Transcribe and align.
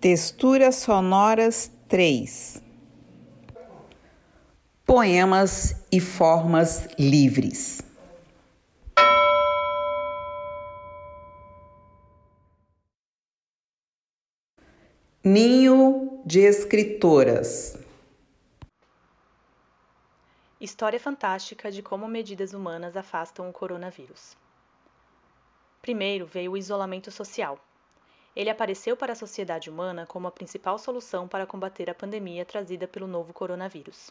Texturas 0.00 0.76
sonoras 0.76 1.72
3 1.88 2.62
Poemas 4.86 5.84
e 5.90 5.98
formas 5.98 6.86
livres. 6.96 7.82
Ninho 15.24 16.22
de 16.24 16.42
escritoras. 16.42 17.76
História 20.60 21.00
fantástica 21.00 21.72
de 21.72 21.82
como 21.82 22.06
medidas 22.06 22.52
humanas 22.52 22.96
afastam 22.96 23.50
o 23.50 23.52
coronavírus. 23.52 24.36
Primeiro 25.82 26.24
veio 26.24 26.52
o 26.52 26.56
isolamento 26.56 27.10
social. 27.10 27.58
Ele 28.36 28.50
apareceu 28.50 28.96
para 28.96 29.12
a 29.12 29.16
sociedade 29.16 29.68
humana 29.68 30.06
como 30.06 30.28
a 30.28 30.30
principal 30.30 30.78
solução 30.78 31.26
para 31.26 31.46
combater 31.46 31.90
a 31.90 31.94
pandemia 31.94 32.44
trazida 32.44 32.86
pelo 32.86 33.06
novo 33.06 33.32
coronavírus. 33.32 34.10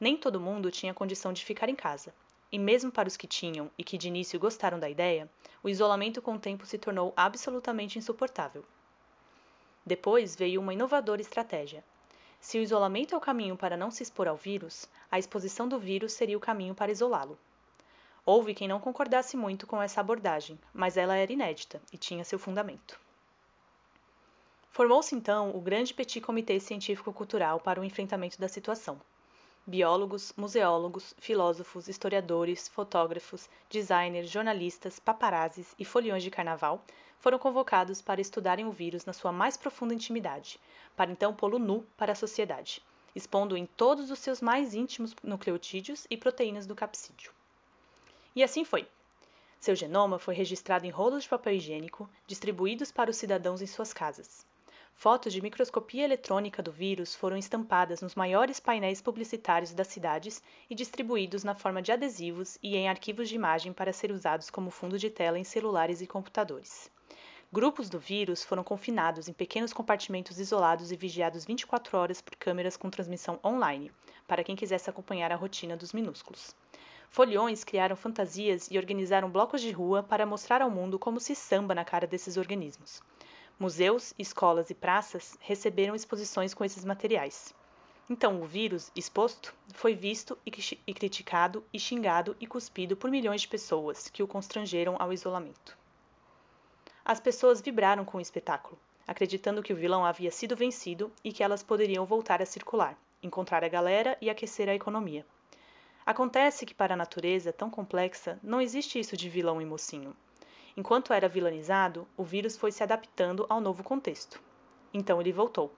Nem 0.00 0.16
todo 0.16 0.40
mundo 0.40 0.70
tinha 0.70 0.94
condição 0.94 1.32
de 1.32 1.44
ficar 1.44 1.68
em 1.68 1.74
casa, 1.74 2.14
e 2.50 2.58
mesmo 2.58 2.90
para 2.90 3.06
os 3.08 3.16
que 3.16 3.26
tinham 3.26 3.70
e 3.76 3.84
que 3.84 3.98
de 3.98 4.08
início 4.08 4.40
gostaram 4.40 4.78
da 4.78 4.88
ideia, 4.88 5.28
o 5.62 5.68
isolamento 5.68 6.22
com 6.22 6.34
o 6.34 6.38
tempo 6.38 6.64
se 6.64 6.78
tornou 6.78 7.12
absolutamente 7.16 7.98
insuportável. 7.98 8.64
Depois 9.84 10.34
veio 10.34 10.60
uma 10.60 10.72
inovadora 10.72 11.20
estratégia. 11.20 11.84
Se 12.40 12.58
o 12.58 12.62
isolamento 12.62 13.14
é 13.14 13.18
o 13.18 13.20
caminho 13.20 13.56
para 13.56 13.76
não 13.76 13.90
se 13.90 14.02
expor 14.02 14.26
ao 14.26 14.36
vírus, 14.36 14.88
a 15.10 15.18
exposição 15.18 15.68
do 15.68 15.78
vírus 15.78 16.12
seria 16.12 16.36
o 16.36 16.40
caminho 16.40 16.74
para 16.74 16.90
isolá-lo. 16.90 17.38
Houve 18.24 18.54
quem 18.54 18.68
não 18.68 18.80
concordasse 18.80 19.36
muito 19.36 19.66
com 19.66 19.82
essa 19.82 20.00
abordagem, 20.00 20.58
mas 20.72 20.96
ela 20.96 21.16
era 21.16 21.32
inédita 21.32 21.80
e 21.92 21.98
tinha 21.98 22.24
seu 22.24 22.38
fundamento. 22.38 22.98
Formou-se 24.72 25.16
então 25.16 25.50
o 25.50 25.60
grande 25.60 25.92
Petit 25.92 26.20
Comitê 26.20 26.60
Científico-Cultural 26.60 27.58
para 27.58 27.80
o 27.80 27.84
enfrentamento 27.84 28.40
da 28.40 28.46
situação. 28.46 29.00
Biólogos, 29.66 30.32
museólogos, 30.36 31.12
filósofos, 31.18 31.88
historiadores, 31.88 32.68
fotógrafos, 32.68 33.48
designers, 33.68 34.30
jornalistas, 34.30 35.00
paparazzis 35.00 35.74
e 35.76 35.84
foliões 35.84 36.22
de 36.22 36.30
carnaval 36.30 36.84
foram 37.18 37.36
convocados 37.36 38.00
para 38.00 38.20
estudarem 38.20 38.64
o 38.64 38.70
vírus 38.70 39.04
na 39.04 39.12
sua 39.12 39.32
mais 39.32 39.56
profunda 39.56 39.92
intimidade, 39.92 40.60
para 40.96 41.10
então 41.10 41.34
pô-lo 41.34 41.58
nu 41.58 41.84
para 41.96 42.12
a 42.12 42.16
sociedade, 42.16 42.80
expondo 43.12 43.56
em 43.56 43.66
todos 43.66 44.08
os 44.08 44.20
seus 44.20 44.40
mais 44.40 44.72
íntimos 44.72 45.16
nucleotídeos 45.20 46.06
e 46.08 46.16
proteínas 46.16 46.64
do 46.64 46.76
capsídeo. 46.76 47.32
E 48.36 48.42
assim 48.42 48.64
foi. 48.64 48.88
Seu 49.58 49.74
genoma 49.74 50.16
foi 50.16 50.34
registrado 50.36 50.86
em 50.86 50.90
rolos 50.90 51.24
de 51.24 51.28
papel 51.28 51.54
higiênico, 51.54 52.08
distribuídos 52.24 52.92
para 52.92 53.10
os 53.10 53.16
cidadãos 53.16 53.60
em 53.60 53.66
suas 53.66 53.92
casas. 53.92 54.48
Fotos 55.02 55.32
de 55.32 55.40
microscopia 55.40 56.04
eletrônica 56.04 56.62
do 56.62 56.70
vírus 56.70 57.14
foram 57.14 57.34
estampadas 57.34 58.02
nos 58.02 58.14
maiores 58.14 58.60
painéis 58.60 59.00
publicitários 59.00 59.72
das 59.72 59.86
cidades 59.86 60.42
e 60.68 60.74
distribuídos 60.74 61.42
na 61.42 61.54
forma 61.54 61.80
de 61.80 61.90
adesivos 61.90 62.58
e 62.62 62.76
em 62.76 62.86
arquivos 62.86 63.26
de 63.26 63.34
imagem 63.34 63.72
para 63.72 63.94
ser 63.94 64.12
usados 64.12 64.50
como 64.50 64.70
fundo 64.70 64.98
de 64.98 65.08
tela 65.08 65.38
em 65.38 65.42
celulares 65.42 66.02
e 66.02 66.06
computadores. 66.06 66.90
Grupos 67.50 67.88
do 67.88 67.98
vírus 67.98 68.44
foram 68.44 68.62
confinados 68.62 69.26
em 69.26 69.32
pequenos 69.32 69.72
compartimentos 69.72 70.38
isolados 70.38 70.92
e 70.92 70.96
vigiados 70.96 71.46
24 71.46 71.96
horas 71.96 72.20
por 72.20 72.36
câmeras 72.36 72.76
com 72.76 72.90
transmissão 72.90 73.40
online, 73.42 73.90
para 74.28 74.44
quem 74.44 74.54
quisesse 74.54 74.90
acompanhar 74.90 75.32
a 75.32 75.36
rotina 75.36 75.78
dos 75.78 75.94
minúsculos. 75.94 76.54
Foliões 77.08 77.64
criaram 77.64 77.96
fantasias 77.96 78.68
e 78.70 78.76
organizaram 78.76 79.30
blocos 79.30 79.62
de 79.62 79.70
rua 79.70 80.02
para 80.02 80.26
mostrar 80.26 80.60
ao 80.60 80.70
mundo 80.70 80.98
como 80.98 81.18
se 81.18 81.34
samba 81.34 81.74
na 81.74 81.86
cara 81.86 82.06
desses 82.06 82.36
organismos. 82.36 83.00
Museus, 83.60 84.14
escolas 84.18 84.70
e 84.70 84.74
praças 84.74 85.36
receberam 85.38 85.94
exposições 85.94 86.54
com 86.54 86.64
esses 86.64 86.82
materiais. 86.82 87.54
Então, 88.08 88.40
o 88.40 88.46
vírus, 88.46 88.90
exposto, 88.96 89.54
foi 89.74 89.94
visto 89.94 90.38
e, 90.46 90.50
e 90.86 90.94
criticado 90.94 91.62
e 91.70 91.78
xingado 91.78 92.34
e 92.40 92.46
cuspido 92.46 92.96
por 92.96 93.10
milhões 93.10 93.42
de 93.42 93.48
pessoas 93.48 94.08
que 94.08 94.22
o 94.22 94.26
constrangeram 94.26 94.96
ao 94.98 95.12
isolamento. 95.12 95.76
As 97.04 97.20
pessoas 97.20 97.60
vibraram 97.60 98.02
com 98.02 98.16
o 98.16 98.20
espetáculo, 98.22 98.78
acreditando 99.06 99.62
que 99.62 99.74
o 99.74 99.76
vilão 99.76 100.06
havia 100.06 100.30
sido 100.30 100.56
vencido 100.56 101.12
e 101.22 101.30
que 101.30 101.42
elas 101.42 101.62
poderiam 101.62 102.06
voltar 102.06 102.40
a 102.40 102.46
circular, 102.46 102.96
encontrar 103.22 103.62
a 103.62 103.68
galera 103.68 104.16
e 104.22 104.30
aquecer 104.30 104.70
a 104.70 104.74
economia. 104.74 105.26
Acontece 106.06 106.64
que 106.64 106.72
para 106.72 106.94
a 106.94 106.96
natureza 106.96 107.52
tão 107.52 107.68
complexa 107.68 108.40
não 108.42 108.58
existe 108.58 108.98
isso 108.98 109.18
de 109.18 109.28
vilão 109.28 109.60
e 109.60 109.66
mocinho. 109.66 110.16
Enquanto 110.76 111.12
era 111.12 111.28
vilanizado, 111.28 112.06
o 112.16 112.24
vírus 112.24 112.56
foi 112.56 112.72
se 112.72 112.82
adaptando 112.82 113.46
ao 113.48 113.60
novo 113.60 113.82
contexto. 113.82 114.40
Então 114.92 115.20
ele 115.20 115.32
voltou. 115.32 115.72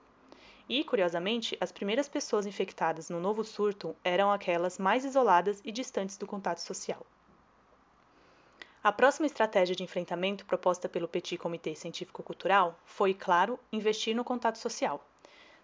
E, 0.67 0.83
curiosamente, 0.83 1.57
as 1.59 1.71
primeiras 1.71 2.07
pessoas 2.07 2.45
infectadas 2.45 3.09
no 3.09 3.19
novo 3.19 3.43
surto 3.43 3.95
eram 4.03 4.31
aquelas 4.31 4.77
mais 4.79 5.03
isoladas 5.03 5.61
e 5.63 5.71
distantes 5.71 6.17
do 6.17 6.27
contato 6.27 6.59
social. 6.59 7.05
A 8.83 8.91
próxima 8.91 9.25
estratégia 9.25 9.75
de 9.75 9.83
enfrentamento 9.83 10.45
proposta 10.45 10.89
pelo 10.89 11.07
Petit 11.07 11.37
Comitê 11.37 11.73
Científico-Cultural 11.73 12.77
foi, 12.83 13.13
claro, 13.13 13.59
investir 13.71 14.15
no 14.15 14.23
contato 14.23 14.57
social. 14.57 15.01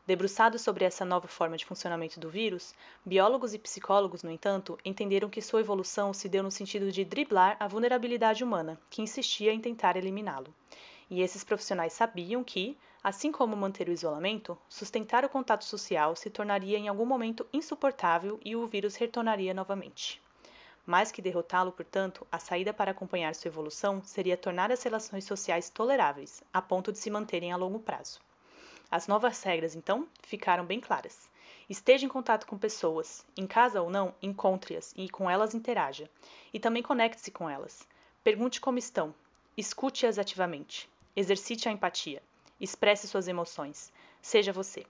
Debruçados 0.09 0.63
sobre 0.63 0.85
essa 0.85 1.05
nova 1.05 1.27
forma 1.27 1.55
de 1.55 1.63
funcionamento 1.63 2.19
do 2.19 2.31
vírus, 2.31 2.73
biólogos 3.05 3.53
e 3.53 3.59
psicólogos, 3.59 4.23
no 4.23 4.31
entanto, 4.31 4.75
entenderam 4.83 5.29
que 5.29 5.39
sua 5.39 5.59
evolução 5.59 6.15
se 6.15 6.27
deu 6.27 6.41
no 6.41 6.49
sentido 6.49 6.91
de 6.91 7.05
driblar 7.05 7.55
a 7.59 7.67
vulnerabilidade 7.67 8.43
humana, 8.43 8.81
que 8.89 9.03
insistia 9.03 9.53
em 9.53 9.61
tentar 9.61 9.95
eliminá-lo. 9.95 10.51
E 11.11 11.21
esses 11.21 11.43
profissionais 11.43 11.93
sabiam 11.93 12.43
que, 12.43 12.75
assim 13.03 13.31
como 13.31 13.55
manter 13.55 13.87
o 13.87 13.91
isolamento, 13.91 14.57
sustentar 14.67 15.23
o 15.23 15.29
contato 15.29 15.63
social 15.63 16.15
se 16.15 16.31
tornaria 16.31 16.79
em 16.79 16.87
algum 16.87 17.05
momento 17.05 17.45
insuportável 17.53 18.39
e 18.43 18.55
o 18.55 18.65
vírus 18.65 18.95
retornaria 18.95 19.53
novamente. 19.53 20.19
Mais 20.87 21.11
que 21.11 21.21
derrotá-lo, 21.21 21.71
portanto, 21.71 22.25
a 22.31 22.39
saída 22.39 22.73
para 22.73 22.89
acompanhar 22.89 23.35
sua 23.35 23.49
evolução 23.49 24.01
seria 24.03 24.35
tornar 24.35 24.71
as 24.71 24.81
relações 24.81 25.25
sociais 25.25 25.69
toleráveis, 25.69 26.41
a 26.51 26.63
ponto 26.63 26.91
de 26.91 26.97
se 26.97 27.11
manterem 27.11 27.51
a 27.51 27.55
longo 27.55 27.77
prazo. 27.77 28.19
As 28.91 29.07
novas 29.07 29.43
regras, 29.43 29.75
então, 29.75 30.07
ficaram 30.23 30.65
bem 30.65 30.79
claras. 30.79 31.29
Esteja 31.69 32.05
em 32.05 32.09
contato 32.09 32.47
com 32.47 32.57
pessoas, 32.57 33.23
em 33.37 33.45
casa 33.45 33.81
ou 33.81 33.89
não, 33.89 34.15
encontre-as 34.21 34.93
e 34.97 35.07
com 35.07 35.29
elas 35.29 35.53
interaja. 35.53 36.09
E 36.51 36.59
também 36.59 36.81
conecte-se 36.81 37.29
com 37.29 37.47
elas. 37.47 37.87
Pergunte 38.23 38.59
como 38.59 38.79
estão. 38.79 39.13
Escute-as 39.55 40.17
ativamente. 40.17 40.89
Exercite 41.15 41.69
a 41.69 41.71
empatia. 41.71 42.23
Expresse 42.59 43.07
suas 43.07 43.27
emoções. 43.27 43.93
Seja 44.21 44.51
você. 44.51 44.85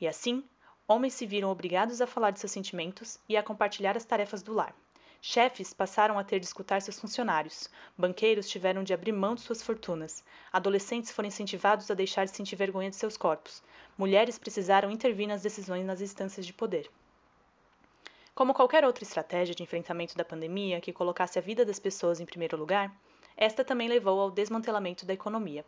E 0.00 0.08
assim, 0.08 0.42
homens 0.88 1.14
se 1.14 1.24
viram 1.24 1.50
obrigados 1.50 2.00
a 2.00 2.06
falar 2.06 2.32
de 2.32 2.40
seus 2.40 2.50
sentimentos 2.50 3.20
e 3.28 3.36
a 3.36 3.42
compartilhar 3.42 3.96
as 3.96 4.04
tarefas 4.04 4.42
do 4.42 4.52
lar. 4.52 4.74
Chefes 5.20 5.74
passaram 5.74 6.16
a 6.16 6.22
ter 6.22 6.38
de 6.38 6.46
escutar 6.46 6.80
seus 6.80 7.00
funcionários, 7.00 7.68
banqueiros 7.96 8.48
tiveram 8.48 8.84
de 8.84 8.94
abrir 8.94 9.10
mão 9.10 9.34
de 9.34 9.40
suas 9.40 9.60
fortunas, 9.60 10.22
adolescentes 10.52 11.10
foram 11.10 11.26
incentivados 11.26 11.90
a 11.90 11.94
deixar 11.94 12.24
de 12.24 12.30
sentir 12.30 12.54
vergonha 12.54 12.88
de 12.88 12.94
seus 12.94 13.16
corpos, 13.16 13.60
mulheres 13.96 14.38
precisaram 14.38 14.92
intervir 14.92 15.26
nas 15.26 15.42
decisões 15.42 15.84
nas 15.84 16.00
instâncias 16.00 16.46
de 16.46 16.52
poder. 16.52 16.88
Como 18.32 18.54
qualquer 18.54 18.84
outra 18.84 19.02
estratégia 19.02 19.56
de 19.56 19.62
enfrentamento 19.64 20.16
da 20.16 20.24
pandemia 20.24 20.80
que 20.80 20.92
colocasse 20.92 21.36
a 21.36 21.42
vida 21.42 21.64
das 21.64 21.80
pessoas 21.80 22.20
em 22.20 22.24
primeiro 22.24 22.56
lugar, 22.56 22.94
esta 23.36 23.64
também 23.64 23.88
levou 23.88 24.20
ao 24.20 24.30
desmantelamento 24.30 25.04
da 25.04 25.14
economia. 25.14 25.64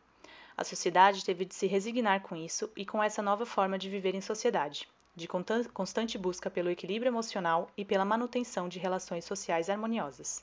A 0.56 0.62
sociedade 0.62 1.24
teve 1.24 1.44
de 1.44 1.56
se 1.56 1.66
resignar 1.66 2.22
com 2.22 2.36
isso 2.36 2.70
e 2.76 2.86
com 2.86 3.02
essa 3.02 3.20
nova 3.20 3.44
forma 3.44 3.76
de 3.76 3.90
viver 3.90 4.14
em 4.14 4.20
sociedade 4.20 4.86
de 5.20 5.28
constante 5.28 6.18
busca 6.18 6.50
pelo 6.50 6.70
equilíbrio 6.70 7.10
emocional 7.10 7.70
e 7.76 7.84
pela 7.84 8.04
manutenção 8.04 8.68
de 8.68 8.78
relações 8.78 9.24
sociais 9.24 9.70
harmoniosas. 9.70 10.42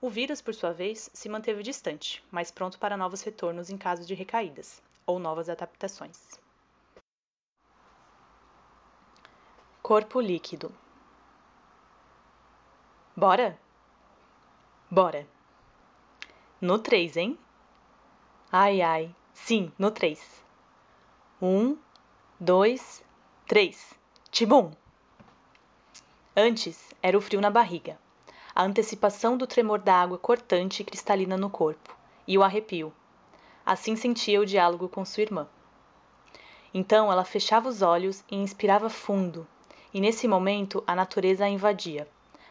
O 0.00 0.10
vírus, 0.10 0.42
por 0.42 0.54
sua 0.54 0.72
vez, 0.72 1.10
se 1.12 1.28
manteve 1.28 1.62
distante, 1.62 2.22
mas 2.30 2.50
pronto 2.50 2.78
para 2.78 2.96
novos 2.96 3.22
retornos 3.22 3.70
em 3.70 3.78
caso 3.78 4.06
de 4.06 4.14
recaídas 4.14 4.82
ou 5.06 5.18
novas 5.18 5.48
adaptações. 5.48 6.38
Corpo 9.82 10.20
líquido. 10.20 10.70
Bora? 13.16 13.58
Bora. 14.90 15.26
No 16.60 16.78
3, 16.78 17.16
hein? 17.16 17.38
Ai, 18.52 18.82
ai. 18.82 19.14
Sim, 19.32 19.72
no 19.78 19.90
3. 19.90 20.42
Um, 21.40 21.76
dois, 22.38 23.02
três. 23.46 23.97
Tibum! 24.30 24.70
Antes 26.36 26.94
era 27.02 27.16
o 27.16 27.20
frio 27.20 27.40
na 27.40 27.50
barriga, 27.50 27.98
a 28.54 28.62
antecipação 28.62 29.38
do 29.38 29.46
tremor 29.46 29.78
da 29.78 29.94
água 29.94 30.18
cortante 30.18 30.82
e 30.82 30.84
cristalina 30.84 31.36
no 31.36 31.48
corpo, 31.48 31.96
e 32.26 32.36
o 32.36 32.42
arrepio. 32.42 32.92
Assim 33.64 33.96
sentia 33.96 34.38
o 34.38 34.46
diálogo 34.46 34.86
com 34.86 35.04
sua 35.04 35.22
irmã. 35.22 35.48
Então 36.74 37.10
ela 37.10 37.24
fechava 37.24 37.70
os 37.70 37.80
olhos 37.80 38.22
e 38.30 38.36
inspirava 38.36 38.90
fundo, 38.90 39.46
e 39.94 40.00
nesse 40.00 40.28
momento 40.28 40.84
a 40.86 40.94
natureza 40.94 41.46
a 41.46 41.48
invadia. 41.48 42.06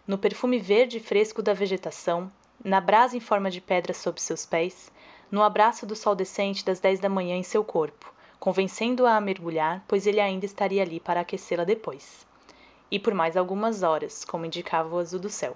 No 0.06 0.18
perfume 0.18 0.57
verde 0.57 1.00
fresco 1.00 1.44
da 1.44 1.53
vegetação, 1.53 2.29
na 2.65 2.81
brasa 2.81 3.15
em 3.15 3.21
forma 3.21 3.51
de 3.51 3.62
pedra 3.62 3.94
sob 3.94 4.19
seus 4.19 4.47
pés, 4.47 4.91
no 5.29 5.44
abraço 5.44 5.85
do 5.85 5.95
sol 5.95 6.15
decente 6.15 6.65
das 6.65 6.79
dez 6.79 7.00
da 7.00 7.07
manhã 7.07 7.35
em 7.35 7.44
seu 7.44 7.63
corpo, 7.63 8.12
convencendo-a 8.39 9.16
a 9.16 9.22
mergulhar, 9.22 9.84
pois 9.88 10.07
ele 10.07 10.19
ainda 10.19 10.45
estaria 10.45 10.81
ali 10.81 11.00
para 11.00 11.22
aquecê-la 11.22 11.63
depois. 11.63 12.25
E 12.89 13.00
por 13.00 13.13
mais 13.13 13.36
algumas 13.36 13.84
horas, 13.84 14.24
como 14.24 14.45
indicava 14.45 14.95
o 14.95 15.00
azul 15.00 15.19
do 15.19 15.30
céu. 15.30 15.56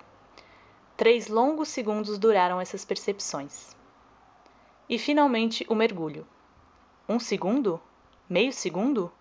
Três 0.98 1.28
longos 1.28 1.70
segundos 1.70 2.18
duraram 2.18 2.60
essas 2.60 2.86
percepções. 2.86 3.76
E 4.90 5.00
finalmente 5.00 5.66
o 5.70 5.76
mergulho. 5.76 6.28
Um 7.08 7.20
segundo? 7.20 7.80
Meio 8.30 8.52
segundo? 8.52 9.12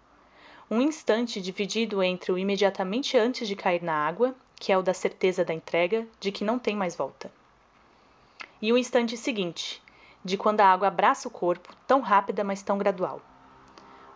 Um 0.70 0.80
instante 0.80 1.40
dividido 1.40 2.02
entre 2.02 2.32
o 2.32 2.38
imediatamente 2.38 3.16
antes 3.16 3.46
de 3.46 3.56
cair 3.56 3.82
na 3.82 3.94
água, 3.94 4.34
que 4.56 4.72
é 4.72 4.78
o 4.78 4.82
da 4.82 4.94
certeza 4.94 5.44
da 5.44 5.54
entrega, 5.54 6.06
de 6.20 6.30
que 6.30 6.44
não 6.44 6.58
tem 6.58 6.76
mais 6.76 6.94
volta, 6.94 7.30
e 8.62 8.72
o 8.72 8.78
instante 8.78 9.16
seguinte, 9.16 9.82
de 10.22 10.36
quando 10.36 10.60
a 10.60 10.66
água 10.66 10.88
abraça 10.88 11.26
o 11.26 11.30
corpo, 11.30 11.74
tão 11.86 12.00
rápida, 12.00 12.44
mas 12.44 12.62
tão 12.62 12.76
gradual. 12.76 13.22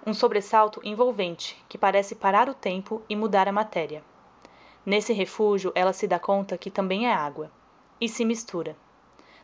Um 0.06 0.12
sobressalto 0.12 0.82
envolvente, 0.84 1.56
que 1.66 1.78
parece 1.78 2.14
parar 2.14 2.46
o 2.50 2.52
tempo 2.52 3.00
e 3.08 3.16
mudar 3.16 3.48
a 3.48 3.52
matéria. 3.52 4.04
Nesse 4.84 5.14
refúgio, 5.14 5.72
ela 5.74 5.94
se 5.94 6.06
dá 6.06 6.18
conta 6.18 6.58
que 6.58 6.70
também 6.70 7.06
é 7.06 7.12
água, 7.14 7.50
e 7.98 8.06
se 8.06 8.22
mistura. 8.22 8.76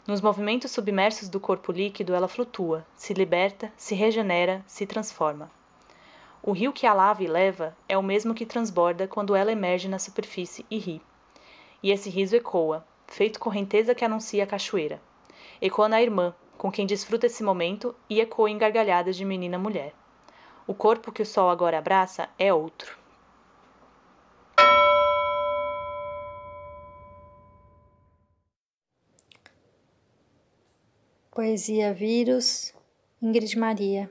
Nos 0.06 0.20
movimentos 0.20 0.70
submersos 0.70 1.30
do 1.30 1.40
corpo 1.40 1.72
líquido, 1.72 2.14
ela 2.14 2.28
flutua, 2.28 2.86
se 2.94 3.14
liberta, 3.14 3.72
se 3.74 3.94
regenera, 3.94 4.62
se 4.66 4.84
transforma. 4.84 5.50
O 6.42 6.52
rio 6.52 6.74
que 6.74 6.86
a 6.86 6.92
lava 6.92 7.22
e 7.22 7.26
leva 7.26 7.74
é 7.88 7.96
o 7.96 8.02
mesmo 8.02 8.34
que 8.34 8.44
transborda 8.44 9.08
quando 9.08 9.34
ela 9.34 9.50
emerge 9.50 9.88
na 9.88 9.98
superfície 9.98 10.66
e 10.70 10.76
ri. 10.76 11.00
E 11.82 11.90
esse 11.90 12.10
riso 12.10 12.36
ecoa, 12.36 12.84
feito 13.06 13.40
correnteza 13.40 13.94
que 13.94 14.04
anuncia 14.04 14.44
a 14.44 14.46
cachoeira. 14.46 15.00
Ecoa 15.58 15.88
na 15.88 16.02
irmã, 16.02 16.34
com 16.58 16.70
quem 16.70 16.84
desfruta 16.84 17.24
esse 17.24 17.42
momento, 17.42 17.94
e 18.10 18.20
ecoa 18.20 18.50
em 18.50 18.58
gargalhadas 18.58 19.16
de 19.16 19.24
menina 19.24 19.58
mulher. 19.58 19.94
O 20.70 20.75
corpo 20.75 21.11
que 21.11 21.20
o 21.20 21.26
sol 21.26 21.50
agora 21.50 21.78
abraça 21.78 22.28
é 22.38 22.55
outro. 22.55 22.96
Poesia 31.32 31.93
Vírus, 31.93 32.72
Ingrid 33.20 33.58
Maria. 33.58 34.08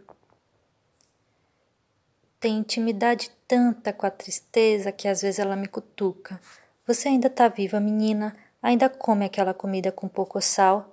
Tem 2.42 2.58
intimidade 2.58 3.32
tanta 3.48 3.94
com 3.94 4.06
a 4.06 4.12
tristeza 4.12 4.92
que 4.92 5.08
às 5.08 5.22
vezes 5.22 5.40
ela 5.40 5.56
me 5.56 5.66
cutuca. 5.70 6.42
Você 6.86 7.08
ainda 7.08 7.30
tá 7.30 7.48
viva, 7.48 7.80
menina? 7.80 8.36
Ainda 8.62 8.90
come 8.90 9.24
aquela 9.24 9.54
comida 9.54 9.94
com 9.94 10.10
pouco 10.10 10.42
sal? 10.42 10.89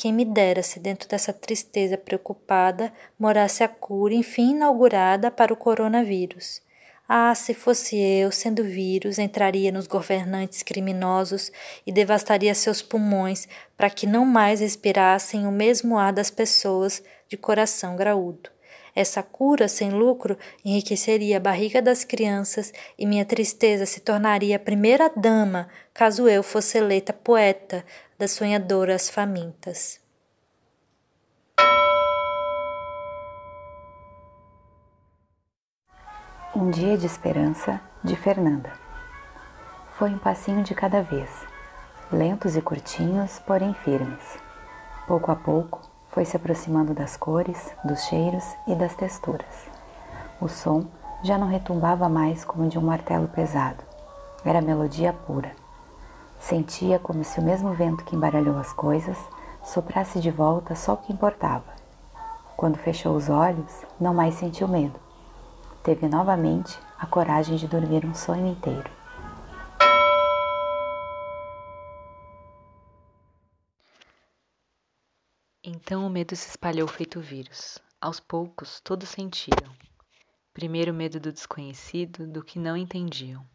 Quem 0.00 0.14
me 0.14 0.24
dera 0.24 0.62
se 0.62 0.80
dentro 0.80 1.06
dessa 1.06 1.30
tristeza 1.30 1.98
preocupada 1.98 2.90
morasse 3.18 3.62
a 3.62 3.68
cura, 3.68 4.14
enfim 4.14 4.52
inaugurada 4.52 5.30
para 5.30 5.52
o 5.52 5.56
coronavírus. 5.56 6.62
Ah, 7.06 7.34
se 7.34 7.52
fosse 7.52 7.98
eu, 7.98 8.32
sendo 8.32 8.64
vírus, 8.64 9.18
entraria 9.18 9.70
nos 9.70 9.86
governantes 9.86 10.62
criminosos 10.62 11.52
e 11.86 11.92
devastaria 11.92 12.54
seus 12.54 12.80
pulmões 12.80 13.46
para 13.76 13.90
que 13.90 14.06
não 14.06 14.24
mais 14.24 14.60
respirassem 14.60 15.46
o 15.46 15.52
mesmo 15.52 15.98
ar 15.98 16.14
das 16.14 16.30
pessoas 16.30 17.02
de 17.28 17.36
coração 17.36 17.94
graúdo. 17.94 18.48
Essa 18.94 19.22
cura 19.22 19.68
sem 19.68 19.90
lucro 19.90 20.38
enriqueceria 20.64 21.36
a 21.36 21.40
barriga 21.40 21.82
das 21.82 22.04
crianças 22.04 22.72
e 22.98 23.04
minha 23.04 23.26
tristeza 23.26 23.84
se 23.84 24.00
tornaria 24.00 24.56
a 24.56 24.58
primeira 24.58 25.10
dama 25.14 25.68
caso 25.92 26.26
eu 26.26 26.42
fosse 26.42 26.78
eleita 26.78 27.12
poeta 27.12 27.84
das 28.20 28.32
sonhadoras 28.32 29.08
famintas. 29.08 29.98
Um 36.54 36.70
dia 36.70 36.98
de 36.98 37.06
esperança 37.06 37.80
de 38.04 38.14
Fernanda. 38.14 38.74
Foi 39.96 40.10
um 40.10 40.18
passinho 40.18 40.62
de 40.62 40.74
cada 40.74 41.00
vez, 41.00 41.30
lentos 42.12 42.56
e 42.56 42.60
curtinhos, 42.60 43.38
porém 43.38 43.72
firmes. 43.72 44.38
Pouco 45.06 45.32
a 45.32 45.36
pouco, 45.36 45.80
foi 46.10 46.26
se 46.26 46.36
aproximando 46.36 46.92
das 46.92 47.16
cores, 47.16 47.74
dos 47.82 48.00
cheiros 48.02 48.44
e 48.66 48.74
das 48.74 48.94
texturas. 48.94 49.66
O 50.38 50.46
som 50.46 50.84
já 51.24 51.38
não 51.38 51.48
retumbava 51.48 52.06
mais 52.06 52.44
como 52.44 52.68
de 52.68 52.78
um 52.78 52.82
martelo 52.82 53.28
pesado. 53.28 53.82
Era 54.44 54.60
melodia 54.60 55.10
pura. 55.10 55.59
Sentia 56.40 56.98
como 56.98 57.22
se 57.22 57.38
o 57.38 57.42
mesmo 57.42 57.74
vento 57.74 58.02
que 58.02 58.16
embaralhou 58.16 58.58
as 58.58 58.72
coisas 58.72 59.16
soprasse 59.62 60.18
de 60.18 60.30
volta 60.30 60.74
só 60.74 60.94
o 60.94 60.96
que 60.96 61.12
importava. 61.12 61.72
Quando 62.56 62.78
fechou 62.78 63.14
os 63.14 63.28
olhos, 63.28 63.84
não 64.00 64.14
mais 64.14 64.34
sentiu 64.34 64.66
medo. 64.66 64.98
Teve 65.82 66.08
novamente 66.08 66.78
a 66.98 67.06
coragem 67.06 67.56
de 67.56 67.68
dormir 67.68 68.06
um 68.06 68.14
sonho 68.14 68.46
inteiro. 68.46 68.90
Então 75.62 76.06
o 76.06 76.10
medo 76.10 76.34
se 76.34 76.48
espalhou 76.48 76.88
feito 76.88 77.20
vírus. 77.20 77.78
Aos 78.00 78.18
poucos, 78.18 78.80
todos 78.80 79.10
sentiram. 79.10 79.70
Primeiro 80.54 80.90
o 80.90 80.94
medo 80.94 81.20
do 81.20 81.30
desconhecido, 81.30 82.26
do 82.26 82.42
que 82.42 82.58
não 82.58 82.76
entendiam. 82.76 83.46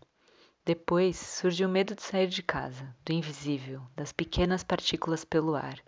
Depois 0.66 1.16
surgiu 1.16 1.68
o 1.70 1.72
medo 1.72 1.96
de 1.96 2.02
sair 2.02 2.28
de 2.28 2.42
casa, 2.42 2.94
do 3.06 3.14
invisível, 3.14 3.84
das 3.96 4.12
pequenas 4.12 4.64
partículas 4.64 5.24
pelo 5.24 5.56
ar. 5.56 5.80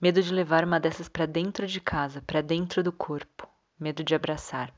Medo 0.00 0.22
de 0.22 0.32
levar 0.32 0.64
uma 0.64 0.78
dessas 0.78 1.08
para 1.08 1.26
dentro 1.26 1.66
de 1.66 1.80
casa, 1.80 2.22
para 2.22 2.40
dentro 2.40 2.82
do 2.82 2.92
corpo. 2.92 3.48
Medo 3.78 4.04
de 4.04 4.14
abraçar. 4.14 4.72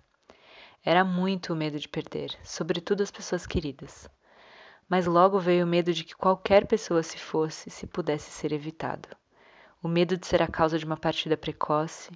Era 0.82 1.04
muito 1.04 1.52
o 1.52 1.56
medo 1.56 1.78
de 1.78 1.88
perder, 1.88 2.36
sobretudo 2.42 3.02
as 3.02 3.10
pessoas 3.10 3.46
queridas. 3.46 4.08
Mas 4.88 5.06
logo 5.06 5.38
veio 5.38 5.64
o 5.64 5.68
medo 5.68 5.92
de 5.92 6.02
que 6.02 6.16
qualquer 6.16 6.66
pessoa 6.66 7.02
se 7.02 7.18
fosse, 7.18 7.68
se 7.68 7.86
pudesse 7.86 8.30
ser 8.30 8.52
evitado 8.52 9.08
o 9.86 9.88
medo 9.88 10.16
de 10.16 10.26
ser 10.26 10.42
a 10.42 10.48
causa 10.48 10.78
de 10.78 10.84
uma 10.84 10.96
partida 10.96 11.36
precoce. 11.36 12.10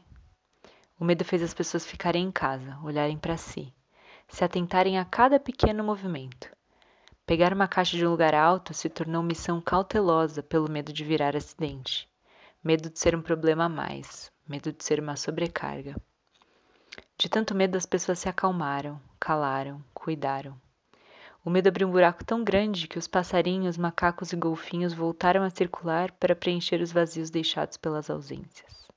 O 0.99 1.05
medo 1.05 1.25
fez 1.25 1.41
as 1.41 1.55
pessoas 1.55 1.87
ficarem 1.87 2.25
em 2.25 2.33
casa, 2.33 2.77
olharem 2.83 3.17
para 3.17 3.37
si, 3.37 3.73
se 4.29 4.45
atentarem 4.45 4.99
a 4.99 5.05
cada 5.05 5.39
pequeno 5.39 5.85
movimento. 5.85 6.51
Pegar 7.31 7.53
uma 7.53 7.69
caixa 7.69 7.97
de 7.97 8.05
um 8.05 8.11
lugar 8.11 8.35
alto 8.35 8.75
se 8.75 8.89
tornou 8.89 9.23
missão 9.23 9.61
cautelosa 9.61 10.43
pelo 10.43 10.69
medo 10.69 10.93
de 10.93 11.05
virar 11.05 11.37
acidente, 11.37 12.11
medo 12.61 12.91
de 12.91 12.99
ser 12.99 13.15
um 13.15 13.23
problema 13.23 13.67
a 13.67 13.69
mais, 13.69 14.33
medo 14.49 14.73
de 14.73 14.83
ser 14.83 14.99
uma 14.99 15.15
sobrecarga. 15.15 15.95
De 17.17 17.29
tanto 17.29 17.55
medo, 17.55 17.77
as 17.77 17.87
pessoas 17.87 18.19
se 18.19 18.29
acalmaram, 18.29 19.01
calaram, 19.21 19.81
cuidaram. 19.95 20.61
O 21.45 21.51
medo 21.51 21.69
abriu 21.69 21.87
um 21.87 21.93
buraco 21.93 22.25
tão 22.25 22.43
grande 22.43 22.89
que 22.89 22.99
os 22.99 23.07
passarinhos, 23.07 23.79
macacos 23.79 24.33
e 24.33 24.37
golfinhos 24.37 24.93
voltaram 24.93 25.45
a 25.45 25.51
circular 25.51 26.11
para 26.11 26.35
preencher 26.35 26.83
os 26.83 26.91
vazios 26.91 27.31
deixados 27.31 27.77
pelas 27.77 28.11
ausências. 28.11 28.89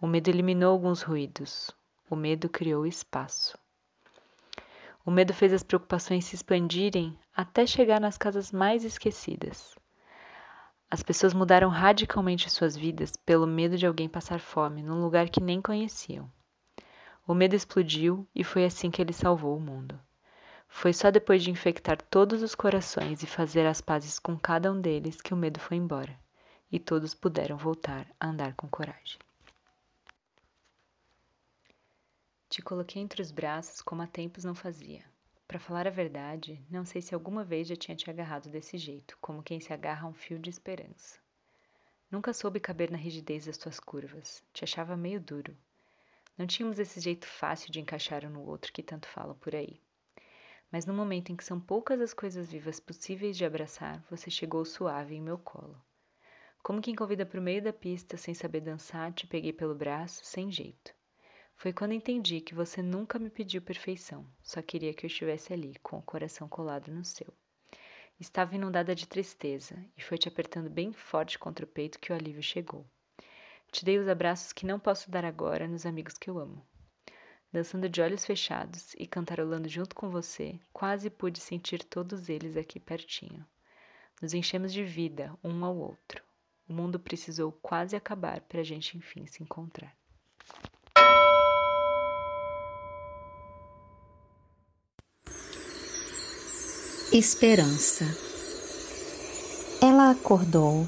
O 0.00 0.08
medo 0.08 0.28
eliminou 0.28 0.72
alguns 0.72 1.02
ruídos. 1.02 1.70
O 2.10 2.16
medo 2.16 2.48
criou 2.48 2.84
espaço. 2.84 3.56
O 5.04 5.10
medo 5.10 5.32
fez 5.32 5.52
as 5.52 5.62
preocupações 5.62 6.26
se 6.26 6.34
expandirem 6.34 7.18
até 7.34 7.66
chegar 7.66 8.00
nas 8.00 8.18
casas 8.18 8.52
mais 8.52 8.84
esquecidas. 8.84 9.74
As 10.90 11.02
pessoas 11.02 11.32
mudaram 11.32 11.68
radicalmente 11.68 12.50
suas 12.50 12.76
vidas 12.76 13.16
pelo 13.16 13.46
medo 13.46 13.78
de 13.78 13.86
alguém 13.86 14.08
passar 14.08 14.40
fome 14.40 14.82
num 14.82 15.00
lugar 15.00 15.28
que 15.28 15.40
nem 15.40 15.62
conheciam. 15.62 16.30
O 17.26 17.32
medo 17.32 17.54
explodiu 17.54 18.26
e 18.34 18.42
foi 18.42 18.64
assim 18.64 18.90
que 18.90 19.00
ele 19.00 19.12
salvou 19.12 19.56
o 19.56 19.60
mundo. 19.60 19.98
Foi 20.68 20.92
só 20.92 21.10
depois 21.10 21.42
de 21.42 21.50
infectar 21.50 22.00
todos 22.02 22.42
os 22.42 22.54
corações 22.54 23.22
e 23.22 23.26
fazer 23.26 23.66
as 23.66 23.80
pazes 23.80 24.18
com 24.18 24.36
cada 24.36 24.70
um 24.70 24.80
deles 24.80 25.20
que 25.20 25.32
o 25.32 25.36
medo 25.36 25.60
foi 25.60 25.76
embora, 25.76 26.18
e 26.70 26.78
todos 26.78 27.14
puderam 27.14 27.56
voltar 27.56 28.06
a 28.18 28.28
andar 28.28 28.54
com 28.54 28.68
coragem. 28.68 29.18
Te 32.50 32.60
coloquei 32.60 33.00
entre 33.00 33.22
os 33.22 33.30
braços 33.30 33.80
como 33.80 34.02
há 34.02 34.06
tempos 34.06 34.44
não 34.44 34.54
fazia. 34.54 35.02
Para 35.48 35.58
falar 35.58 35.86
a 35.86 35.90
verdade, 35.90 36.62
não 36.68 36.84
sei 36.84 37.00
se 37.00 37.14
alguma 37.14 37.42
vez 37.42 37.66
já 37.66 37.74
tinha 37.74 37.96
te 37.96 38.10
agarrado 38.10 38.50
desse 38.50 38.76
jeito, 38.76 39.16
como 39.22 39.42
quem 39.42 39.58
se 39.58 39.72
agarra 39.72 40.06
a 40.06 40.10
um 40.10 40.12
fio 40.12 40.38
de 40.38 40.50
esperança. 40.50 41.18
Nunca 42.10 42.34
soube 42.34 42.60
caber 42.60 42.90
na 42.90 42.98
rigidez 42.98 43.46
das 43.46 43.56
tuas 43.56 43.80
curvas, 43.80 44.44
te 44.52 44.64
achava 44.64 44.98
meio 44.98 45.18
duro. 45.18 45.56
Não 46.36 46.46
tínhamos 46.46 46.78
esse 46.78 47.00
jeito 47.00 47.26
fácil 47.26 47.72
de 47.72 47.80
encaixar 47.80 48.26
um 48.26 48.30
no 48.30 48.46
outro 48.46 48.70
que 48.70 48.82
tanto 48.82 49.08
falam 49.08 49.34
por 49.36 49.54
aí 49.54 49.80
mas 50.70 50.86
no 50.86 50.94
momento 50.94 51.32
em 51.32 51.36
que 51.36 51.44
são 51.44 51.58
poucas 51.58 52.00
as 52.00 52.14
coisas 52.14 52.50
vivas 52.50 52.78
possíveis 52.78 53.36
de 53.36 53.44
abraçar, 53.44 54.02
você 54.08 54.30
chegou 54.30 54.64
suave 54.64 55.16
em 55.16 55.20
meu 55.20 55.36
colo. 55.36 55.82
Como 56.62 56.80
quem 56.80 56.94
convida 56.94 57.26
para 57.26 57.40
o 57.40 57.42
meio 57.42 57.62
da 57.62 57.72
pista 57.72 58.16
sem 58.16 58.34
saber 58.34 58.60
dançar, 58.60 59.12
te 59.12 59.26
peguei 59.26 59.52
pelo 59.52 59.74
braço, 59.74 60.24
sem 60.24 60.50
jeito. 60.50 60.94
Foi 61.60 61.74
quando 61.74 61.92
entendi 61.92 62.40
que 62.40 62.54
você 62.54 62.80
nunca 62.80 63.18
me 63.18 63.28
pediu 63.28 63.60
perfeição, 63.60 64.26
só 64.42 64.62
queria 64.62 64.94
que 64.94 65.04
eu 65.04 65.08
estivesse 65.08 65.52
ali, 65.52 65.74
com 65.82 65.98
o 65.98 66.02
coração 66.02 66.48
colado 66.48 66.90
no 66.90 67.04
seu. 67.04 67.26
Estava 68.18 68.54
inundada 68.54 68.94
de 68.94 69.06
tristeza 69.06 69.76
e 69.94 70.02
foi 70.02 70.16
te 70.16 70.26
apertando 70.26 70.70
bem 70.70 70.90
forte 70.90 71.38
contra 71.38 71.66
o 71.66 71.68
peito 71.68 71.98
que 71.98 72.10
o 72.10 72.16
alívio 72.16 72.42
chegou. 72.42 72.86
Te 73.70 73.84
dei 73.84 73.98
os 73.98 74.08
abraços 74.08 74.54
que 74.54 74.64
não 74.64 74.80
posso 74.80 75.10
dar 75.10 75.22
agora 75.22 75.68
nos 75.68 75.84
amigos 75.84 76.16
que 76.16 76.30
eu 76.30 76.38
amo. 76.38 76.66
dançando 77.52 77.90
de 77.90 78.00
olhos 78.00 78.24
fechados 78.24 78.94
e 78.94 79.06
cantarolando 79.06 79.68
junto 79.68 79.94
com 79.94 80.08
você, 80.08 80.58
quase 80.72 81.10
pude 81.10 81.40
sentir 81.40 81.84
todos 81.84 82.30
eles 82.30 82.56
aqui 82.56 82.80
pertinho. 82.80 83.46
Nos 84.22 84.32
enchemos 84.32 84.72
de 84.72 84.82
vida 84.82 85.38
um 85.44 85.62
ao 85.62 85.76
outro. 85.76 86.24
O 86.66 86.72
mundo 86.72 86.98
precisou 86.98 87.52
quase 87.52 87.94
acabar 87.94 88.40
para 88.40 88.60
a 88.60 88.64
gente 88.64 88.96
enfim 88.96 89.26
se 89.26 89.42
encontrar. 89.42 89.99
Esperança. 97.12 98.04
Ela 99.80 100.10
acordou 100.10 100.86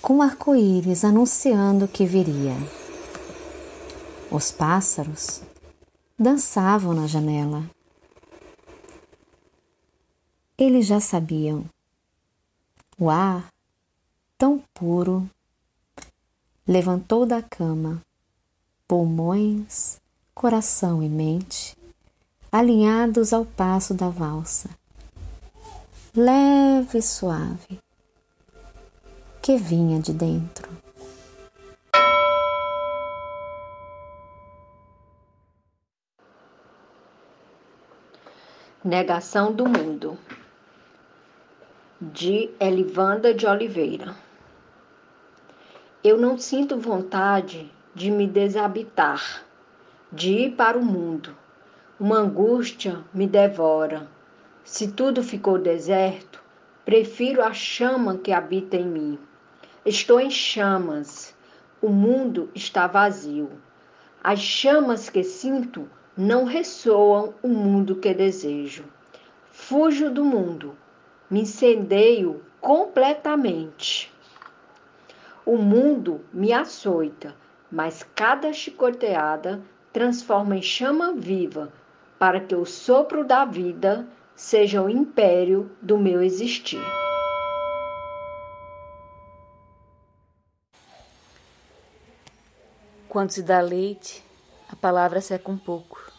com 0.00 0.22
arco-íris 0.22 1.04
anunciando 1.04 1.86
que 1.86 2.06
viria. 2.06 2.56
Os 4.30 4.50
pássaros 4.50 5.42
dançavam 6.18 6.94
na 6.94 7.06
janela. 7.06 7.68
Eles 10.56 10.86
já 10.86 11.00
sabiam. 11.00 11.66
O 12.98 13.10
ar, 13.10 13.52
tão 14.38 14.62
puro, 14.72 15.28
levantou 16.66 17.26
da 17.26 17.42
cama, 17.42 18.02
pulmões, 18.88 20.00
coração 20.34 21.02
e 21.02 21.08
mente 21.08 21.76
alinhados 22.52 23.32
ao 23.32 23.44
passo 23.44 23.94
da 23.94 24.08
valsa, 24.08 24.68
leve 26.16 26.98
e 26.98 27.02
suave, 27.02 27.78
que 29.40 29.56
vinha 29.56 30.00
de 30.00 30.12
dentro. 30.12 30.68
Negação 38.82 39.52
do 39.52 39.68
Mundo, 39.68 40.18
de 42.00 42.50
Elivanda 42.58 43.32
de 43.32 43.46
Oliveira. 43.46 44.16
Eu 46.02 46.18
não 46.18 46.36
sinto 46.36 46.76
vontade 46.76 47.70
de 47.94 48.10
me 48.10 48.26
desabitar, 48.26 49.44
de 50.10 50.32
ir 50.32 50.56
para 50.56 50.76
o 50.76 50.84
mundo. 50.84 51.36
Uma 52.00 52.16
angústia 52.16 53.04
me 53.14 53.28
devora. 53.28 54.08
Se 54.64 54.88
tudo 54.88 55.22
ficou 55.22 55.58
deserto, 55.58 56.42
prefiro 56.84 57.42
a 57.42 57.52
chama 57.52 58.18
que 58.18 58.30
habita 58.30 58.76
em 58.76 58.84
mim. 58.84 59.18
Estou 59.84 60.20
em 60.20 60.30
chamas, 60.30 61.34
o 61.80 61.88
mundo 61.88 62.50
está 62.54 62.86
vazio. 62.86 63.50
As 64.22 64.38
chamas 64.38 65.08
que 65.08 65.24
sinto 65.24 65.88
não 66.16 66.44
ressoam 66.44 67.32
o 67.42 67.48
mundo 67.48 67.96
que 67.96 68.12
desejo. 68.12 68.84
Fujo 69.50 70.10
do 70.10 70.24
mundo, 70.24 70.76
me 71.30 71.40
incendeio 71.40 72.42
completamente. 72.60 74.12
O 75.46 75.56
mundo 75.56 76.20
me 76.32 76.52
açoita, 76.52 77.34
mas 77.72 78.06
cada 78.14 78.52
chicoteada 78.52 79.62
transforma 79.92 80.56
em 80.56 80.62
chama 80.62 81.14
viva 81.14 81.72
para 82.18 82.40
que 82.40 82.54
o 82.54 82.66
sopro 82.66 83.24
da 83.24 83.46
vida 83.46 84.06
seja 84.40 84.82
o 84.82 84.88
império 84.88 85.70
do 85.82 85.98
meu 85.98 86.22
existir. 86.22 86.80
Quando 93.06 93.32
se 93.32 93.42
dá 93.42 93.60
leite, 93.60 94.24
a 94.66 94.74
palavra 94.74 95.20
seca 95.20 95.50
um 95.50 95.58
pouco. 95.58 96.10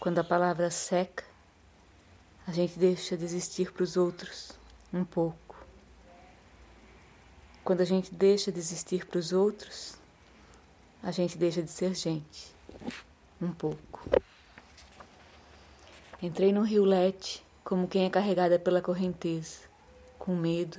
Quando 0.00 0.20
a 0.20 0.24
palavra 0.24 0.70
seca, 0.70 1.22
a 2.46 2.50
gente 2.50 2.78
deixa 2.78 3.14
de 3.14 3.26
existir 3.26 3.70
para 3.72 3.82
os 3.84 3.98
outros 3.98 4.52
um 4.90 5.04
pouco. 5.04 5.66
Quando 7.62 7.82
a 7.82 7.86
gente 7.86 8.12
deixa 8.14 8.50
de 8.50 8.58
existir 8.58 9.04
para 9.04 9.18
os 9.18 9.34
outros, 9.34 9.98
a 11.02 11.10
gente 11.10 11.36
deixa 11.36 11.62
de 11.62 11.70
ser 11.70 11.94
gente 11.94 12.54
um 13.38 13.52
pouco. 13.52 14.02
Entrei 16.22 16.52
no 16.52 16.62
rio 16.62 16.84
Lete 16.84 17.44
como 17.64 17.88
quem 17.88 18.04
é 18.04 18.10
carregada 18.10 18.56
pela 18.56 18.80
correnteza. 18.80 19.62
Com 20.20 20.36
medo, 20.36 20.78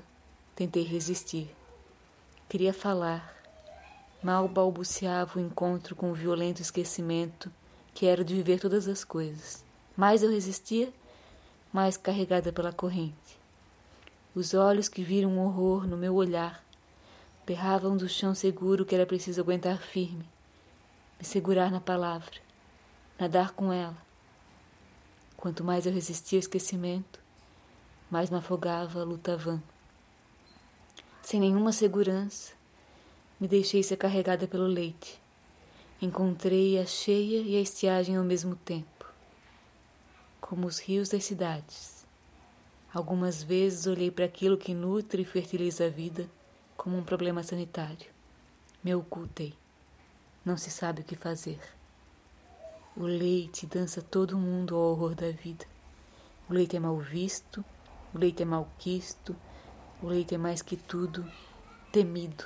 tentei 0.55 0.83
resistir. 0.83 1.53
Queria 2.47 2.73
falar. 2.73 3.35
Mal 4.23 4.47
balbuciava 4.47 5.37
o 5.37 5.41
encontro 5.41 5.97
com 5.97 6.09
o 6.09 6.13
violento 6.13 6.61
esquecimento 6.61 7.51
que 7.93 8.05
era 8.05 8.23
de 8.23 8.33
viver 8.33 8.57
todas 8.57 8.87
as 8.87 9.03
coisas. 9.03 9.65
Mais 9.97 10.23
eu 10.23 10.31
resistia, 10.31 10.93
mais 11.73 11.97
carregada 11.97 12.53
pela 12.53 12.71
corrente. 12.71 13.37
Os 14.33 14.53
olhos 14.53 14.87
que 14.87 15.03
viram 15.03 15.31
um 15.31 15.45
horror 15.45 15.85
no 15.85 15.97
meu 15.97 16.15
olhar 16.15 16.63
berravam 17.45 17.97
do 17.97 18.07
chão 18.07 18.33
seguro 18.33 18.85
que 18.85 18.95
era 18.95 19.05
preciso 19.05 19.41
aguentar 19.41 19.81
firme, 19.81 20.25
me 21.19 21.25
segurar 21.25 21.69
na 21.69 21.81
palavra, 21.81 22.39
nadar 23.19 23.51
com 23.51 23.73
ela. 23.73 24.12
Quanto 25.43 25.61
mais 25.61 25.85
eu 25.85 25.91
resistia 25.91 26.37
ao 26.37 26.39
esquecimento, 26.39 27.19
mais 28.09 28.29
me 28.29 28.37
afogava 28.37 29.01
a 29.01 29.03
luta 29.03 29.35
vã. 29.35 29.61
Sem 31.21 31.37
nenhuma 31.37 31.73
segurança, 31.73 32.53
me 33.37 33.45
deixei 33.45 33.83
ser 33.83 33.97
carregada 33.97 34.47
pelo 34.47 34.65
leite 34.65 35.21
Encontrei 36.01 36.79
a 36.79 36.85
cheia 36.85 37.41
e 37.41 37.57
a 37.57 37.59
estiagem 37.59 38.15
ao 38.15 38.23
mesmo 38.23 38.55
tempo, 38.55 39.05
como 40.39 40.65
os 40.65 40.79
rios 40.79 41.09
das 41.09 41.25
cidades. 41.25 42.05
Algumas 42.93 43.43
vezes 43.43 43.85
olhei 43.85 44.09
para 44.09 44.23
aquilo 44.23 44.57
que 44.57 44.73
nutre 44.73 45.23
e 45.23 45.25
fertiliza 45.25 45.87
a 45.87 45.89
vida 45.89 46.29
como 46.77 46.97
um 46.97 47.03
problema 47.03 47.43
sanitário. 47.43 48.09
Me 48.81 48.95
ocultei. 48.95 49.53
Não 50.45 50.55
se 50.55 50.71
sabe 50.71 51.01
o 51.01 51.03
que 51.03 51.17
fazer. 51.17 51.59
O 52.95 53.05
leite 53.05 53.65
dança 53.65 54.03
todo 54.03 54.37
mundo 54.37 54.75
ao 54.75 54.91
horror 54.91 55.15
da 55.15 55.31
vida. 55.31 55.65
O 56.47 56.53
leite 56.53 56.77
é 56.77 56.79
mal 56.79 56.95
visto, 56.99 57.65
o 58.13 58.19
leite 58.19 58.43
é 58.43 58.45
mal 58.45 58.69
quisto, 58.77 59.35
o 59.99 60.05
leite 60.05 60.35
é 60.35 60.37
mais 60.37 60.61
que 60.61 60.77
tudo 60.77 61.25
temido. 61.91 62.45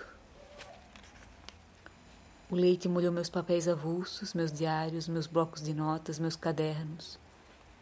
O 2.49 2.55
leite 2.55 2.87
molhou 2.87 3.11
meus 3.11 3.29
papéis 3.29 3.67
avulsos, 3.67 4.33
meus 4.33 4.49
diários, 4.49 5.09
meus 5.09 5.27
blocos 5.27 5.61
de 5.61 5.73
notas, 5.73 6.17
meus 6.17 6.37
cadernos. 6.37 7.19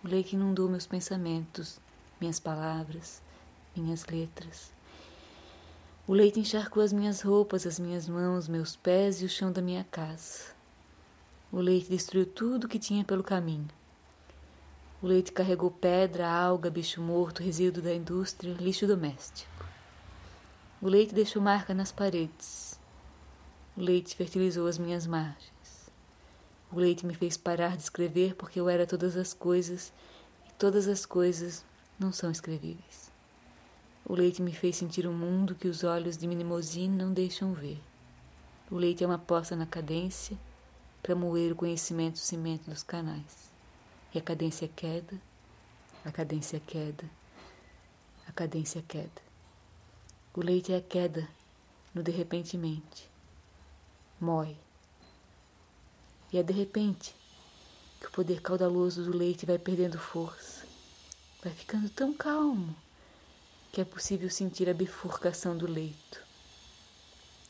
O 0.03 0.07
leite 0.07 0.35
inundou 0.35 0.67
meus 0.67 0.87
pensamentos, 0.87 1.79
minhas 2.19 2.39
palavras, 2.39 3.21
minhas 3.75 4.07
letras. 4.07 4.71
O 6.07 6.13
leite 6.13 6.39
encharcou 6.39 6.81
as 6.81 6.91
minhas 6.91 7.21
roupas, 7.21 7.67
as 7.67 7.77
minhas 7.77 8.09
mãos, 8.09 8.47
meus 8.47 8.75
pés 8.75 9.21
e 9.21 9.25
o 9.25 9.29
chão 9.29 9.51
da 9.51 9.61
minha 9.61 9.83
casa. 9.83 10.54
O 11.55 11.61
leite 11.61 11.89
destruiu 11.89 12.25
tudo 12.25 12.67
que 12.67 12.77
tinha 12.77 13.05
pelo 13.05 13.23
caminho. 13.23 13.69
O 15.01 15.07
leite 15.07 15.31
carregou 15.31 15.71
pedra, 15.71 16.29
alga, 16.29 16.69
bicho 16.69 17.01
morto, 17.01 17.41
resíduo 17.41 17.81
da 17.81 17.95
indústria, 17.95 18.53
lixo 18.59 18.85
doméstico. 18.85 19.65
O 20.81 20.89
leite 20.89 21.15
deixou 21.15 21.41
marca 21.41 21.73
nas 21.73 21.93
paredes. 21.93 22.77
O 23.77 23.79
leite 23.79 24.17
fertilizou 24.17 24.67
as 24.67 24.77
minhas 24.77 25.07
margens. 25.07 25.89
O 26.69 26.77
leite 26.77 27.05
me 27.05 27.15
fez 27.15 27.37
parar 27.37 27.77
de 27.77 27.83
escrever 27.83 28.35
porque 28.35 28.59
eu 28.59 28.67
era 28.67 28.85
todas 28.85 29.15
as 29.15 29.33
coisas 29.33 29.93
e 30.49 30.51
todas 30.59 30.89
as 30.89 31.05
coisas 31.05 31.63
não 31.97 32.11
são 32.11 32.29
escrevíveis. 32.29 33.09
O 34.03 34.13
leite 34.13 34.41
me 34.41 34.51
fez 34.51 34.75
sentir 34.75 35.07
um 35.07 35.13
mundo 35.13 35.55
que 35.55 35.69
os 35.69 35.85
olhos 35.85 36.17
de 36.17 36.27
Minimosine 36.27 36.97
não 36.97 37.13
deixam 37.13 37.53
ver. 37.53 37.79
O 38.69 38.75
leite 38.75 39.05
é 39.05 39.07
uma 39.07 39.17
poça 39.17 39.55
na 39.55 39.65
cadência 39.65 40.37
para 41.05 41.13
moer 41.13 41.51
o 41.51 41.55
conhecimento 41.55 42.17
cimento 42.17 42.67
dos 42.67 42.81
canais. 42.81 43.51
E 44.11 44.17
a 44.17 44.21
cadência 44.21 44.67
queda, 44.67 45.21
a 46.03 46.11
cadência 46.11 46.59
queda, 46.59 47.07
a 48.27 48.31
cadência 48.31 48.83
queda. 48.87 49.21
O 50.33 50.41
leite 50.41 50.73
é 50.73 50.77
a 50.77 50.81
queda 50.81 51.29
no 51.93 52.01
de 52.01 52.09
repentemente 52.09 53.07
morre. 54.19 54.57
E 56.33 56.39
é 56.39 56.43
de 56.43 56.51
repente 56.51 57.15
que 57.99 58.07
o 58.07 58.11
poder 58.11 58.41
caudaloso 58.41 59.03
do 59.03 59.15
leite 59.15 59.45
vai 59.45 59.59
perdendo 59.59 59.99
força, 59.99 60.65
vai 61.43 61.53
ficando 61.53 61.87
tão 61.87 62.13
calmo 62.13 62.75
que 63.71 63.79
é 63.79 63.85
possível 63.85 64.29
sentir 64.31 64.67
a 64.67 64.73
bifurcação 64.73 65.55
do 65.55 65.67
leito. 65.67 66.19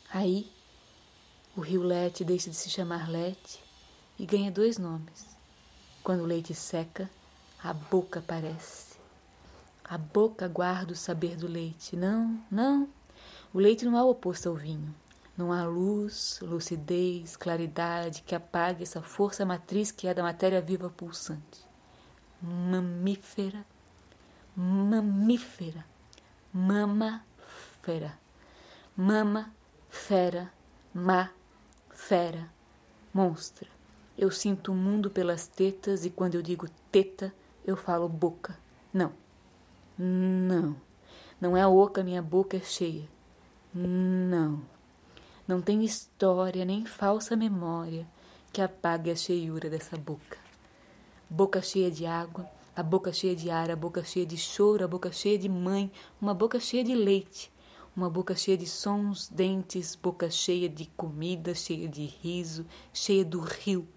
Aí, 0.10 0.52
o 1.56 1.62
rio 1.62 1.82
Lete 1.82 2.24
deixa 2.26 2.50
de 2.50 2.56
se 2.56 2.70
chamar 2.70 3.10
Lete 3.10 3.64
e 4.20 4.26
ganha 4.26 4.52
dois 4.52 4.78
nomes. 4.78 5.26
Quando 6.04 6.22
o 6.22 6.26
leite 6.26 6.54
seca, 6.54 7.10
a 7.64 7.74
boca 7.74 8.20
aparece. 8.20 8.96
A 9.84 9.98
boca 9.98 10.48
guarda 10.48 10.94
o 10.94 10.96
saber 10.96 11.38
do 11.38 11.48
leite. 11.48 11.96
Não, 11.96 12.40
não, 12.52 12.90
o 13.54 13.60
leite 13.60 13.86
não 13.86 13.98
é 13.98 14.04
o 14.04 14.10
oposto 14.10 14.50
ao 14.50 14.56
vinho. 14.56 14.94
Não 15.38 15.52
há 15.52 15.66
luz, 15.66 16.40
lucidez, 16.42 17.36
claridade 17.36 18.22
que 18.22 18.36
apague 18.36 18.84
essa 18.84 19.02
força 19.02 19.46
matriz 19.46 19.92
que 19.92 20.08
é 20.08 20.14
da 20.14 20.24
matéria 20.24 20.62
viva 20.62 20.90
pulsante. 20.90 21.66
Mamífera, 22.42 23.66
mamífera, 24.56 25.86
mamafera, 26.54 28.18
mama, 28.96 29.52
fera, 29.90 30.52
má, 30.94 31.32
fera, 31.96 32.52
monstra. 33.14 33.68
Eu 34.18 34.30
sinto 34.30 34.72
o 34.72 34.76
mundo 34.76 35.10
pelas 35.10 35.48
tetas 35.48 36.06
e 36.06 36.10
quando 36.10 36.36
eu 36.36 36.42
digo 36.42 36.70
teta, 36.92 37.34
eu 37.66 37.76
falo 37.76 38.08
boca. 38.08 38.58
Não, 38.94 39.12
não, 39.98 40.76
não 41.42 41.58
é 41.58 41.66
oca, 41.66 42.04
minha 42.04 42.22
boca 42.22 42.58
é 42.58 42.62
cheia. 42.62 43.10
Não. 43.74 44.62
Não 45.48 45.62
tem 45.62 45.84
história 45.84 46.64
nem 46.66 46.86
falsa 46.86 47.36
memória 47.36 48.08
que 48.52 48.62
apague 48.62 49.12
a 49.12 49.16
cheiura 49.16 49.70
dessa 49.70 49.98
boca. 49.98 50.38
Boca 51.30 51.62
cheia 51.62 51.92
de 51.92 52.06
água, 52.06 52.50
a 52.76 52.84
boca 52.84 53.12
cheia 53.12 53.36
de 53.36 53.50
ar, 53.50 53.72
a 53.72 53.76
boca 53.76 54.04
cheia 54.04 54.26
de 54.26 54.38
choro, 54.38 54.84
a 54.84 54.88
boca 54.88 55.12
cheia 55.12 55.38
de 55.38 55.50
mãe, 55.50 55.92
uma 56.22 56.34
boca 56.34 56.60
cheia 56.60 56.84
de 56.84 56.96
leite, 56.96 57.52
uma 57.96 58.10
boca 58.10 58.36
cheia 58.36 58.58
de 58.58 58.68
sons, 58.68 59.30
dentes, 59.30 59.96
boca 59.96 60.30
cheia 60.30 60.68
de 60.68 60.86
comida, 60.98 61.56
cheia 61.56 61.88
de 61.88 62.06
riso, 62.06 62.66
cheia 62.94 63.24
do 63.24 63.40
rio, 63.40 63.88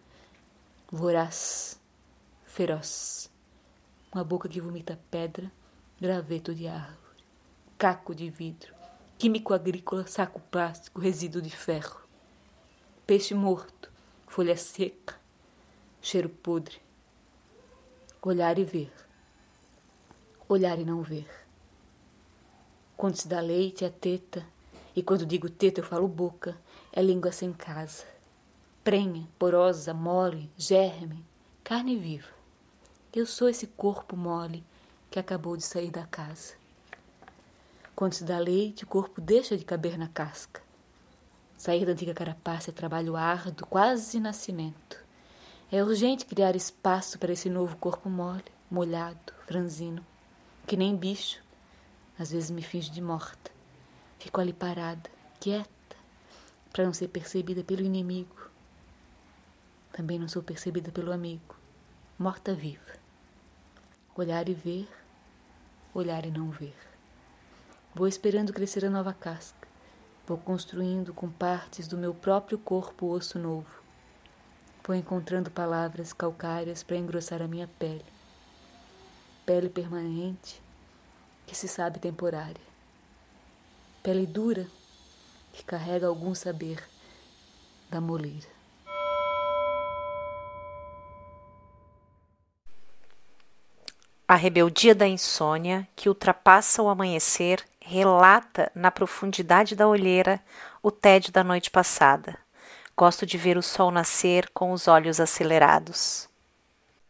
voraz, 0.91 1.81
feroz. 2.45 3.29
Uma 4.15 4.23
boca 4.23 4.49
que 4.49 4.61
vomita 4.61 4.99
pedra, 5.11 5.51
graveto 6.01 6.55
de 6.55 6.69
árvore, 6.69 7.25
caco 7.77 8.15
de 8.15 8.31
vidro, 8.31 8.73
químico 9.19 9.53
agrícola, 9.53 10.07
saco 10.07 10.41
plástico, 10.41 11.01
resíduo 11.01 11.43
de 11.43 11.51
ferro. 11.51 12.01
Peixe 13.05 13.35
morto, 13.35 13.91
folha 14.29 14.57
seca, 14.57 15.19
cheiro 16.01 16.29
podre. 16.29 16.81
Olhar 18.23 18.59
e 18.59 18.65
ver. 18.65 18.93
Olhar 20.49 20.79
e 20.79 20.85
não 20.85 21.03
ver. 21.03 21.38
Quando 22.99 23.15
se 23.15 23.29
dá 23.29 23.41
leite 23.41 23.85
é 23.85 23.91
teta, 23.91 24.45
e 24.97 25.05
quando 25.05 25.25
digo 25.25 25.49
teta 25.49 25.79
eu 25.79 25.85
falo 25.85 26.09
boca, 26.09 26.59
é 26.93 27.01
língua 27.01 27.31
sem 27.31 27.53
casa. 27.53 28.05
Prenha, 28.83 29.25
porosa, 29.39 29.95
mole, 29.95 30.51
germe, 30.57 31.25
carne 31.63 31.97
viva. 31.97 32.27
Eu 33.15 33.25
sou 33.25 33.49
esse 33.49 33.69
corpo 33.69 34.17
mole 34.17 34.65
que 35.09 35.21
acabou 35.21 35.57
de 35.57 35.63
sair 35.63 35.93
da 35.93 36.07
casa. 36.07 36.55
Quando 37.95 38.15
se 38.15 38.25
dá 38.25 38.37
leite, 38.41 38.83
o 38.83 38.89
corpo 38.89 39.21
deixa 39.21 39.57
de 39.57 39.65
caber 39.65 39.97
na 39.97 40.09
casca. 40.09 40.61
Sair 41.57 41.87
da 41.87 41.93
antiga 41.93 42.13
carapaça 42.13 42.71
é 42.71 42.75
trabalho 42.75 43.15
árduo, 43.15 43.65
quase 43.69 44.19
nascimento. 44.19 44.99
É 45.71 45.85
urgente 45.85 46.27
criar 46.27 46.57
espaço 46.57 47.17
para 47.17 47.33
esse 47.33 47.49
novo 47.49 47.77
corpo 47.77 48.11
mole, 48.11 48.43
molhado, 48.69 49.33
franzino, 49.47 50.05
que 50.67 50.77
nem 50.77 50.97
bicho. 50.97 51.47
Às 52.19 52.33
vezes 52.33 52.51
me 52.51 52.63
finge 52.63 52.91
de 52.91 53.01
morta. 53.01 53.51
Fico 54.19 54.41
ali 54.41 54.53
parada, 54.53 55.09
quieta, 55.39 55.69
para 56.73 56.85
não 56.85 56.93
ser 56.93 57.09
percebida 57.09 57.63
pelo 57.63 57.83
inimigo. 57.83 58.51
Também 59.93 60.19
não 60.19 60.29
sou 60.29 60.43
percebida 60.43 60.91
pelo 60.91 61.13
amigo. 61.13 61.57
Morta 62.19 62.55
viva. 62.55 62.99
Olhar 64.17 64.49
e 64.49 64.55
ver, 64.55 64.89
olhar 65.95 66.27
e 66.27 66.31
não 66.31 66.51
ver. 66.51 66.77
Vou 67.95 68.09
esperando 68.09 68.53
crescer 68.53 68.85
a 68.85 68.91
nova 68.91 69.13
casca. 69.13 69.69
Vou 70.27 70.39
construindo 70.39 71.15
com 71.15 71.31
partes 71.31 71.89
do 71.89 71.97
meu 71.97 72.13
próprio 72.13 72.59
corpo 72.59 73.07
osso 73.07 73.39
novo. 73.39 73.83
Vou 74.85 74.97
encontrando 74.97 75.51
palavras 75.51 76.13
calcárias 76.13 76.83
para 76.83 76.97
engrossar 76.97 77.41
a 77.41 77.49
minha 77.49 77.69
pele. 77.79 78.05
Pele 79.47 79.69
permanente, 79.69 80.61
que 81.49 81.57
se 81.57 81.67
sabe 81.67 81.99
temporária. 81.99 82.61
Pele 84.03 84.27
dura, 84.27 84.67
que 85.53 85.65
carrega 85.65 86.07
algum 86.07 86.35
saber 86.35 86.85
da 87.91 88.01
moleira. 88.01 88.47
A 94.29 94.35
rebeldia 94.35 94.95
da 94.95 95.09
insônia 95.09 95.89
que 95.97 96.11
ultrapassa 96.11 96.83
o 96.83 96.89
amanhecer 96.91 97.65
relata 97.81 98.71
na 98.75 98.91
profundidade 98.91 99.75
da 99.75 99.89
olheira 99.89 100.39
o 100.83 100.91
tédio 100.91 101.33
da 101.33 101.43
noite 101.43 101.71
passada. 101.71 102.39
Gosto 102.95 103.25
de 103.25 103.39
ver 103.39 103.57
o 103.57 103.63
sol 103.63 103.91
nascer 103.91 104.51
com 104.51 104.71
os 104.73 104.87
olhos 104.87 105.19
acelerados. 105.19 106.29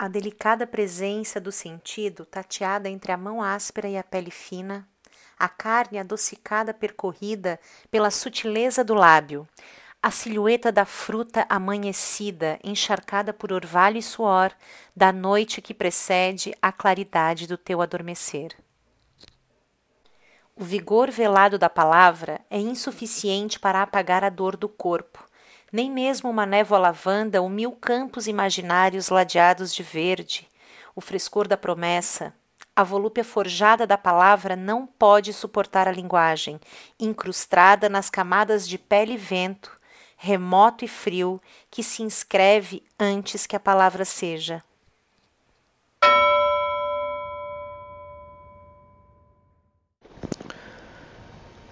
A 0.01 0.07
delicada 0.07 0.65
presença 0.65 1.41
do 1.41 1.51
sentido 1.51 2.25
tateada 2.25 2.89
entre 2.89 3.11
a 3.11 3.17
mão 3.17 3.43
áspera 3.43 3.89
e 3.89 3.99
a 3.99 4.05
pele 4.05 4.31
fina, 4.31 4.89
a 5.37 5.49
carne 5.49 5.99
adocicada 5.99 6.73
percorrida 6.73 7.59
pela 7.91 8.09
sutileza 8.09 8.85
do 8.85 8.95
lábio, 8.95 9.45
a 10.01 10.13
silhueta 10.13 10.71
da 10.71 10.85
fruta 10.85 11.45
amanhecida, 11.49 12.61
encharcada 12.63 13.33
por 13.33 13.53
orvalho 13.53 13.99
e 13.99 14.03
suor, 14.03 14.53
da 14.95 15.11
noite 15.11 15.61
que 15.61 15.75
precede 15.75 16.55
a 16.63 16.71
claridade 16.71 17.49
do 17.49 17.59
teu 17.59 17.83
adormecer. 17.83 18.57
O 20.55 20.63
vigor 20.63 21.11
velado 21.11 21.59
da 21.59 21.69
palavra 21.69 22.41
é 22.49 22.61
insuficiente 22.61 23.59
para 23.59 23.83
apagar 23.83 24.23
a 24.23 24.31
dor 24.31 24.57
do 24.57 24.69
corpo. 24.69 25.28
Nem 25.71 25.91
mesmo 25.91 26.31
uma 26.31 26.47
névoa 26.47 26.79
lavanda 26.79 27.43
ou 27.43 27.49
mil 27.49 27.73
campos 27.73 28.27
imaginários 28.27 29.11
ladeados 29.11 29.75
de 29.75 29.83
verde, 29.83 30.49
o 30.97 31.01
frescor 31.01 31.47
da 31.47 31.59
promessa, 31.59 32.33
a 32.75 32.83
volúpia 32.83 33.23
forjada 33.23 33.87
da 33.87 33.99
palavra 33.99 34.57
não 34.57 34.87
pode 34.87 35.33
suportar 35.35 35.87
a 35.87 35.93
linguagem, 35.93 36.59
incrustada 36.99 37.87
nas 37.87 38.09
camadas 38.09 38.67
de 38.67 38.79
pele 38.79 39.13
e 39.13 39.17
vento, 39.19 39.71
remoto 40.17 40.87
e 40.87 40.89
frio, 40.89 41.39
que 41.71 41.83
se 41.83 42.03
inscreve 42.03 42.83
antes 42.99 43.47
que 43.47 43.55
a 43.55 43.61
palavra 43.61 44.07
seja. 44.07 44.65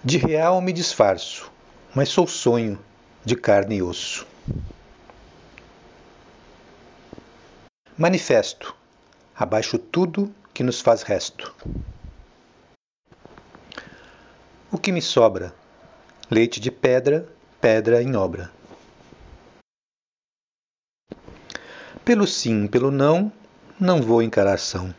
De 0.03 0.17
real 0.17 0.61
me 0.61 0.71
disfarço, 0.71 1.51
mas 1.95 2.09
sou 2.09 2.27
sonho 2.27 2.77
de 3.27 3.35
carne 3.35 3.75
e 3.75 3.83
osso. 3.83 4.25
Manifesto, 7.97 8.73
abaixo 9.35 9.77
tudo 9.77 10.33
que 10.53 10.63
nos 10.63 10.79
faz 10.79 11.01
resto. 11.01 11.53
O 14.71 14.77
que 14.77 14.93
me 14.93 15.01
sobra? 15.01 15.53
Leite 16.31 16.61
de 16.61 16.71
pedra, 16.71 17.27
pedra 17.59 18.01
em 18.01 18.15
obra. 18.15 18.49
Pelo 22.05 22.25
sim, 22.25 22.65
pelo 22.65 22.89
não, 22.89 23.29
não 23.77 24.01
vou 24.01 24.23
encaração. 24.23 24.95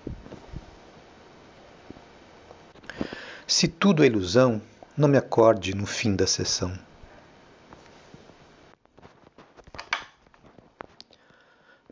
Se 3.47 3.67
tudo 3.67 4.05
é 4.05 4.07
ilusão, 4.07 4.61
não 4.95 5.09
me 5.09 5.17
acorde 5.17 5.75
no 5.75 5.87
fim 5.87 6.15
da 6.15 6.27
sessão. 6.27 6.88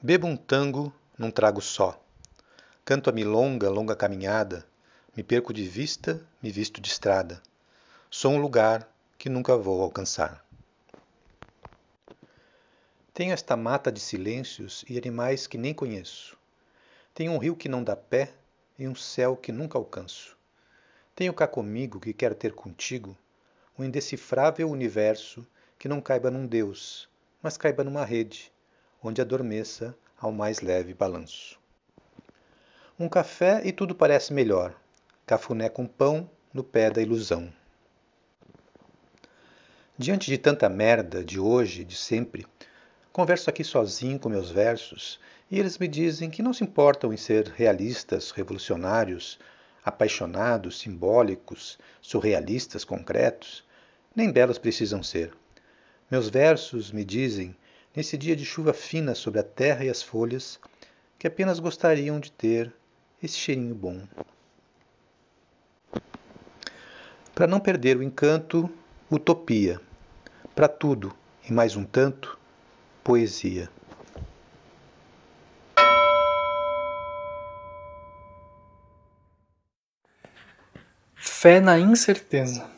Bebo 0.06 0.28
um 0.28 0.36
tango 0.36 0.94
num 1.18 1.32
trago 1.32 1.60
só. 1.60 2.00
Canto 2.84 3.10
a 3.10 3.12
milonga, 3.12 3.68
longa 3.68 3.96
caminhada. 3.96 4.64
Me 5.16 5.24
perco 5.24 5.52
de 5.52 5.64
vista, 5.66 6.24
me 6.40 6.48
visto 6.48 6.80
de 6.80 6.88
estrada. 6.88 7.42
Sou 8.08 8.30
um 8.30 8.38
lugar 8.38 8.88
que 9.18 9.28
nunca 9.28 9.56
vou 9.56 9.82
alcançar. 9.82 10.46
Tenho 13.12 13.32
esta 13.32 13.56
mata 13.56 13.90
de 13.90 13.98
silêncios 13.98 14.84
e 14.88 14.96
animais 14.96 15.48
que 15.48 15.58
nem 15.58 15.74
conheço. 15.74 16.38
Tenho 17.12 17.32
um 17.32 17.38
rio 17.38 17.56
que 17.56 17.68
não 17.68 17.82
dá 17.82 17.96
pé 17.96 18.32
e 18.78 18.86
um 18.86 18.94
céu 18.94 19.36
que 19.36 19.50
nunca 19.50 19.76
alcanço. 19.76 20.36
Tenho 21.16 21.34
cá 21.34 21.48
comigo 21.48 21.98
que 21.98 22.12
quero 22.12 22.36
ter 22.36 22.52
contigo 22.52 23.18
um 23.76 23.82
indecifrável 23.82 24.70
universo 24.70 25.44
que 25.76 25.88
não 25.88 26.00
caiba 26.00 26.30
num 26.30 26.46
Deus, 26.46 27.08
mas 27.42 27.56
caiba 27.56 27.82
numa 27.82 28.04
rede, 28.04 28.52
onde 29.06 29.20
adormeça 29.20 29.96
ao 30.18 30.32
mais 30.32 30.60
leve 30.60 30.92
balanço. 30.92 31.58
Um 32.98 33.08
café 33.08 33.60
e 33.64 33.72
tudo 33.72 33.94
parece 33.94 34.32
melhor, 34.32 34.74
cafuné 35.26 35.68
com 35.68 35.86
pão 35.86 36.28
no 36.52 36.64
pé 36.64 36.90
da 36.90 37.00
ilusão. 37.00 37.52
Diante 39.98 40.30
de 40.30 40.36
tanta 40.36 40.68
merda 40.68 41.24
de 41.24 41.38
hoje, 41.38 41.84
de 41.84 41.96
sempre, 41.96 42.46
converso 43.12 43.48
aqui 43.48 43.62
sozinho 43.62 44.18
com 44.18 44.28
meus 44.28 44.50
versos 44.50 45.20
e 45.50 45.58
eles 45.58 45.78
me 45.78 45.86
dizem 45.86 46.28
que 46.28 46.42
não 46.42 46.52
se 46.52 46.64
importam 46.64 47.12
em 47.12 47.16
ser 47.16 47.48
realistas, 47.48 48.30
revolucionários, 48.30 49.38
apaixonados, 49.84 50.80
simbólicos, 50.80 51.78
surrealistas, 52.02 52.84
concretos, 52.84 53.64
nem 54.14 54.32
belos 54.32 54.58
precisam 54.58 55.02
ser. 55.02 55.32
Meus 56.10 56.28
versos 56.28 56.90
me 56.90 57.04
dizem, 57.04 57.56
nesse 57.96 58.18
dia 58.18 58.36
de 58.36 58.44
chuva 58.44 58.74
fina 58.74 59.14
sobre 59.14 59.40
a 59.40 59.42
terra 59.42 59.82
e 59.82 59.88
as 59.88 60.02
folhas, 60.02 60.60
que 61.18 61.26
apenas 61.26 61.58
gostariam 61.58 62.20
de 62.20 62.30
ter 62.30 62.70
esse 63.22 63.38
cheirinho 63.38 63.74
bom. 63.74 64.06
Para 67.34 67.46
não 67.46 67.58
perder 67.58 67.96
o 67.96 68.02
encanto, 68.02 68.70
utopia. 69.10 69.80
Para 70.54 70.68
tudo, 70.68 71.14
e 71.48 71.52
mais 71.52 71.74
um 71.74 71.84
tanto, 71.84 72.38
poesia. 73.02 73.70
Fé 81.14 81.60
na 81.60 81.78
incerteza. 81.78 82.68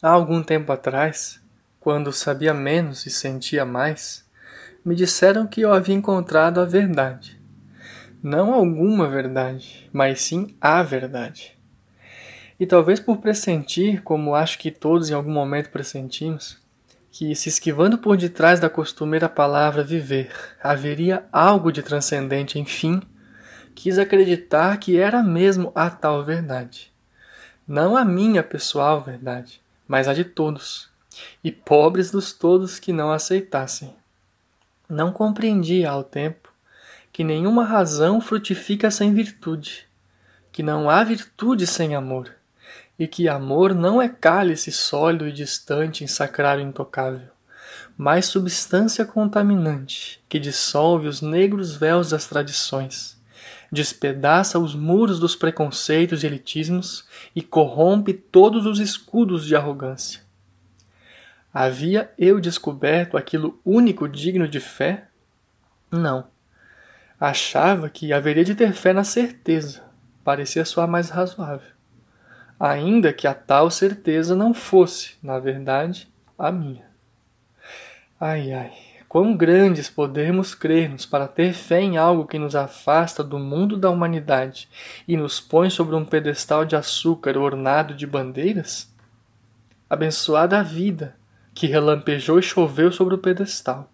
Há 0.00 0.10
algum 0.10 0.42
tempo 0.42 0.70
atrás, 0.72 1.43
quando 1.84 2.10
sabia 2.14 2.54
menos 2.54 3.04
e 3.04 3.10
sentia 3.10 3.62
mais, 3.62 4.24
me 4.82 4.96
disseram 4.96 5.46
que 5.46 5.60
eu 5.60 5.70
havia 5.70 5.94
encontrado 5.94 6.58
a 6.58 6.64
verdade. 6.64 7.38
Não 8.22 8.54
alguma 8.54 9.06
verdade, 9.06 9.86
mas 9.92 10.22
sim 10.22 10.56
a 10.58 10.82
verdade. 10.82 11.54
E 12.58 12.64
talvez 12.64 13.00
por 13.00 13.18
pressentir, 13.18 14.00
como 14.02 14.34
acho 14.34 14.58
que 14.58 14.70
todos 14.70 15.10
em 15.10 15.12
algum 15.12 15.30
momento 15.30 15.68
pressentimos, 15.68 16.56
que 17.12 17.36
se 17.36 17.50
esquivando 17.50 17.98
por 17.98 18.16
detrás 18.16 18.58
da 18.58 18.70
costumeira 18.70 19.28
palavra 19.28 19.84
viver 19.84 20.32
haveria 20.62 21.26
algo 21.30 21.70
de 21.70 21.82
transcendente, 21.82 22.58
enfim, 22.58 23.02
quis 23.74 23.98
acreditar 23.98 24.78
que 24.78 24.98
era 24.98 25.22
mesmo 25.22 25.70
a 25.74 25.90
tal 25.90 26.24
verdade. 26.24 26.90
Não 27.68 27.94
a 27.94 28.06
minha 28.06 28.42
pessoal 28.42 29.02
verdade, 29.02 29.60
mas 29.86 30.08
a 30.08 30.14
de 30.14 30.24
todos, 30.24 30.93
e 31.42 31.50
pobres 31.50 32.10
dos 32.10 32.32
todos 32.32 32.78
que 32.78 32.92
não 32.92 33.10
aceitassem. 33.10 33.94
Não 34.88 35.12
compreendia 35.12 35.90
ao 35.90 36.04
tempo 36.04 36.52
que 37.12 37.24
nenhuma 37.24 37.64
razão 37.64 38.20
frutifica 38.20 38.90
sem 38.90 39.14
virtude, 39.14 39.86
que 40.50 40.62
não 40.62 40.90
há 40.90 41.02
virtude 41.04 41.66
sem 41.66 41.94
amor, 41.94 42.30
e 42.98 43.06
que 43.06 43.28
amor 43.28 43.74
não 43.74 44.00
é 44.00 44.08
cálice 44.08 44.72
sólido 44.72 45.28
e 45.28 45.32
distante 45.32 46.04
em 46.04 46.06
sacrário 46.06 46.62
intocável, 46.62 47.28
mas 47.96 48.26
substância 48.26 49.04
contaminante 49.04 50.20
que 50.28 50.38
dissolve 50.38 51.08
os 51.08 51.20
negros 51.20 51.76
véus 51.76 52.10
das 52.10 52.26
tradições 52.26 53.14
despedaça 53.74 54.58
os 54.58 54.74
muros 54.74 55.18
dos 55.18 55.34
preconceitos 55.34 56.22
e 56.22 56.26
elitismos 56.26 57.04
e 57.34 57.42
corrompe 57.42 58.14
todos 58.14 58.64
os 58.64 58.78
escudos 58.78 59.44
de 59.44 59.56
arrogância. 59.56 60.23
Havia 61.54 62.12
eu 62.18 62.40
descoberto 62.40 63.16
aquilo 63.16 63.60
único 63.64 64.08
digno 64.08 64.48
de 64.48 64.58
fé? 64.58 65.06
Não. 65.88 66.26
Achava 67.20 67.88
que 67.88 68.12
haveria 68.12 68.44
de 68.44 68.56
ter 68.56 68.72
fé 68.72 68.92
na 68.92 69.04
certeza, 69.04 69.84
parecia 70.24 70.64
soar 70.64 70.88
mais 70.88 71.10
razoável. 71.10 71.70
Ainda 72.58 73.12
que 73.12 73.28
a 73.28 73.34
tal 73.34 73.70
certeza 73.70 74.34
não 74.34 74.52
fosse, 74.52 75.14
na 75.22 75.38
verdade, 75.38 76.12
a 76.36 76.50
minha. 76.50 76.86
Ai, 78.18 78.52
ai, 78.52 78.72
Quão 79.08 79.36
grandes 79.36 79.88
podemos 79.88 80.56
crer-nos 80.56 81.06
para 81.06 81.28
ter 81.28 81.52
fé 81.52 81.80
em 81.80 81.96
algo 81.96 82.26
que 82.26 82.36
nos 82.36 82.56
afasta 82.56 83.22
do 83.22 83.38
mundo 83.38 83.76
da 83.76 83.88
humanidade 83.88 84.68
e 85.06 85.16
nos 85.16 85.38
põe 85.38 85.70
sobre 85.70 85.94
um 85.94 86.04
pedestal 86.04 86.64
de 86.64 86.74
açúcar 86.74 87.38
ornado 87.38 87.94
de 87.94 88.08
bandeiras? 88.08 88.92
Abençoada 89.88 90.58
a 90.58 90.64
vida 90.64 91.14
que 91.54 91.66
relampejou 91.66 92.38
e 92.38 92.42
choveu 92.42 92.90
sobre 92.90 93.14
o 93.14 93.18
pedestal, 93.18 93.90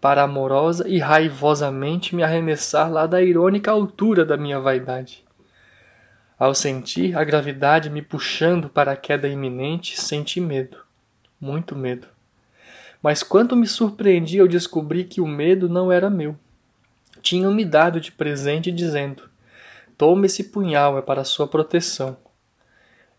para 0.00 0.22
amorosa 0.22 0.88
e 0.88 0.98
raivosamente 0.98 2.14
me 2.14 2.22
arremessar 2.22 2.90
lá 2.90 3.06
da 3.06 3.22
irônica 3.22 3.70
altura 3.70 4.24
da 4.24 4.36
minha 4.36 4.58
vaidade. 4.58 5.24
Ao 6.38 6.54
sentir 6.54 7.16
a 7.16 7.24
gravidade 7.24 7.90
me 7.90 8.02
puxando 8.02 8.68
para 8.68 8.92
a 8.92 8.96
queda 8.96 9.28
iminente, 9.28 10.00
senti 10.00 10.40
medo, 10.40 10.78
muito 11.40 11.74
medo. 11.74 12.06
Mas 13.02 13.22
quanto 13.22 13.56
me 13.56 13.66
surpreendi 13.66 14.40
ao 14.40 14.48
descobrir 14.48 15.04
que 15.04 15.20
o 15.20 15.26
medo 15.26 15.68
não 15.68 15.90
era 15.90 16.10
meu. 16.10 16.36
Tinham 17.22 17.52
me 17.52 17.64
dado 17.64 18.00
de 18.00 18.12
presente 18.12 18.70
dizendo: 18.70 19.24
Tome 19.96 20.26
esse 20.26 20.44
punhal, 20.44 20.98
é 20.98 21.02
para 21.02 21.24
sua 21.24 21.46
proteção. 21.46 22.16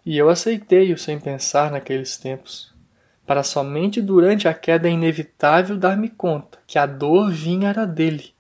E 0.06 0.18
eu 0.18 0.30
aceitei-o 0.30 0.98
sem 0.98 1.20
pensar 1.20 1.72
naqueles 1.72 2.18
tempos, 2.18 2.74
para 3.30 3.44
somente 3.44 4.02
durante 4.02 4.48
a 4.48 4.56
queda 4.56 4.90
inevitável 4.90 5.78
dar-me 5.78 6.10
conta 6.10 6.58
que 6.66 6.80
a 6.80 6.88
dor 6.88 7.30
vinha 7.30 7.70
era 7.70 7.86
dele, 7.86 8.34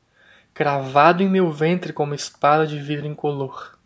cravado 0.51 1.21
em 1.21 1.29
meu 1.29 1.51
ventre 1.51 1.93
como 1.93 2.15
espada 2.15 2.65
de 2.65 2.79
vidro 2.79 3.05
incolor. 3.05 3.77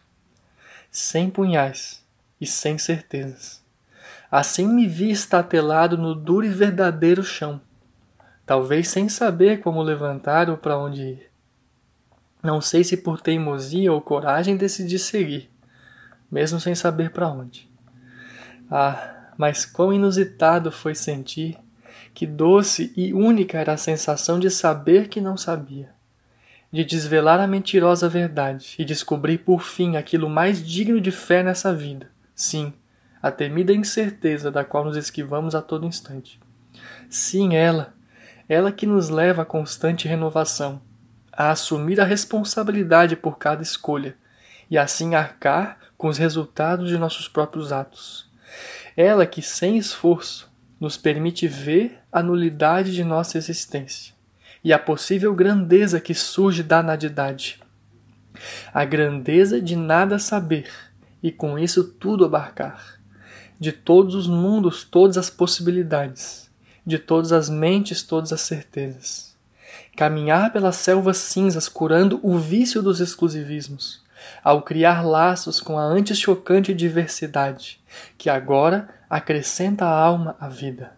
Sem 0.89 1.30
punhais 1.30 2.02
e 2.39 2.46
sem 2.48 2.78
certezas. 2.78 3.62
Assim 4.32 4.66
me 4.66 4.88
vi 4.88 5.12
estatelado 5.12 5.98
no 5.98 6.16
duro 6.16 6.46
e 6.46 6.50
verdadeiro 6.50 7.22
chão, 7.22 7.60
talvez 8.46 8.88
sem 8.88 9.10
saber 9.10 9.60
como 9.60 9.84
levantar 9.84 10.50
ou 10.50 10.56
para 10.56 10.78
onde 10.78 11.02
ir. 11.02 11.30
Não 12.42 12.62
sei 12.62 12.82
se 12.82 12.96
por 12.96 13.20
teimosia 13.20 13.92
ou 13.92 14.00
coragem 14.00 14.56
decidi 14.56 14.98
seguir, 14.98 15.52
mesmo 16.32 16.62
sem 16.62 16.74
saber 16.74 17.10
para 17.12 17.28
onde. 17.28 17.70
Ah, 18.72 19.23
mas 19.38 19.65
quão 19.65 19.93
inusitado 19.93 20.72
foi 20.72 20.96
sentir 20.96 21.58
que 22.13 22.28
doce 22.28 22.93
e 22.96 23.13
única 23.13 23.58
era 23.58 23.74
a 23.74 23.78
sensação 23.78 24.39
de 24.39 24.50
saber 24.50 25.08
que 25.08 25.19
não 25.19 25.36
sabia, 25.36 25.89
de 26.72 26.86
desvelar 26.86 27.39
a 27.39 27.48
mentirosa 27.48 28.08
verdade 28.08 28.76
e 28.78 28.86
descobrir 28.86 29.39
por 29.39 29.63
fim 29.63 29.96
aquilo 29.96 30.30
mais 30.30 30.65
digno 30.65 31.02
de 31.02 31.12
fé 31.12 31.41
nessa 31.41 31.74
vida. 31.74 32.12
Sim, 32.36 32.74
a 33.22 33.32
temida 33.32 33.74
incerteza 33.74 34.52
da 34.52 34.63
qual 34.63 34.86
nos 34.86 34.98
esquivamos 34.98 35.56
a 35.56 35.62
todo 35.62 35.86
instante. 35.86 36.39
Sim, 37.10 37.56
ela, 37.56 37.93
ela 38.48 38.72
que 38.72 38.86
nos 38.86 39.10
leva 39.10 39.43
à 39.43 39.46
constante 39.46 40.08
renovação, 40.08 40.82
a 41.32 41.52
assumir 41.52 42.00
a 42.00 42.06
responsabilidade 42.06 43.15
por 43.15 43.38
cada 43.38 43.63
escolha 43.63 44.15
e 44.69 44.78
assim 44.78 45.15
arcar 45.15 45.78
com 45.98 46.08
os 46.08 46.17
resultados 46.17 46.89
de 46.89 46.98
nossos 46.98 47.28
próprios 47.28 47.72
atos. 47.72 48.32
Ela 48.96 49.26
que, 49.26 49.42
sem 49.42 49.78
esforço, 49.78 50.52
nos 50.80 50.98
permite 50.98 51.48
ver 51.48 52.00
a 52.12 52.22
nulidade 52.22 52.94
de 52.94 53.04
nossa 53.04 53.38
existência 53.38 54.13
e 54.63 54.72
a 54.72 54.80
possível 54.80 55.34
grandeza 55.34 56.00
que 56.00 56.13
surge 56.13 56.63
da 56.63 56.82
nadidade. 56.82 57.60
A 58.74 58.86
grandeza 58.86 59.62
de 59.62 59.76
nada 59.76 60.18
saber 60.20 60.70
e 61.22 61.32
com 61.32 61.58
isso 61.58 61.84
tudo 61.84 62.26
abarcar 62.26 63.02
de 63.63 63.72
todos 63.72 64.13
os 64.13 64.28
mundos, 64.28 64.84
todas 64.84 65.18
as 65.18 65.30
possibilidades, 65.30 66.52
de 66.86 67.00
todas 67.00 67.32
as 67.32 67.50
mentes, 67.50 68.04
todas 68.04 68.34
as 68.34 68.42
certezas. 68.42 69.38
Caminhar 69.96 70.52
pelas 70.52 70.76
selvas 70.76 71.18
cinzas 71.18 71.70
curando 71.70 72.20
o 72.22 72.38
vício 72.38 72.82
dos 72.82 73.00
exclusivismos, 73.00 74.03
ao 74.44 74.62
criar 74.62 75.02
laços 75.02 75.60
com 75.60 75.78
a 75.78 75.84
antes 75.84 76.18
chocante 76.18 76.74
diversidade, 76.74 77.82
que 78.18 78.30
agora 78.30 78.90
acrescenta 79.10 79.86
à 79.86 79.90
alma 79.90 80.36
a 80.40 80.48
vida. 80.48 80.98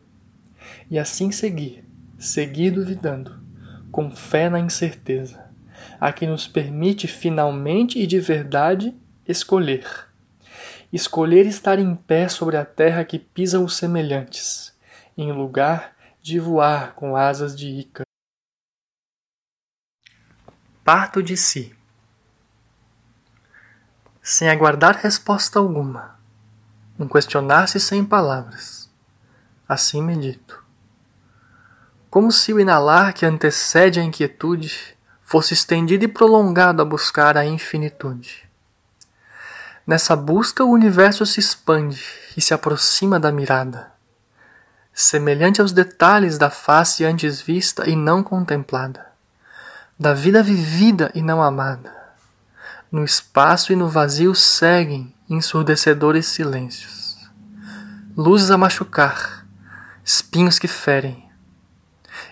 E 0.89 0.97
assim 0.97 1.31
seguir, 1.31 1.83
seguir 2.17 2.71
duvidando, 2.71 3.39
com 3.91 4.11
fé 4.11 4.49
na 4.49 4.59
incerteza, 4.59 5.45
a 5.99 6.11
que 6.11 6.25
nos 6.25 6.47
permite 6.47 7.07
finalmente 7.07 7.99
e 7.99 8.07
de 8.07 8.19
verdade 8.19 8.93
escolher 9.27 10.05
escolher 10.95 11.45
estar 11.45 11.77
em 11.77 11.93
pé 11.93 12.29
sobre 12.29 12.55
a 12.55 12.63
terra 12.63 13.03
que 13.03 13.19
pisam 13.19 13.65
os 13.65 13.75
semelhantes, 13.75 14.73
em 15.17 15.31
lugar 15.31 15.93
de 16.21 16.39
voar 16.39 16.95
com 16.95 17.17
asas 17.17 17.53
de 17.53 17.67
Ícaro. 17.67 18.05
Parto 20.83 21.21
de 21.21 21.35
si. 21.35 21.74
Sem 24.27 24.49
aguardar 24.49 24.97
resposta 25.03 25.59
alguma, 25.59 26.15
um 26.97 27.07
questionar-se 27.07 27.79
sem 27.79 28.03
palavras. 28.03 28.89
Assim 29.69 30.01
medito. 30.01 30.63
Como 32.09 32.31
se 32.31 32.51
o 32.51 32.59
inalar 32.59 33.13
que 33.13 33.23
antecede 33.23 33.99
a 33.99 34.03
inquietude 34.03 34.97
fosse 35.21 35.53
estendido 35.53 36.05
e 36.05 36.07
prolongado 36.07 36.81
a 36.81 36.85
buscar 36.85 37.37
a 37.37 37.45
infinitude. 37.45 38.49
Nessa 39.85 40.15
busca, 40.15 40.63
o 40.63 40.71
universo 40.71 41.23
se 41.23 41.39
expande 41.39 42.03
e 42.35 42.41
se 42.41 42.51
aproxima 42.51 43.19
da 43.19 43.31
mirada, 43.31 43.91
semelhante 44.91 45.61
aos 45.61 45.71
detalhes 45.71 46.39
da 46.39 46.49
face 46.49 47.05
antes 47.05 47.39
vista 47.39 47.87
e 47.87 47.95
não 47.95 48.23
contemplada, 48.23 49.05
da 49.99 50.15
vida 50.15 50.41
vivida 50.41 51.11
e 51.13 51.21
não 51.21 51.43
amada. 51.43 52.04
No 52.91 53.03
espaço 53.03 53.73
e 53.73 53.75
no 53.75 53.89
vazio 53.89 54.35
seguem 54.35 55.13
ensurdecedores 55.29 56.27
silêncios, 56.27 57.17
luzes 58.15 58.51
a 58.51 58.57
machucar, 58.57 59.45
espinhos 60.03 60.59
que 60.59 60.67
ferem. 60.67 61.25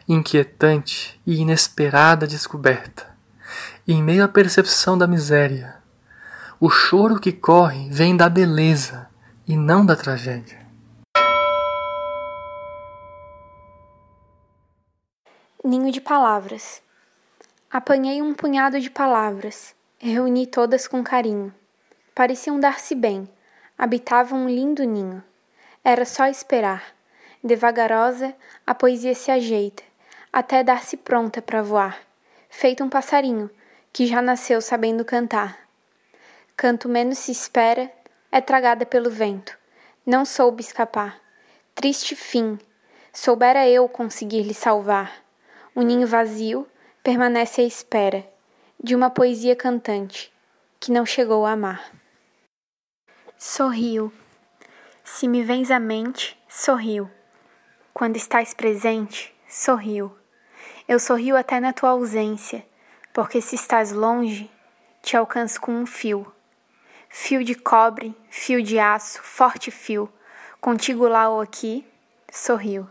Inquietante 0.07 1.19
e 1.25 1.41
inesperada 1.41 2.27
descoberta. 2.27 3.07
Em 3.87 4.01
meio 4.01 4.23
à 4.23 4.27
percepção 4.27 4.97
da 4.97 5.07
miséria, 5.07 5.75
o 6.59 6.69
choro 6.69 7.19
que 7.19 7.31
corre 7.31 7.89
vem 7.89 8.15
da 8.15 8.29
beleza 8.29 9.09
e 9.47 9.57
não 9.57 9.85
da 9.85 9.95
tragédia. 9.95 10.63
Ninho 15.63 15.91
de 15.91 15.99
palavras. 15.99 16.81
Apanhei 17.71 18.21
um 18.21 18.33
punhado 18.33 18.79
de 18.79 18.89
palavras, 18.89 19.73
reuni 20.05 20.45
todas 20.45 20.85
com 20.85 21.01
carinho. 21.01 21.53
Pareciam 22.13 22.59
dar-se 22.59 22.93
bem, 22.93 23.25
habitavam 23.77 24.43
um 24.43 24.49
lindo 24.49 24.83
ninho. 24.83 25.23
Era 25.81 26.03
só 26.03 26.27
esperar. 26.27 26.93
Devagarosa, 27.41 28.35
a 28.67 28.75
poesia 28.75 29.15
se 29.15 29.31
ajeita, 29.31 29.81
até 30.31 30.61
dar-se 30.61 30.97
pronta 30.97 31.41
para 31.41 31.61
voar, 31.61 32.01
feito 32.49 32.83
um 32.83 32.89
passarinho 32.89 33.49
que 33.93 34.05
já 34.05 34.21
nasceu 34.21 34.59
sabendo 34.59 35.05
cantar. 35.05 35.57
Canto 36.57 36.89
menos 36.89 37.17
se 37.19 37.31
espera, 37.31 37.89
é 38.29 38.41
tragada 38.41 38.85
pelo 38.85 39.09
vento. 39.09 39.57
Não 40.05 40.25
soube 40.25 40.61
escapar. 40.61 41.17
Triste 41.73 42.13
fim. 42.13 42.59
Soubera 43.13 43.65
eu 43.69 43.87
conseguir 43.87 44.43
lhe 44.43 44.53
salvar. 44.53 45.23
O 45.73 45.81
ninho 45.81 46.05
vazio 46.05 46.67
permanece 47.01 47.61
à 47.61 47.63
espera 47.63 48.32
de 48.83 48.93
uma 48.93 49.09
poesia 49.09 49.55
cantante 49.55 50.29
que 50.77 50.91
não 50.91 51.05
chegou 51.05 51.45
a 51.45 51.53
amar. 51.53 51.89
Sorriu. 53.37 54.11
Se 55.05 55.25
me 55.25 55.41
vens 55.41 55.71
à 55.71 55.79
mente, 55.79 56.37
sorriu. 56.49 57.09
Quando 57.93 58.17
estás 58.17 58.53
presente, 58.53 59.33
sorriu. 59.47 60.13
Eu 60.85 60.99
sorrio 60.99 61.37
até 61.37 61.61
na 61.61 61.71
tua 61.71 61.91
ausência, 61.91 62.65
porque 63.13 63.39
se 63.39 63.55
estás 63.55 63.93
longe, 63.93 64.51
te 65.01 65.15
alcanço 65.15 65.61
com 65.61 65.71
um 65.71 65.85
fio. 65.85 66.29
Fio 67.07 67.41
de 67.41 67.55
cobre, 67.55 68.13
fio 68.29 68.61
de 68.61 68.77
aço, 68.79 69.23
forte 69.23 69.71
fio, 69.71 70.11
contigo 70.59 71.07
lá 71.07 71.29
ou 71.29 71.39
aqui, 71.39 71.87
sorriu. 72.29 72.85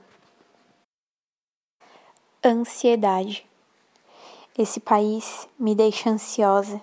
Ansiedade. 2.42 3.52
Esse 4.57 4.81
país 4.81 5.49
me 5.59 5.75
deixa 5.75 6.11
ansiosa. 6.11 6.79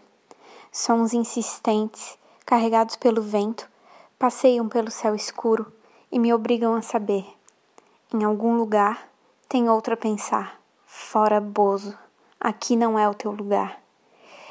Sons 0.72 1.14
insistentes, 1.14 2.18
carregados 2.44 2.96
pelo 2.96 3.22
vento, 3.22 3.70
passeiam 4.18 4.68
pelo 4.68 4.90
céu 4.90 5.14
escuro 5.14 5.72
e 6.12 6.18
me 6.18 6.34
obrigam 6.34 6.74
a 6.74 6.82
saber. 6.82 7.26
Em 8.12 8.24
algum 8.24 8.56
lugar 8.56 9.08
tem 9.48 9.70
outro 9.70 9.94
a 9.94 9.98
pensar. 9.98 10.60
Fora 10.84 11.40
Bozo, 11.40 11.96
aqui 12.40 12.76
não 12.76 12.98
é 12.98 13.08
o 13.08 13.14
teu 13.14 13.32
lugar. 13.32 13.80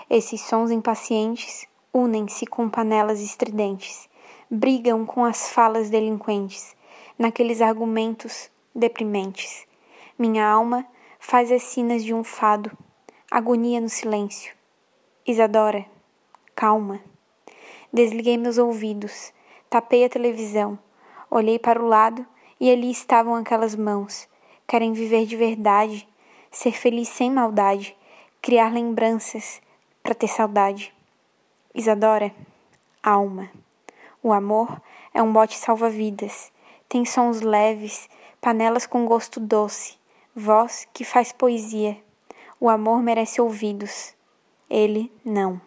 Esses 0.09 0.41
sons 0.43 0.71
impacientes 0.71 1.67
unem-se 1.93 2.47
com 2.47 2.71
panelas 2.71 3.21
estridentes, 3.21 4.09
brigam 4.49 5.05
com 5.05 5.25
as 5.25 5.51
falas 5.51 5.91
delinquentes, 5.91 6.77
naqueles 7.19 7.61
argumentos 7.61 8.49
deprimentes. 8.73 9.67
Minha 10.17 10.49
alma 10.49 10.87
faz 11.19 11.51
as 11.51 11.65
sinas 11.65 12.05
de 12.05 12.15
um 12.15 12.23
fado, 12.23 12.71
agonia 13.31 13.81
no 13.81 13.89
silêncio. 13.89 14.55
Isadora, 15.27 15.85
calma. 16.55 17.01
Desliguei 17.93 18.37
meus 18.37 18.59
ouvidos, 18.59 19.33
tapei 19.69 20.05
a 20.05 20.09
televisão, 20.09 20.79
olhei 21.31 21.59
para 21.59 21.83
o 21.83 21.87
lado 21.87 22.27
e 22.59 22.71
ali 22.71 22.91
estavam 22.91 23.35
aquelas 23.35 23.75
mãos. 23.75 24.29
Querem 24.67 24.93
viver 24.93 25.27
de 25.27 25.37
verdade, 25.37 26.09
ser 26.51 26.73
feliz 26.73 27.09
sem 27.09 27.31
maldade, 27.31 27.97
criar 28.41 28.73
lembranças 28.73 29.61
para 30.03 30.15
ter 30.15 30.29
saudade. 30.29 30.95
Isadora, 31.75 32.35
alma. 33.03 33.51
O 34.23 34.33
amor 34.33 34.81
é 35.15 35.23
um 35.23 35.33
bote 35.33 35.57
salva-vidas, 35.57 36.53
tem 36.89 37.05
sons 37.05 37.41
leves, 37.41 38.09
panelas 38.41 38.87
com 38.87 39.07
gosto 39.07 39.39
doce 39.39 39.99
voz 40.39 40.87
que 40.93 41.05
faz 41.05 41.33
poesia. 41.33 42.01
O 42.61 42.69
amor 42.69 43.03
merece 43.03 43.41
ouvidos, 43.41 44.15
ele 44.69 45.13
não. 45.25 45.61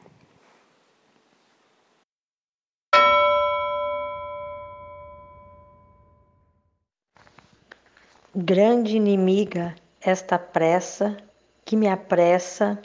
Grande 8.35 8.95
inimiga 8.95 9.75
esta 10.01 10.37
pressa 10.37 11.17
que 11.63 11.77
me 11.77 11.87
apressa 11.87 12.81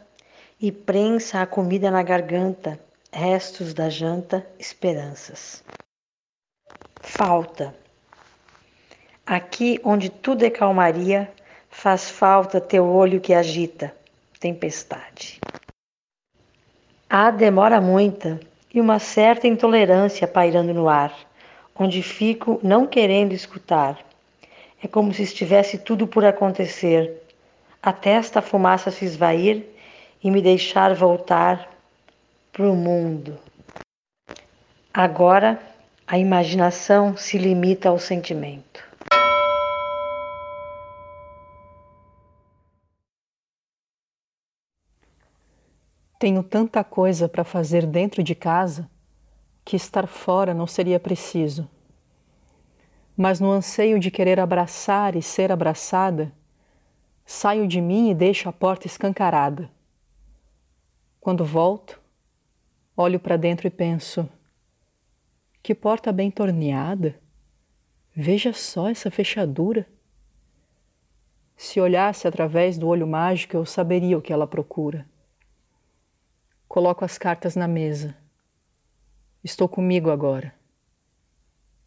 e 0.60 0.70
prensa 0.70 1.42
a 1.42 1.46
comida 1.46 1.90
na 1.90 2.02
garganta, 2.02 2.80
restos 3.12 3.74
da 3.74 3.88
janta, 3.88 4.46
esperanças. 4.58 5.64
Falta. 7.00 7.74
Aqui 9.24 9.80
onde 9.82 10.10
tudo 10.10 10.44
é 10.44 10.50
calmaria, 10.50 11.32
Faz 11.78 12.08
falta 12.08 12.58
teu 12.58 12.86
olho 12.86 13.20
que 13.20 13.34
agita, 13.34 13.94
tempestade. 14.40 15.38
Há 17.08 17.30
demora 17.30 17.82
muita 17.82 18.40
e 18.72 18.80
uma 18.80 18.98
certa 18.98 19.46
intolerância 19.46 20.26
pairando 20.26 20.72
no 20.72 20.88
ar, 20.88 21.14
onde 21.78 22.02
fico 22.02 22.58
não 22.62 22.86
querendo 22.86 23.34
escutar. 23.34 24.02
É 24.82 24.88
como 24.88 25.12
se 25.12 25.22
estivesse 25.22 25.76
tudo 25.76 26.06
por 26.06 26.24
acontecer, 26.24 27.22
até 27.82 28.12
esta 28.12 28.40
fumaça 28.40 28.90
se 28.90 29.04
esvair 29.04 29.62
e 30.24 30.30
me 30.30 30.40
deixar 30.40 30.94
voltar 30.94 31.70
para 32.54 32.64
o 32.64 32.74
mundo. 32.74 33.38
Agora 34.94 35.60
a 36.06 36.18
imaginação 36.18 37.18
se 37.18 37.36
limita 37.36 37.90
ao 37.90 37.98
sentimento. 37.98 38.85
Tenho 46.18 46.42
tanta 46.42 46.82
coisa 46.82 47.28
para 47.28 47.44
fazer 47.44 47.86
dentro 47.86 48.22
de 48.22 48.34
casa 48.34 48.88
que 49.64 49.76
estar 49.76 50.06
fora 50.06 50.54
não 50.54 50.66
seria 50.66 50.98
preciso. 50.98 51.68
Mas 53.16 53.40
no 53.40 53.50
anseio 53.50 53.98
de 53.98 54.10
querer 54.10 54.40
abraçar 54.40 55.16
e 55.16 55.22
ser 55.22 55.52
abraçada, 55.52 56.32
saio 57.24 57.66
de 57.66 57.80
mim 57.80 58.10
e 58.10 58.14
deixo 58.14 58.48
a 58.48 58.52
porta 58.52 58.86
escancarada. 58.86 59.70
Quando 61.20 61.44
volto, 61.44 62.00
olho 62.96 63.18
para 63.18 63.36
dentro 63.36 63.66
e 63.66 63.70
penso: 63.70 64.28
que 65.62 65.74
porta 65.74 66.12
bem 66.12 66.30
torneada! 66.30 67.18
Veja 68.14 68.52
só 68.52 68.88
essa 68.88 69.10
fechadura. 69.10 69.86
Se 71.56 71.80
olhasse 71.80 72.28
através 72.28 72.78
do 72.78 72.86
olho 72.86 73.06
mágico, 73.06 73.56
eu 73.56 73.66
saberia 73.66 74.16
o 74.16 74.22
que 74.22 74.32
ela 74.32 74.46
procura. 74.46 75.04
Coloco 76.76 77.06
as 77.06 77.16
cartas 77.16 77.56
na 77.56 77.66
mesa. 77.66 78.14
Estou 79.42 79.66
comigo 79.66 80.10
agora. 80.10 80.54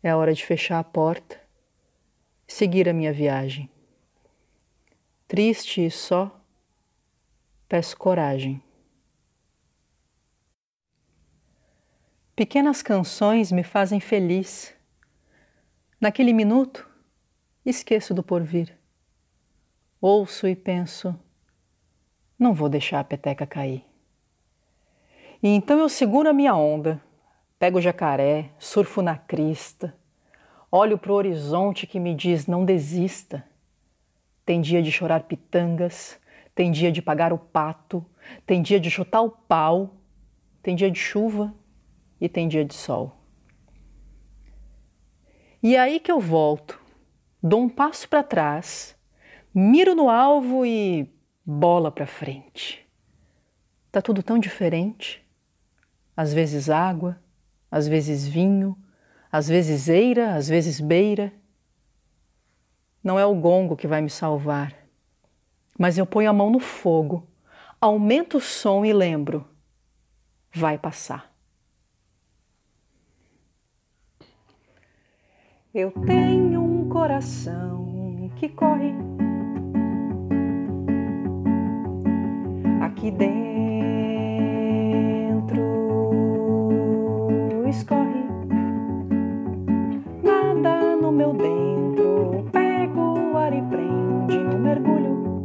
É 0.02 0.16
hora 0.16 0.34
de 0.34 0.44
fechar 0.44 0.80
a 0.80 0.84
porta 0.84 1.40
e 2.48 2.52
seguir 2.52 2.90
a 2.90 2.94
minha 2.94 3.14
viagem. 3.14 3.70
Triste 5.28 5.86
e 5.86 5.92
só, 5.92 6.42
peço 7.68 7.96
coragem. 7.96 8.60
Pequenas 12.36 12.82
canções 12.82 13.52
me 13.52 13.62
fazem 13.62 14.00
feliz. 14.00 14.74
Naquele 16.02 16.34
minuto, 16.34 16.90
esqueço 17.64 18.12
do 18.12 18.24
porvir. 18.24 18.76
Ouço 20.02 20.48
e 20.48 20.56
penso: 20.56 21.16
não 22.40 22.56
vou 22.56 22.68
deixar 22.68 23.00
a 23.00 23.04
peteca 23.04 23.46
cair. 23.46 23.88
E 25.42 25.48
então 25.48 25.80
eu 25.80 25.88
seguro 25.88 26.30
a 26.30 26.34
minha 26.34 26.54
onda, 26.54 27.02
pego 27.58 27.78
o 27.78 27.82
jacaré, 27.82 28.52
surfo 28.60 29.02
na 29.02 29.18
crista, 29.18 29.96
olho 30.70 30.98
para 30.98 31.14
o 31.14 31.16
horizonte 31.16 31.88
que 31.88 31.98
me 31.98 32.14
diz 32.14 32.46
não 32.46 32.66
desista. 32.66 33.46
Tem 34.46 34.60
dia 34.60 34.84
de 34.84 34.92
chorar 34.92 35.24
pitangas, 35.24 36.20
tem 36.54 36.72
dia 36.72 36.92
de 36.92 37.02
pagar 37.02 37.32
o 37.32 37.38
pato, 37.38 38.06
tem 38.46 38.62
dia 38.62 38.82
de 38.82 38.92
chutar 38.92 39.22
o 39.22 39.30
pau, 39.30 39.96
tem 40.62 40.76
dia 40.76 40.92
de 40.92 41.00
chuva 41.00 41.56
e 42.20 42.28
tem 42.28 42.46
dia 42.46 42.66
de 42.66 42.74
sol. 42.74 43.16
E 45.64 45.78
aí 45.78 46.02
que 46.02 46.12
eu 46.12 46.20
volto, 46.20 46.82
dou 47.42 47.62
um 47.62 47.70
passo 47.70 48.10
para 48.10 48.24
trás, 48.24 48.94
miro 49.56 49.96
no 49.96 50.10
alvo 50.10 50.66
e 50.66 51.10
bola 51.46 51.90
para 51.90 52.06
frente. 52.06 52.86
Tá 53.90 54.02
tudo 54.02 54.22
tão 54.22 54.38
diferente 54.38 55.29
às 56.20 56.34
vezes 56.34 56.70
água, 56.70 57.18
às 57.72 57.88
vezes 57.88 58.28
vinho, 58.28 58.78
às 59.32 59.48
vezes 59.48 59.88
eira, 59.88 60.36
às 60.36 60.50
vezes 60.50 60.82
beira. 60.82 61.32
Não 63.02 63.18
é 63.18 63.26
o 63.26 63.34
gongo 63.34 63.78
que 63.78 63.88
vai 63.88 64.02
me 64.02 64.10
salvar. 64.10 64.76
Mas 65.80 65.98
eu 65.98 66.06
ponho 66.06 66.30
a 66.30 66.34
mão 66.34 66.50
no 66.50 66.60
fogo, 66.60 67.26
aumento 67.80 68.36
o 68.36 68.42
som 68.42 68.84
e 68.84 68.92
lembro: 68.92 69.48
vai 70.54 70.78
passar. 70.78 71.34
Eu 75.74 75.90
tenho 76.06 76.62
um 76.62 76.90
coração 76.90 78.30
que 78.36 78.50
corre 78.50 78.94
aqui 82.82 83.10
dentro 83.10 83.59
escorre 87.70 88.26
nada 90.24 90.96
no 90.96 91.12
meu 91.12 91.34
dentro. 91.34 92.46
Pego 92.52 93.20
o 93.20 93.38
ar 93.38 93.54
e 93.54 93.62
prende 93.62 94.38
no 94.40 94.60
mergulho. 94.60 95.44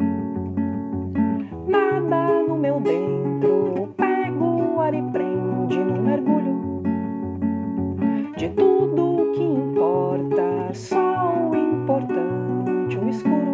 Nada 1.69 2.43
no 2.49 2.57
meu 2.57 2.81
dentro. 2.81 3.93
Pego 3.97 4.75
o 4.75 4.81
ar 4.81 4.95
e 4.95 5.03
prende 5.03 5.79
no 5.79 6.03
mergulho. 6.03 6.55
De 8.39 8.49
tudo 8.51 9.33
que 9.35 9.43
importa, 9.43 10.73
só 10.73 11.51
o 11.51 11.55
importante, 11.55 12.99
o 12.99 13.09
escuro. 13.09 13.45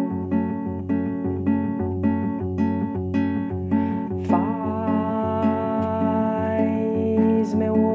Meu 7.53 7.90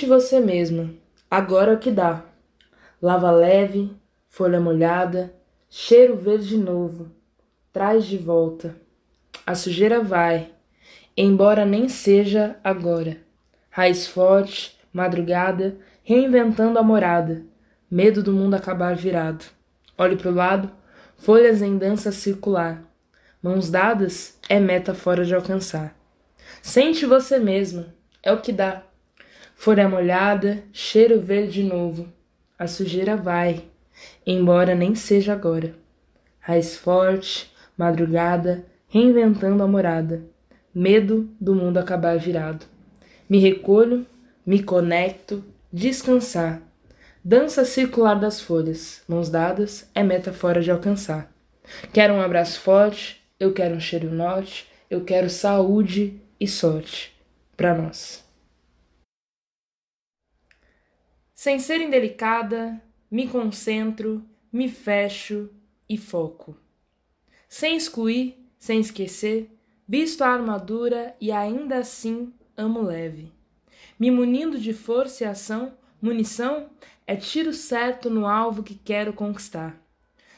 Sente 0.00 0.08
você 0.08 0.40
mesma, 0.40 0.94
agora 1.30 1.72
é 1.72 1.74
o 1.74 1.78
que 1.78 1.90
dá. 1.90 2.24
Lava 3.02 3.30
leve, 3.30 3.94
folha 4.30 4.58
molhada, 4.58 5.30
cheiro 5.68 6.16
verde 6.16 6.56
novo, 6.56 7.10
traz 7.70 8.06
de 8.06 8.16
volta. 8.16 8.74
A 9.46 9.54
sujeira 9.54 10.02
vai, 10.02 10.52
embora 11.14 11.66
nem 11.66 11.86
seja 11.86 12.56
agora. 12.64 13.18
Raiz 13.68 14.06
forte, 14.06 14.74
madrugada, 14.90 15.76
reinventando 16.02 16.78
a 16.78 16.82
morada, 16.82 17.42
medo 17.90 18.22
do 18.22 18.32
mundo 18.32 18.54
acabar 18.54 18.96
virado. 18.96 19.44
Olhe 19.98 20.16
pro 20.16 20.32
lado, 20.32 20.72
folhas 21.18 21.60
em 21.60 21.76
dança 21.76 22.10
circular. 22.10 22.82
Mãos 23.42 23.68
dadas 23.68 24.38
é 24.48 24.58
meta 24.58 24.94
fora 24.94 25.26
de 25.26 25.34
alcançar. 25.34 25.94
Sente 26.62 27.04
você 27.04 27.38
mesma, 27.38 27.94
é 28.22 28.32
o 28.32 28.40
que 28.40 28.50
dá. 28.50 28.84
Folha 29.62 29.86
molhada, 29.86 30.64
cheiro 30.72 31.20
verde 31.20 31.62
novo. 31.62 32.08
A 32.58 32.66
sujeira 32.66 33.14
vai, 33.14 33.64
embora 34.26 34.74
nem 34.74 34.94
seja 34.94 35.34
agora. 35.34 35.74
Raiz 36.38 36.78
forte, 36.78 37.52
madrugada, 37.76 38.64
reinventando 38.88 39.62
a 39.62 39.68
morada. 39.68 40.22
Medo 40.74 41.28
do 41.38 41.54
mundo 41.54 41.76
acabar 41.76 42.16
virado. 42.18 42.64
Me 43.28 43.38
recolho, 43.38 44.06
me 44.46 44.62
conecto, 44.62 45.44
descansar. 45.70 46.62
Dança 47.22 47.62
circular 47.66 48.14
das 48.14 48.40
folhas, 48.40 49.02
mãos 49.06 49.28
dadas, 49.28 49.90
é 49.94 50.02
meta 50.02 50.32
fora 50.32 50.62
de 50.62 50.70
alcançar. 50.70 51.30
Quero 51.92 52.14
um 52.14 52.22
abraço 52.22 52.58
forte, 52.60 53.20
eu 53.38 53.52
quero 53.52 53.74
um 53.74 53.80
cheiro 53.80 54.10
norte, 54.10 54.66
eu 54.88 55.04
quero 55.04 55.28
saúde 55.28 56.18
e 56.40 56.48
sorte 56.48 57.14
para 57.58 57.74
nós. 57.74 58.29
Sem 61.42 61.58
ser 61.58 61.80
indelicada, 61.80 62.78
me 63.10 63.26
concentro, 63.26 64.22
me 64.52 64.68
fecho 64.68 65.48
e 65.88 65.96
foco. 65.96 66.54
Sem 67.48 67.78
excluir, 67.78 68.36
sem 68.58 68.78
esquecer, 68.78 69.50
visto 69.88 70.20
a 70.20 70.28
armadura 70.28 71.16
e 71.18 71.32
ainda 71.32 71.78
assim 71.78 72.30
amo 72.54 72.82
leve. 72.82 73.32
Me 73.98 74.10
munindo 74.10 74.58
de 74.58 74.74
força 74.74 75.24
e 75.24 75.26
ação, 75.26 75.72
munição 75.98 76.68
é 77.06 77.16
tiro 77.16 77.54
certo 77.54 78.10
no 78.10 78.26
alvo 78.26 78.62
que 78.62 78.74
quero 78.74 79.14
conquistar. 79.14 79.82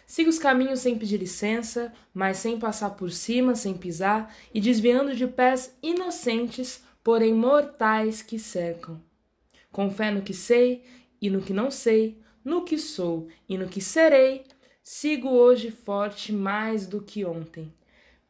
Sigo 0.07 0.31
os 0.31 0.39
caminhos 0.39 0.79
sem 0.79 0.97
pedir 0.97 1.17
licença, 1.17 1.93
mas 2.15 2.37
sem 2.37 2.61
passar 2.61 2.91
por 2.91 3.11
cima, 3.11 3.57
sem 3.57 3.75
pisar 3.75 4.33
e 4.55 4.61
desviando 4.61 5.17
de 5.17 5.27
pés 5.27 5.77
inocentes, 5.83 6.81
porém 7.03 7.35
mortais 7.35 8.23
que 8.23 8.39
cercam. 8.39 9.03
Com 9.73 9.91
fé 9.91 10.11
no 10.11 10.23
que 10.23 10.35
sei 10.35 10.85
e 11.21 11.29
no 11.31 11.41
que 11.41 11.53
não 11.53 11.71
sei, 11.71 12.21
no 12.45 12.65
que 12.65 12.79
sou 12.79 13.29
e 13.49 13.59
no 13.59 13.69
que 13.69 13.81
serei, 13.81 14.45
sigo 14.83 15.31
hoje 15.31 15.71
forte 15.71 16.33
mais 16.33 16.87
do 16.87 17.03
que 17.03 17.25
ontem. 17.25 17.73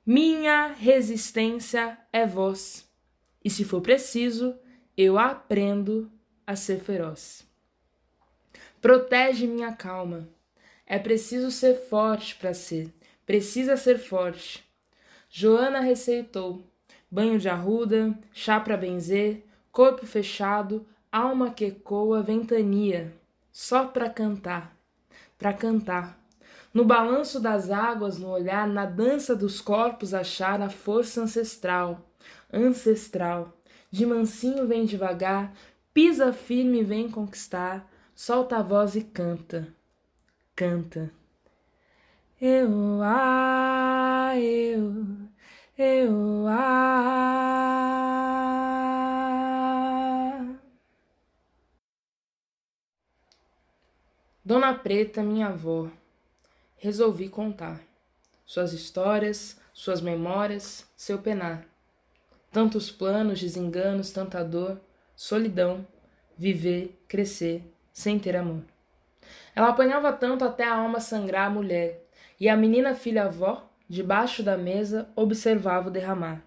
Minha 0.06 0.68
resistência 0.68 1.98
é 2.12 2.26
voz, 2.26 2.88
e 3.44 3.50
se 3.50 3.64
for 3.64 3.80
preciso, 3.80 4.56
eu 4.96 5.18
aprendo 5.18 6.10
a 6.46 6.56
ser 6.56 6.80
feroz. 6.80 7.46
Protege 8.80 9.46
minha 9.46 9.72
calma. 9.72 10.28
É 10.84 10.98
preciso 10.98 11.50
ser 11.50 11.74
forte 11.74 12.34
para 12.34 12.52
ser, 12.52 12.92
precisa 13.24 13.76
ser 13.76 13.98
forte. 13.98 14.64
Joana 15.30 15.80
receitou 15.80 16.62
banho 17.10 17.38
de 17.38 17.48
arruda, 17.48 18.18
chá 18.32 18.58
para 18.58 18.76
benzer, 18.76 19.44
corpo 19.70 20.06
fechado, 20.06 20.86
alma 21.12 21.50
que 21.50 21.66
ecoa 21.66 22.22
ventania, 22.22 23.12
só 23.52 23.84
para 23.84 24.08
cantar, 24.08 24.74
para 25.38 25.52
cantar. 25.52 26.18
No 26.72 26.86
balanço 26.86 27.38
das 27.38 27.70
águas, 27.70 28.18
no 28.18 28.30
olhar, 28.30 28.66
na 28.66 28.86
dança 28.86 29.36
dos 29.36 29.60
corpos, 29.60 30.14
achar 30.14 30.62
a 30.62 30.70
força 30.70 31.20
ancestral, 31.20 32.00
ancestral. 32.50 33.52
De 33.90 34.06
mansinho 34.06 34.66
vem 34.66 34.86
devagar, 34.86 35.52
pisa 35.92 36.32
firme 36.32 36.82
vem 36.82 37.10
conquistar, 37.10 37.86
solta 38.14 38.56
a 38.56 38.62
voz 38.62 38.96
e 38.96 39.02
canta, 39.02 39.68
canta. 40.56 41.12
Eu, 42.40 43.00
ah, 43.02 44.32
eu, 44.36 45.06
eu, 45.76 46.46
ah. 46.48 47.91
Dona 54.44 54.74
Preta, 54.74 55.22
minha 55.22 55.46
avó, 55.46 55.88
resolvi 56.76 57.28
contar 57.28 57.80
suas 58.44 58.72
histórias, 58.72 59.56
suas 59.72 60.00
memórias, 60.00 60.84
seu 60.96 61.18
penar. 61.18 61.64
Tantos 62.50 62.90
planos, 62.90 63.40
desenganos, 63.40 64.10
tanta 64.10 64.42
dor, 64.42 64.80
solidão, 65.14 65.86
viver, 66.36 67.00
crescer, 67.06 67.62
sem 67.92 68.18
ter 68.18 68.34
amor. 68.34 68.64
Ela 69.54 69.68
apanhava 69.68 70.12
tanto 70.12 70.44
até 70.44 70.64
a 70.64 70.74
alma 70.74 70.98
sangrar 70.98 71.46
a 71.46 71.50
mulher, 71.50 72.04
e 72.40 72.48
a 72.48 72.56
menina 72.56 72.96
filha-avó, 72.96 73.70
debaixo 73.88 74.42
da 74.42 74.58
mesa, 74.58 75.08
observava 75.14 75.86
o 75.86 75.92
derramar. 75.92 76.42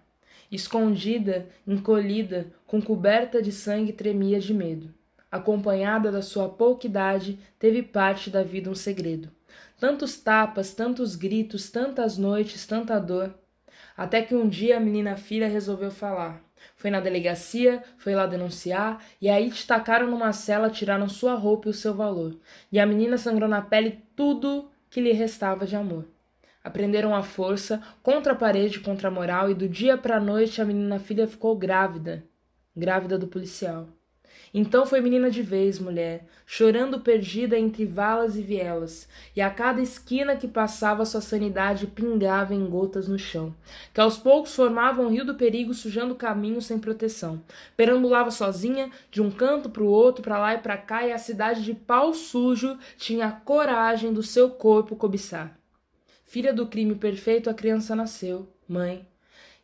Escondida, 0.52 1.48
encolhida, 1.66 2.52
com 2.66 2.78
coberta 2.78 3.40
de 3.40 3.52
sangue, 3.52 3.94
tremia 3.94 4.38
de 4.38 4.52
medo. 4.52 4.95
Acompanhada 5.36 6.10
da 6.10 6.22
sua 6.22 6.48
pouca 6.48 6.86
idade, 6.86 7.38
teve 7.58 7.82
parte 7.82 8.30
da 8.30 8.42
vida 8.42 8.70
um 8.70 8.74
segredo. 8.74 9.30
Tantos 9.78 10.16
tapas, 10.16 10.72
tantos 10.72 11.14
gritos, 11.14 11.70
tantas 11.70 12.16
noites, 12.16 12.66
tanta 12.66 12.98
dor. 12.98 13.34
Até 13.96 14.22
que 14.22 14.34
um 14.34 14.48
dia 14.48 14.76
a 14.76 14.80
menina 14.80 15.16
filha 15.16 15.48
resolveu 15.48 15.90
falar. 15.90 16.42
Foi 16.74 16.90
na 16.90 17.00
delegacia, 17.00 17.82
foi 17.98 18.14
lá 18.14 18.26
denunciar, 18.26 19.04
e 19.20 19.28
aí 19.28 19.50
te 19.50 19.66
tacaram 19.66 20.10
numa 20.10 20.32
cela, 20.32 20.70
tiraram 20.70 21.08
sua 21.08 21.34
roupa 21.34 21.68
e 21.68 21.70
o 21.70 21.74
seu 21.74 21.94
valor. 21.94 22.36
E 22.72 22.80
a 22.80 22.86
menina 22.86 23.18
sangrou 23.18 23.48
na 23.48 23.62
pele 23.62 24.02
tudo 24.16 24.70
que 24.90 25.00
lhe 25.00 25.12
restava 25.12 25.66
de 25.66 25.76
amor. 25.76 26.06
Aprenderam 26.64 27.14
a 27.14 27.22
força, 27.22 27.82
contra 28.02 28.32
a 28.32 28.36
parede, 28.36 28.80
contra 28.80 29.08
a 29.08 29.10
moral, 29.10 29.50
e 29.50 29.54
do 29.54 29.68
dia 29.68 29.96
para 29.96 30.16
a 30.16 30.20
noite 30.20 30.60
a 30.60 30.64
menina 30.64 30.98
filha 30.98 31.28
ficou 31.28 31.56
grávida 31.56 32.24
grávida 32.76 33.18
do 33.18 33.26
policial. 33.26 33.88
Então 34.54 34.86
foi 34.86 35.00
menina 35.00 35.30
de 35.30 35.42
vez, 35.42 35.78
mulher, 35.78 36.24
chorando 36.46 37.00
perdida 37.00 37.58
entre 37.58 37.84
valas 37.84 38.36
e 38.36 38.42
vielas, 38.42 39.08
e 39.34 39.40
a 39.40 39.50
cada 39.50 39.80
esquina 39.80 40.36
que 40.36 40.46
passava 40.46 41.04
sua 41.04 41.20
sanidade 41.20 41.86
pingava 41.86 42.54
em 42.54 42.64
gotas 42.66 43.08
no 43.08 43.18
chão, 43.18 43.54
que 43.92 44.00
aos 44.00 44.16
poucos 44.16 44.54
formavam 44.54 45.06
um 45.06 45.10
rio 45.10 45.24
do 45.24 45.34
perigo 45.34 45.74
sujando 45.74 46.14
o 46.14 46.16
caminho 46.16 46.62
sem 46.62 46.78
proteção. 46.78 47.42
Perambulava 47.76 48.30
sozinha, 48.30 48.90
de 49.10 49.20
um 49.20 49.30
canto 49.30 49.68
para 49.68 49.82
o 49.82 49.88
outro, 49.88 50.22
para 50.22 50.38
lá 50.38 50.54
e 50.54 50.58
para 50.58 50.76
cá, 50.76 51.06
e 51.06 51.12
a 51.12 51.18
cidade 51.18 51.62
de 51.62 51.74
pau 51.74 52.14
sujo 52.14 52.78
tinha 52.96 53.26
a 53.26 53.32
coragem 53.32 54.12
do 54.12 54.22
seu 54.22 54.50
corpo 54.50 54.96
cobiçar. 54.96 55.58
Filha 56.24 56.52
do 56.52 56.66
crime 56.66 56.94
perfeito, 56.94 57.48
a 57.48 57.54
criança 57.54 57.94
nasceu, 57.94 58.48
mãe, 58.68 59.06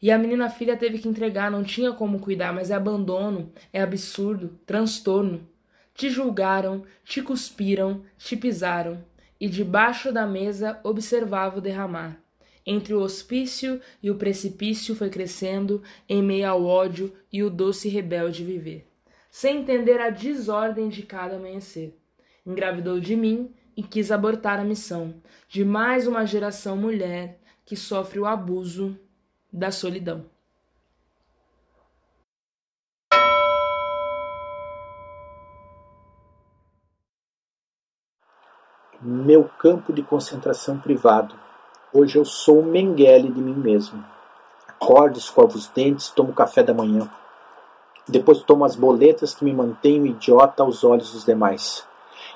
e 0.03 0.11
a 0.11 0.19
menina 0.19 0.51
filha 0.51 0.77
teve 0.77 0.99
que 0.99 1.09
entregar, 1.09 1.49
não 1.49 1.63
tinha 1.63 1.93
como 1.93 2.19
cuidar, 2.19 2.53
mas 2.53 2.73
é 2.73 2.75
abandono, 2.75 3.53
é 3.73 3.81
absurdo, 3.81 4.59
transtorno. 4.67 5.49
Te 5.95 6.11
julgaram, 6.11 6.83
te 7.05 7.23
cuspiram, 7.23 8.03
te 8.19 8.37
pisaram, 8.37 9.05
e 9.41 9.49
debaixo 9.49 10.11
da 10.11 10.27
mesa 10.27 10.81
observava 10.83 11.59
o 11.59 11.61
derramar. 11.61 12.21
Entre 12.67 12.93
o 12.95 13.01
hospício 13.01 13.81
e 14.03 14.11
o 14.11 14.17
precipício 14.17 14.97
foi 14.97 15.09
crescendo, 15.09 15.81
em 16.09 16.21
meio 16.21 16.49
ao 16.49 16.65
ódio 16.65 17.13
e 17.33 17.45
o 17.45 17.51
doce 17.51 17.89
rebelde 17.89 18.45
viver, 18.45 18.89
sem 19.31 19.61
entender 19.61 20.01
a 20.01 20.11
desordem 20.11 20.89
de 20.89 21.03
cada 21.05 21.37
amanhecer. 21.37 21.97
Engravidou 22.45 22.99
de 22.99 23.15
mim 23.15 23.53
e 23.77 23.85
quis 23.85 24.11
abortar 24.11 24.59
a 24.59 24.65
missão 24.65 25.15
de 25.49 25.65
mais 25.65 26.09
uma 26.09 26.27
geração 26.27 26.77
mulher 26.77 27.41
que 27.65 27.77
sofre 27.77 28.19
o 28.19 28.27
abuso 28.27 28.99
da 29.53 29.71
solidão. 29.71 30.25
Meu 39.01 39.45
campo 39.59 39.93
de 39.93 40.03
concentração 40.03 40.79
privado. 40.79 41.35
Hoje 41.93 42.17
eu 42.17 42.25
sou 42.25 42.61
o 42.61 42.65
Mengele 42.65 43.31
de 43.31 43.41
mim 43.41 43.55
mesmo. 43.55 44.03
Acordo, 44.69 45.19
escovo 45.19 45.57
os 45.57 45.69
dentes, 45.69 46.09
tomo 46.09 46.33
café 46.33 46.63
da 46.63 46.73
manhã. 46.73 47.11
Depois 48.09 48.43
tomo 48.43 48.65
as 48.65 48.75
boletas 48.75 49.35
que 49.35 49.45
me 49.45 49.53
mantêm 49.53 50.07
idiota 50.07 50.63
aos 50.63 50.83
olhos 50.83 51.13
dos 51.13 51.25
demais. 51.25 51.87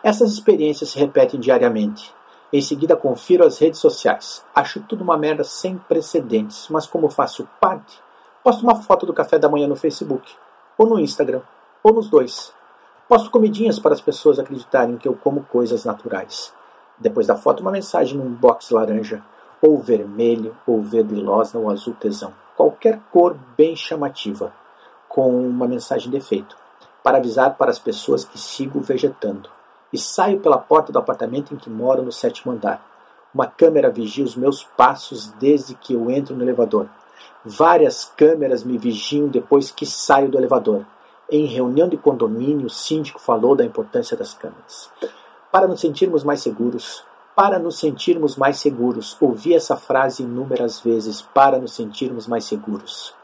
Essas 0.03 0.33
experiências 0.33 0.91
se 0.91 0.99
repetem 0.99 1.41
diariamente. 1.41 2.13
Em 2.53 2.61
seguida, 2.61 2.97
confiro 2.97 3.45
as 3.45 3.59
redes 3.59 3.81
sociais. 3.81 4.45
Acho 4.55 4.81
tudo 4.81 5.03
uma 5.03 5.19
merda 5.19 5.43
sem 5.43 5.77
precedentes, 5.77 6.69
mas 6.71 6.87
como 6.87 7.09
faço 7.09 7.49
parte, 7.61 8.01
posto 8.45 8.63
uma 8.63 8.77
foto 8.77 9.05
do 9.05 9.13
café 9.13 9.37
da 9.37 9.49
manhã 9.49 9.67
no 9.67 9.75
Facebook, 9.75 10.33
ou 10.79 10.87
no 10.87 11.01
Instagram, 11.01 11.43
ou 11.83 11.93
nos 11.93 12.09
dois. 12.09 12.53
Posto 13.09 13.31
comidinhas 13.31 13.81
para 13.81 13.95
as 13.95 14.01
pessoas 14.01 14.39
acreditarem 14.39 14.97
que 14.97 15.09
eu 15.09 15.15
como 15.15 15.43
coisas 15.43 15.85
naturais. 15.85 16.55
Depois 16.97 17.27
da 17.27 17.35
foto, 17.35 17.61
uma 17.61 17.73
mensagem 17.73 18.17
num 18.17 18.33
box 18.33 18.71
laranja, 18.71 19.25
ou 19.61 19.81
vermelho, 19.81 20.57
ou 20.65 20.81
verde 20.81 21.17
losa, 21.17 21.59
ou 21.59 21.69
azul 21.69 21.95
tesão. 21.95 22.33
Qualquer 22.57 23.01
cor 23.11 23.37
bem 23.57 23.75
chamativa, 23.75 24.53
com 25.09 25.37
uma 25.37 25.67
mensagem 25.67 26.11
de 26.11 26.17
efeito, 26.17 26.57
para 27.03 27.19
avisar 27.19 27.57
para 27.57 27.73
as 27.73 27.79
pessoas 27.79 28.25
que 28.25 28.39
sigo 28.39 28.81
vegetando 28.81 29.56
e 29.93 29.99
saio 29.99 30.41
pela 30.41 30.59
porta 30.59 30.93
do 30.93 30.99
apartamento 30.99 31.55
em 31.55 31.57
que 31.57 31.71
moro 31.71 32.03
no 32.03 32.13
sétimo 32.13 32.53
andar. 32.53 32.85
Uma 33.33 33.47
câmera 33.47 33.91
vigia 33.91 34.25
os 34.25 34.37
meus 34.37 34.65
passos 34.65 35.31
desde 35.33 35.75
que 35.75 35.95
eu 35.95 36.11
entro 36.11 36.35
no 36.35 36.43
elevador. 36.43 36.89
Várias 37.45 38.05
câmeras 38.17 38.65
me 38.65 38.79
vigiam 38.79 39.29
depois 39.29 39.71
que 39.71 39.87
saio 39.87 40.29
do 40.29 40.39
elevador. 40.39 40.85
Em 41.31 41.45
reunião 41.45 41.89
de 41.89 41.97
condomínio, 41.97 42.67
o 42.67 42.71
síndico 42.71 43.21
falou 43.21 43.55
da 43.55 43.65
importância 43.65 44.17
das 44.17 44.33
câmeras. 44.33 44.91
Para 45.51 45.67
nos 45.67 45.81
sentirmos 45.81 46.25
mais 46.25 46.41
seguros, 46.41 47.05
para 47.35 47.59
nos 47.59 47.79
sentirmos 47.79 48.37
mais 48.37 48.59
seguros, 48.59 49.17
ouvi 49.21 49.55
essa 49.55 49.77
frase 49.77 50.23
inúmeras 50.23 50.81
vezes, 50.81 51.21
para 51.21 51.59
nos 51.59 51.75
sentirmos 51.75 52.27
mais 52.27 52.45
seguros. 52.45 53.15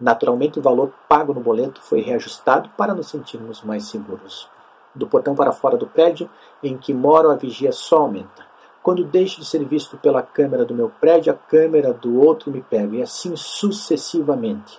Naturalmente, 0.00 0.58
o 0.58 0.62
valor 0.62 0.92
pago 1.08 1.32
no 1.32 1.40
boleto 1.40 1.80
foi 1.80 2.00
reajustado 2.00 2.68
para 2.76 2.92
nos 2.92 3.08
sentirmos 3.08 3.62
mais 3.62 3.84
seguros. 3.84 4.48
Do 4.94 5.06
portão 5.06 5.34
para 5.34 5.52
fora 5.52 5.76
do 5.76 5.86
prédio 5.86 6.30
em 6.62 6.76
que 6.76 6.94
moro, 6.94 7.30
a 7.30 7.34
vigia 7.34 7.72
só 7.72 7.98
aumenta. 7.98 8.46
Quando 8.82 9.02
deixo 9.02 9.40
de 9.40 9.46
ser 9.46 9.64
visto 9.64 9.96
pela 9.96 10.22
câmera 10.22 10.64
do 10.64 10.74
meu 10.74 10.90
prédio, 11.00 11.32
a 11.32 11.36
câmera 11.36 11.92
do 11.92 12.20
outro 12.20 12.50
me 12.50 12.60
pega, 12.60 12.96
e 12.96 13.02
assim 13.02 13.34
sucessivamente. 13.34 14.78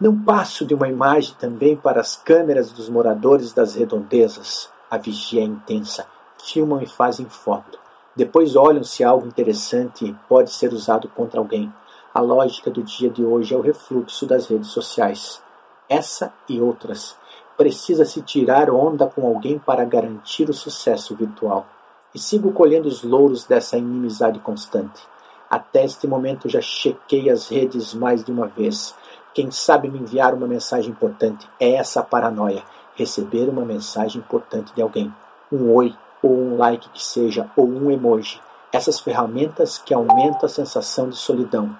Não 0.00 0.16
passo 0.16 0.64
de 0.64 0.74
uma 0.74 0.86
imagem 0.86 1.34
também 1.38 1.74
para 1.74 2.00
as 2.00 2.14
câmeras 2.14 2.70
dos 2.70 2.88
moradores 2.88 3.52
das 3.52 3.74
redondezas. 3.74 4.70
A 4.88 4.96
vigia 4.96 5.40
é 5.40 5.44
intensa. 5.44 6.06
Filmam 6.40 6.80
e 6.80 6.86
fazem 6.86 7.26
foto. 7.26 7.80
Depois 8.14 8.54
olham 8.54 8.84
se 8.84 9.02
algo 9.02 9.26
interessante 9.26 10.14
pode 10.28 10.52
ser 10.52 10.72
usado 10.72 11.08
contra 11.08 11.40
alguém. 11.40 11.72
A 12.14 12.20
lógica 12.20 12.70
do 12.70 12.82
dia 12.82 13.10
de 13.10 13.24
hoje 13.24 13.54
é 13.54 13.56
o 13.56 13.60
refluxo 13.60 14.24
das 14.24 14.46
redes 14.46 14.68
sociais. 14.68 15.42
Essa 15.88 16.32
e 16.48 16.60
outras 16.60 17.16
precisa-se 17.58 18.22
tirar 18.22 18.70
onda 18.70 19.08
com 19.08 19.26
alguém 19.26 19.58
para 19.58 19.84
garantir 19.84 20.48
o 20.48 20.54
sucesso 20.54 21.16
virtual. 21.16 21.66
E 22.14 22.18
sigo 22.18 22.52
colhendo 22.52 22.86
os 22.86 23.02
louros 23.02 23.44
dessa 23.44 23.76
inimizade 23.76 24.38
constante. 24.38 25.02
Até 25.50 25.84
este 25.84 26.06
momento 26.06 26.48
já 26.48 26.60
chequei 26.60 27.28
as 27.28 27.48
redes 27.48 27.92
mais 27.92 28.22
de 28.22 28.30
uma 28.30 28.46
vez. 28.46 28.94
Quem 29.34 29.50
sabe 29.50 29.90
me 29.90 29.98
enviar 29.98 30.34
uma 30.34 30.46
mensagem 30.46 30.92
importante 30.92 31.48
é 31.58 31.72
essa 31.72 32.00
paranoia. 32.00 32.62
Receber 32.94 33.48
uma 33.48 33.64
mensagem 33.64 34.20
importante 34.20 34.72
de 34.72 34.80
alguém. 34.80 35.12
Um 35.50 35.72
oi, 35.74 35.92
ou 36.22 36.30
um 36.30 36.56
like 36.56 36.88
que 36.90 37.04
seja, 37.04 37.50
ou 37.56 37.66
um 37.66 37.90
emoji. 37.90 38.40
Essas 38.72 39.00
ferramentas 39.00 39.78
que 39.78 39.92
aumentam 39.92 40.44
a 40.44 40.48
sensação 40.48 41.08
de 41.08 41.16
solidão. 41.16 41.76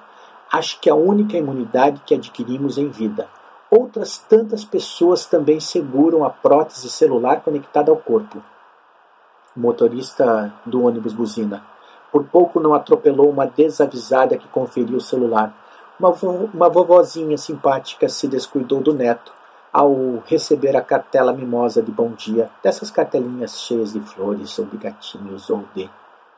Acho 0.51 0.81
que 0.81 0.89
é 0.89 0.93
a 0.93 0.97
única 0.97 1.37
imunidade 1.37 2.03
que 2.05 2.15
adquirimos 2.15 2.79
em 2.79 2.89
vida 2.89 3.29
Outras 3.71 4.17
tantas 4.17 4.65
pessoas 4.65 5.27
também 5.27 5.61
seguram 5.61 6.25
a 6.25 6.31
prótese 6.31 6.89
celular 6.89 7.43
conectada 7.43 7.91
ao 7.91 7.99
corpo. 7.99 8.43
O 9.55 9.61
motorista 9.61 10.55
do 10.65 10.85
ônibus 10.85 11.13
buzina. 11.13 11.63
Por 12.11 12.25
pouco 12.25 12.59
não 12.59 12.73
atropelou 12.73 13.29
uma 13.29 13.47
desavisada 13.47 14.39
que 14.39 14.49
conferiu 14.49 14.97
o 14.97 15.03
celular. 15.03 15.55
Uma, 16.01 16.13
vo 16.13 16.49
uma 16.55 16.71
vovozinha 16.71 17.37
simpática 17.37 18.09
se 18.09 18.27
descuidou 18.27 18.81
do 18.81 18.95
neto 18.95 19.33
ao 19.71 20.23
receber 20.25 20.75
a 20.75 20.81
cartela 20.81 21.33
mimosa 21.33 21.83
de 21.83 21.93
bom 21.93 22.13
dia, 22.13 22.51
dessas 22.63 22.91
cartelinhas 22.91 23.61
cheias 23.61 23.93
de 23.93 24.01
flores 24.01 24.59
ou 24.59 24.65
de 24.65 24.79
gatinhos 24.79 25.51
ou 25.51 25.65
de. 25.75 25.91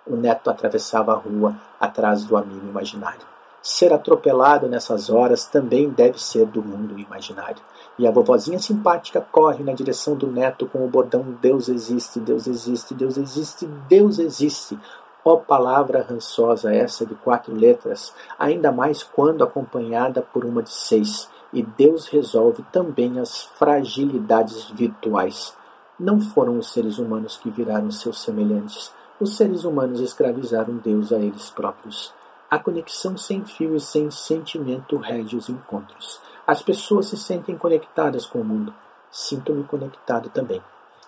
O 0.05 0.17
neto 0.17 0.51
atravessava 0.51 1.13
a 1.13 1.17
rua 1.17 1.55
atrás 1.79 2.25
do 2.25 2.37
amigo 2.37 2.67
imaginário. 2.67 3.40
Ser 3.63 3.93
atropelado 3.93 4.69
nessas 4.69 5.11
horas 5.11 5.45
também 5.45 5.91
deve 5.91 6.19
ser 6.19 6.47
do 6.47 6.63
mundo 6.63 6.99
imaginário. 6.99 7.63
E 7.99 8.07
a 8.07 8.11
vovozinha 8.11 8.59
simpática 8.59 9.21
corre 9.21 9.63
na 9.63 9.75
direção 9.75 10.17
do 10.17 10.27
neto 10.27 10.67
com 10.67 10.83
o 10.83 10.89
bordão 10.89 11.37
Deus 11.43 11.69
existe, 11.69 12.19
Deus 12.19 12.47
existe, 12.47 12.95
Deus 12.95 13.19
existe, 13.19 13.67
Deus 13.67 14.19
existe. 14.19 14.79
Ó 15.23 15.37
palavra 15.37 16.07
rançosa 16.09 16.75
essa 16.75 17.05
de 17.05 17.15
quatro 17.15 17.55
letras, 17.55 18.15
ainda 18.39 18.73
mais 18.73 19.03
quando 19.03 19.45
acompanhada 19.45 20.23
por 20.23 20.47
uma 20.47 20.63
de 20.63 20.73
seis. 20.73 21.29
E 21.53 21.63
Deus 21.63 22.07
resolve 22.07 22.65
também 22.73 23.19
as 23.19 23.43
fragilidades 23.43 24.71
virtuais. 24.71 25.55
Não 25.99 26.19
foram 26.19 26.57
os 26.57 26.73
seres 26.73 26.97
humanos 26.99 27.37
que 27.37 27.51
viraram 27.51 27.91
seus 27.91 28.23
semelhantes. 28.23 28.91
Os 29.21 29.37
seres 29.37 29.65
humanos 29.65 30.01
escravizaram 30.01 30.79
Deus 30.79 31.13
a 31.13 31.19
eles 31.19 31.51
próprios. 31.51 32.15
A 32.51 32.59
conexão 32.59 33.17
sem 33.17 33.45
fio 33.45 33.77
e 33.77 33.81
sem 33.81 34.11
sentimento 34.11 34.97
rege 34.97 35.37
os 35.37 35.49
encontros. 35.49 36.21
As 36.45 36.61
pessoas 36.61 37.07
se 37.07 37.17
sentem 37.17 37.57
conectadas 37.57 38.27
com 38.27 38.41
o 38.41 38.45
mundo. 38.45 38.75
Sinto-me 39.09 39.63
conectado 39.63 40.29
também. 40.31 40.61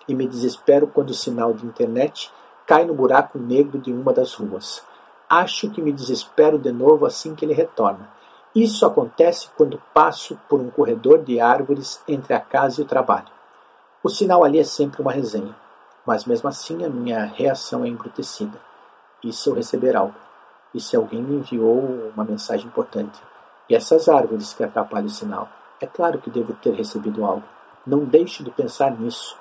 E 0.07 0.15
me 0.15 0.25
desespero 0.25 0.87
quando 0.87 1.09
o 1.09 1.13
sinal 1.13 1.51
de 1.51 1.65
internet 1.65 2.31
cai 2.65 2.85
no 2.85 2.93
buraco 2.93 3.37
negro 3.37 3.77
de 3.77 3.91
uma 3.91 4.13
das 4.13 4.33
ruas. 4.33 4.85
Acho 5.29 5.69
que 5.69 5.81
me 5.81 5.91
desespero 5.91 6.57
de 6.57 6.71
novo 6.71 7.05
assim 7.05 7.35
que 7.35 7.43
ele 7.43 7.53
retorna. 7.53 8.09
Isso 8.55 8.85
acontece 8.85 9.49
quando 9.57 9.83
passo 9.93 10.39
por 10.47 10.61
um 10.61 10.69
corredor 10.69 11.23
de 11.25 11.41
árvores 11.41 12.01
entre 12.07 12.33
a 12.33 12.39
casa 12.39 12.79
e 12.79 12.85
o 12.85 12.87
trabalho. 12.87 13.27
O 14.01 14.07
sinal 14.07 14.45
ali 14.45 14.59
é 14.59 14.63
sempre 14.63 15.01
uma 15.01 15.11
resenha, 15.11 15.53
mas 16.05 16.23
mesmo 16.23 16.47
assim 16.47 16.85
a 16.85 16.89
minha 16.89 17.25
reação 17.25 17.83
é 17.83 17.89
embrutecida. 17.89 18.57
E 19.21 19.33
se 19.33 19.49
eu 19.49 19.53
receber 19.53 19.93
algo? 19.97 20.15
E 20.73 20.79
se 20.79 20.95
alguém 20.95 21.21
me 21.21 21.35
enviou 21.35 22.11
uma 22.13 22.23
mensagem 22.23 22.67
importante. 22.67 23.21
E 23.69 23.75
essas 23.75 24.09
árvores 24.09 24.53
que 24.53 24.63
atrapalham 24.63 25.07
o 25.07 25.09
sinal. 25.09 25.49
É 25.79 25.87
claro 25.87 26.19
que 26.19 26.29
devo 26.29 26.53
ter 26.53 26.73
recebido 26.73 27.25
algo. 27.25 27.43
Não 27.85 28.05
deixe 28.05 28.43
de 28.43 28.51
pensar 28.51 28.91
nisso. 28.91 29.37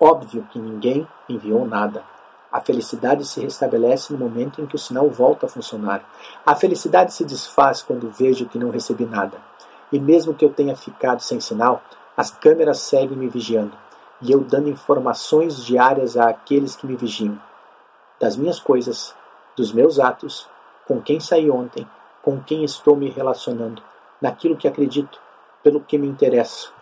Óbvio 0.00 0.46
que 0.50 0.58
ninguém 0.58 1.06
enviou 1.28 1.66
nada. 1.66 2.04
A 2.50 2.60
felicidade 2.60 3.24
se 3.24 3.40
restabelece 3.40 4.12
no 4.12 4.18
momento 4.18 4.60
em 4.60 4.66
que 4.66 4.76
o 4.76 4.78
sinal 4.78 5.08
volta 5.10 5.46
a 5.46 5.48
funcionar. 5.48 6.04
A 6.44 6.54
felicidade 6.54 7.12
se 7.12 7.24
desfaz 7.24 7.82
quando 7.82 8.10
vejo 8.10 8.46
que 8.46 8.58
não 8.58 8.70
recebi 8.70 9.04
nada. 9.04 9.38
E 9.92 9.98
mesmo 9.98 10.34
que 10.34 10.44
eu 10.44 10.52
tenha 10.52 10.74
ficado 10.74 11.20
sem 11.20 11.40
sinal, 11.40 11.82
as 12.16 12.30
câmeras 12.30 12.78
seguem 12.80 13.16
me 13.16 13.28
vigiando. 13.28 13.76
e 14.22 14.32
eu 14.32 14.40
dando 14.40 14.70
informações 14.70 15.62
diárias 15.62 16.16
àqueles 16.16 16.74
que 16.74 16.86
me 16.86 16.96
vigiam, 16.96 17.38
das 18.18 18.34
minhas 18.34 18.58
coisas, 18.58 19.14
dos 19.54 19.72
meus 19.72 20.00
atos, 20.00 20.48
com 20.86 21.00
quem 21.00 21.20
saí 21.20 21.50
ontem, 21.50 21.86
com 22.22 22.40
quem 22.40 22.64
estou 22.64 22.96
me 22.96 23.08
relacionando, 23.08 23.82
naquilo 24.20 24.56
que 24.56 24.68
acredito, 24.68 25.20
pelo 25.62 25.80
que 25.80 25.98
me 25.98 26.06
interesso. 26.06 26.72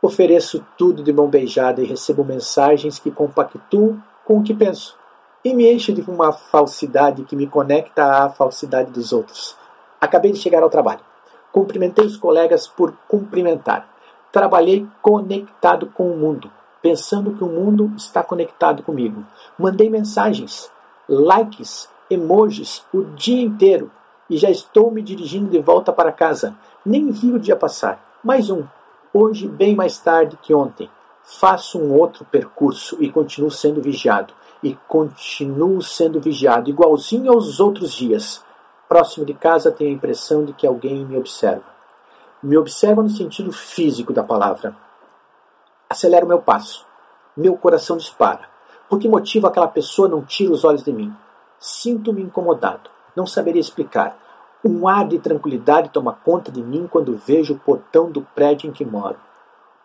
Ofereço 0.00 0.64
tudo 0.78 1.02
de 1.02 1.12
mão 1.12 1.28
beijada 1.28 1.82
e 1.82 1.86
recebo 1.86 2.24
mensagens 2.24 2.98
que 2.98 3.10
compactuam 3.10 4.02
com 4.24 4.38
o 4.38 4.42
que 4.42 4.54
penso 4.54 4.96
e 5.46 5.54
me 5.54 5.72
enche 5.72 5.92
de 5.92 6.00
uma 6.10 6.32
falsidade 6.32 7.22
que 7.22 7.36
me 7.36 7.46
conecta 7.46 8.24
à 8.24 8.28
falsidade 8.28 8.90
dos 8.90 9.12
outros. 9.12 9.56
Acabei 10.00 10.32
de 10.32 10.40
chegar 10.40 10.60
ao 10.60 10.68
trabalho. 10.68 10.98
Cumprimentei 11.52 12.04
os 12.04 12.16
colegas 12.16 12.66
por 12.66 12.92
cumprimentar. 13.06 13.88
Trabalhei 14.32 14.84
conectado 15.00 15.86
com 15.86 16.10
o 16.10 16.16
mundo, 16.16 16.50
pensando 16.82 17.32
que 17.32 17.44
o 17.44 17.48
mundo 17.48 17.92
está 17.96 18.24
conectado 18.24 18.82
comigo. 18.82 19.24
Mandei 19.56 19.88
mensagens, 19.88 20.68
likes, 21.08 21.88
emojis 22.10 22.84
o 22.92 23.02
dia 23.02 23.42
inteiro 23.42 23.90
e 24.28 24.36
já 24.36 24.50
estou 24.50 24.90
me 24.90 25.02
dirigindo 25.02 25.50
de 25.50 25.58
volta 25.58 25.92
para 25.92 26.12
casa. 26.12 26.56
Nem 26.84 27.10
vi 27.10 27.32
o 27.32 27.38
dia 27.38 27.56
passar. 27.56 28.18
Mais 28.22 28.50
um. 28.50 28.64
Hoje, 29.12 29.48
bem 29.48 29.74
mais 29.74 29.98
tarde 29.98 30.38
que 30.42 30.54
ontem. 30.54 30.90
Faço 31.22 31.78
um 31.78 31.92
outro 31.92 32.24
percurso 32.24 32.96
e 33.00 33.10
continuo 33.10 33.50
sendo 33.50 33.80
vigiado. 33.80 34.34
E 34.62 34.74
continuo 34.88 35.82
sendo 35.82 36.20
vigiado, 36.20 36.70
igualzinho 36.70 37.32
aos 37.32 37.60
outros 37.60 37.92
dias. 37.92 38.44
Próximo 38.88 39.26
de 39.26 39.34
casa 39.34 39.70
tenho 39.70 39.90
a 39.90 39.94
impressão 39.94 40.44
de 40.44 40.52
que 40.52 40.66
alguém 40.66 41.04
me 41.04 41.16
observa. 41.16 41.64
Me 42.42 42.56
observa 42.56 43.02
no 43.02 43.10
sentido 43.10 43.52
físico 43.52 44.12
da 44.12 44.22
palavra. 44.22 44.76
Acelero 45.88 46.26
meu 46.26 46.40
passo. 46.40 46.84
Meu 47.36 47.56
coração 47.56 47.96
dispara. 47.96 48.48
Por 48.88 48.98
que 48.98 49.08
motivo 49.08 49.46
aquela 49.46 49.68
pessoa 49.68 50.08
não 50.08 50.22
tira 50.22 50.52
os 50.52 50.64
olhos 50.64 50.84
de 50.84 50.92
mim? 50.92 51.12
Sinto-me 51.66 52.22
incomodado. 52.22 52.88
Não 53.16 53.26
saberia 53.26 53.60
explicar. 53.60 54.16
Um 54.64 54.86
ar 54.86 55.04
de 55.04 55.18
tranquilidade 55.18 55.88
toma 55.88 56.12
conta 56.12 56.52
de 56.52 56.62
mim 56.62 56.86
quando 56.88 57.16
vejo 57.16 57.54
o 57.54 57.58
portão 57.58 58.08
do 58.08 58.20
prédio 58.20 58.70
em 58.70 58.72
que 58.72 58.84
moro. 58.84 59.16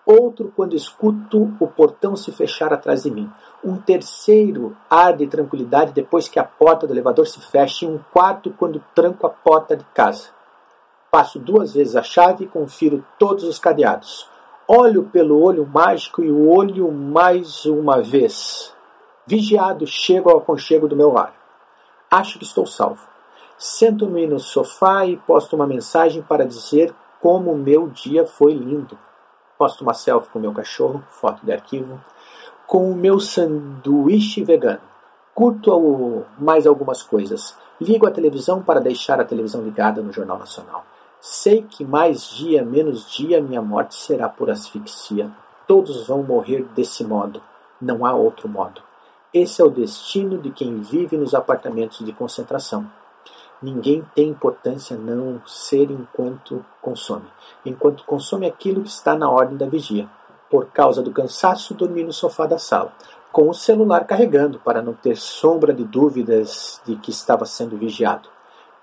Outro 0.05 0.53
quando 0.55 0.75
escuto 0.75 1.51
o 1.59 1.65
portão 1.65 2.15
se 2.15 2.31
fechar 2.31 2.71
atrás 2.71 3.01
de 3.01 3.09
mim. 3.09 3.27
Um 3.65 3.77
terceiro 3.77 4.77
ar 4.87 5.17
de 5.17 5.25
tranquilidade 5.25 5.91
depois 5.91 6.27
que 6.27 6.37
a 6.37 6.43
porta 6.43 6.85
do 6.85 6.93
elevador 6.93 7.25
se 7.25 7.41
fecha. 7.41 7.83
E 7.83 7.87
um 7.87 7.99
quarto 8.13 8.51
quando 8.51 8.83
tranco 8.93 9.25
a 9.25 9.31
porta 9.31 9.75
de 9.75 9.83
casa. 9.85 10.29
Passo 11.09 11.39
duas 11.39 11.73
vezes 11.73 11.95
a 11.95 12.03
chave 12.03 12.43
e 12.43 12.47
confiro 12.47 13.03
todos 13.17 13.43
os 13.43 13.57
cadeados. 13.57 14.29
Olho 14.67 15.05
pelo 15.05 15.41
olho 15.41 15.65
mágico 15.65 16.21
e 16.21 16.31
o 16.31 16.47
olho 16.47 16.91
mais 16.91 17.65
uma 17.65 18.03
vez. 18.03 18.71
Vigiado, 19.25 19.87
chego 19.87 20.29
ao 20.29 20.37
aconchego 20.37 20.87
do 20.87 20.95
meu 20.95 21.11
lar. 21.11 21.40
Acho 22.13 22.37
que 22.37 22.43
estou 22.43 22.65
salvo. 22.65 23.07
Sento-me 23.57 24.27
no 24.27 24.37
sofá 24.37 25.05
e 25.05 25.15
posto 25.15 25.55
uma 25.55 25.65
mensagem 25.65 26.21
para 26.21 26.45
dizer 26.45 26.93
como 27.21 27.53
o 27.53 27.57
meu 27.57 27.87
dia 27.87 28.25
foi 28.25 28.53
lindo. 28.53 28.99
Posto 29.57 29.83
uma 29.83 29.93
selfie 29.93 30.29
com 30.29 30.37
o 30.37 30.41
meu 30.41 30.51
cachorro, 30.51 31.01
foto 31.09 31.45
de 31.45 31.53
arquivo, 31.53 32.03
com 32.67 32.91
o 32.91 32.95
meu 32.95 33.17
sanduíche 33.17 34.43
vegano. 34.43 34.81
Curto 35.33 36.25
mais 36.37 36.67
algumas 36.67 37.01
coisas. 37.01 37.55
Ligo 37.79 38.05
a 38.05 38.11
televisão 38.11 38.61
para 38.61 38.81
deixar 38.81 39.21
a 39.21 39.25
televisão 39.25 39.61
ligada 39.61 40.01
no 40.01 40.11
Jornal 40.11 40.37
Nacional. 40.37 40.83
Sei 41.21 41.61
que 41.61 41.85
mais 41.85 42.27
dia, 42.27 42.61
menos 42.61 43.09
dia, 43.09 43.39
minha 43.39 43.61
morte 43.61 43.95
será 43.95 44.27
por 44.27 44.49
asfixia. 44.49 45.31
Todos 45.65 46.07
vão 46.07 46.23
morrer 46.23 46.63
desse 46.75 47.05
modo. 47.05 47.41
Não 47.79 48.05
há 48.05 48.13
outro 48.13 48.49
modo. 48.49 48.81
Esse 49.33 49.61
é 49.61 49.65
o 49.65 49.69
destino 49.69 50.37
de 50.37 50.51
quem 50.51 50.81
vive 50.81 51.15
nos 51.15 51.33
apartamentos 51.33 52.05
de 52.05 52.11
concentração. 52.11 52.85
Ninguém 53.61 54.05
tem 54.13 54.27
importância 54.27 54.97
não 54.97 55.41
ser 55.47 55.89
enquanto 55.89 56.65
consome. 56.81 57.27
Enquanto 57.65 58.03
consome 58.03 58.45
aquilo 58.45 58.81
que 58.81 58.89
está 58.89 59.15
na 59.15 59.29
ordem 59.29 59.55
da 59.55 59.65
vigia. 59.65 60.09
Por 60.49 60.65
causa 60.65 61.01
do 61.01 61.13
cansaço, 61.13 61.73
dormi 61.73 62.03
no 62.03 62.11
sofá 62.11 62.45
da 62.45 62.59
sala, 62.59 62.91
com 63.31 63.47
o 63.47 63.53
celular 63.53 64.05
carregando 64.05 64.59
para 64.59 64.81
não 64.81 64.91
ter 64.91 65.15
sombra 65.15 65.73
de 65.73 65.85
dúvidas 65.85 66.81
de 66.85 66.97
que 66.97 67.09
estava 67.09 67.45
sendo 67.45 67.77
vigiado. 67.77 68.27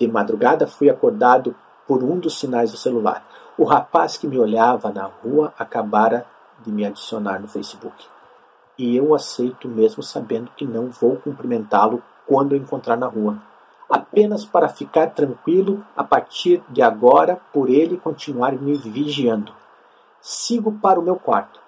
De 0.01 0.09
madrugada 0.09 0.67
fui 0.67 0.89
acordado 0.89 1.55
por 1.87 2.03
um 2.03 2.19
dos 2.19 2.39
sinais 2.39 2.71
do 2.71 2.79
celular. 2.79 3.23
O 3.59 3.65
rapaz 3.65 4.17
que 4.17 4.27
me 4.27 4.39
olhava 4.39 4.91
na 4.91 5.05
rua 5.05 5.53
acabara 5.59 6.25
de 6.65 6.73
me 6.73 6.87
adicionar 6.87 7.39
no 7.39 7.49
Facebook 7.49 8.07
e 8.79 8.97
eu 8.97 9.15
aceito 9.15 9.69
mesmo 9.69 10.03
sabendo 10.03 10.51
que 10.57 10.65
não 10.65 10.89
vou 10.89 11.17
cumprimentá-lo 11.17 12.03
quando 12.25 12.53
o 12.53 12.57
encontrar 12.57 12.97
na 12.97 13.07
rua. 13.07 13.43
Apenas 13.91 14.45
para 14.45 14.69
ficar 14.69 15.11
tranquilo 15.11 15.85
a 15.97 16.05
partir 16.05 16.63
de 16.69 16.81
agora 16.81 17.41
por 17.53 17.69
ele 17.69 17.97
continuar 17.97 18.53
me 18.53 18.77
vigiando. 18.77 19.53
Sigo 20.21 20.73
para 20.73 21.01
o 21.01 21.03
meu 21.03 21.17
quarto, 21.17 21.61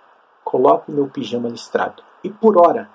coloco 0.45 0.93
meu 0.93 1.09
pijama 1.09 1.49
listrado 1.49 2.03
e 2.23 2.31
por 2.31 2.59
hora, 2.59 2.89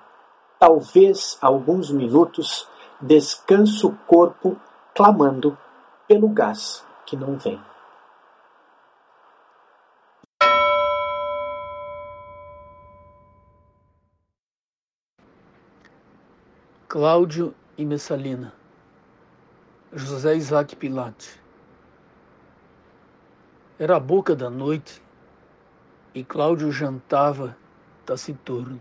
talvez 0.58 1.36
alguns 1.42 1.90
minutos, 1.90 2.68
descanso 3.00 3.88
o 3.88 3.96
corpo 4.06 4.56
clamando 4.94 5.58
pelo 6.06 6.28
gás 6.28 6.84
que 7.04 7.16
não 7.16 7.36
vem. 7.36 7.60
Cláudio 16.88 17.52
e 17.76 17.84
Messalina. 17.84 18.54
José 19.92 20.36
Isaac 20.36 20.76
Pilate. 20.76 21.40
Era 23.76 23.96
a 23.96 24.00
boca 24.00 24.36
da 24.36 24.48
noite 24.48 25.02
e 26.14 26.22
Cláudio 26.22 26.70
jantava 26.70 27.56
taciturno. 28.04 28.80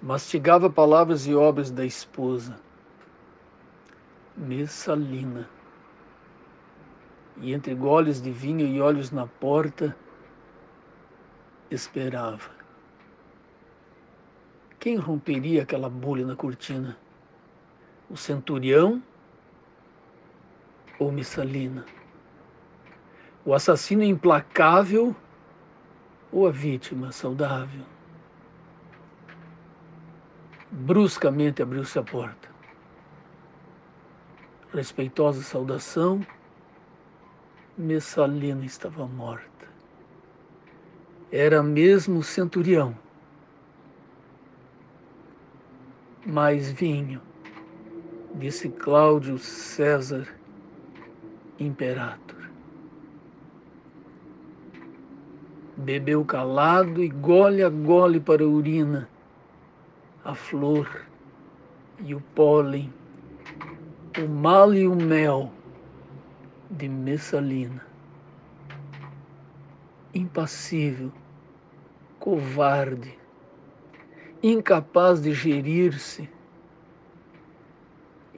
Mastigava 0.00 0.70
palavras 0.70 1.26
e 1.26 1.34
obras 1.34 1.72
da 1.72 1.84
esposa. 1.84 2.56
Messalina. 4.36 5.50
E 7.38 7.52
entre 7.52 7.74
goles 7.74 8.22
de 8.22 8.30
vinho 8.30 8.64
e 8.64 8.80
olhos 8.80 9.10
na 9.10 9.26
porta, 9.26 9.96
esperava. 11.68 12.57
Quem 14.78 14.96
romperia 14.96 15.62
aquela 15.62 15.90
bolha 15.90 16.24
na 16.24 16.36
cortina? 16.36 16.96
O 18.08 18.16
centurião 18.16 19.02
ou 21.00 21.10
Missalina? 21.10 21.84
O 23.44 23.52
assassino 23.52 24.04
implacável 24.04 25.16
ou 26.30 26.46
a 26.46 26.50
vítima 26.52 27.10
saudável? 27.10 27.84
Bruscamente 30.70 31.60
abriu-se 31.60 31.98
a 31.98 32.02
porta. 32.02 32.48
Respeitosa 34.72 35.42
saudação, 35.42 36.24
Messalina 37.76 38.64
estava 38.64 39.06
morta. 39.06 39.66
Era 41.32 41.64
mesmo 41.64 42.20
o 42.20 42.22
centurião 42.22 43.07
mais 46.26 46.70
vinho, 46.70 47.20
disse 48.34 48.68
Cláudio 48.68 49.38
César 49.38 50.26
Imperator. 51.58 52.36
Bebeu 55.76 56.24
calado 56.24 57.02
e 57.02 57.08
gole 57.08 57.62
a 57.62 57.68
gole 57.68 58.18
para 58.18 58.42
a 58.42 58.48
urina, 58.48 59.08
a 60.24 60.34
flor 60.34 61.06
e 62.00 62.14
o 62.14 62.20
pólen, 62.34 62.92
o 64.18 64.28
mal 64.28 64.74
e 64.74 64.86
o 64.86 64.94
mel 64.94 65.52
de 66.70 66.88
Messalina. 66.88 67.86
Impassível, 70.12 71.12
covarde, 72.18 73.16
incapaz 74.42 75.20
de 75.20 75.32
gerir-se, 75.32 76.28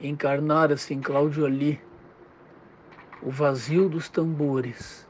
encarnara-se 0.01 0.93
em 0.93 1.01
Cláudio 1.01 1.45
Ali 1.45 1.79
o 3.21 3.29
vazio 3.29 3.87
dos 3.87 4.09
tambores, 4.09 5.07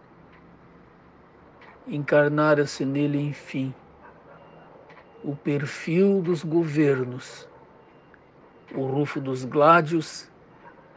encarnara-se 1.88 2.84
nele, 2.84 3.22
enfim, 3.22 3.74
o 5.24 5.36
perfil 5.36 6.22
dos 6.22 6.44
governos, 6.44 7.48
o 8.76 8.86
rufo 8.86 9.22
dos 9.22 9.46
gládios, 9.46 10.30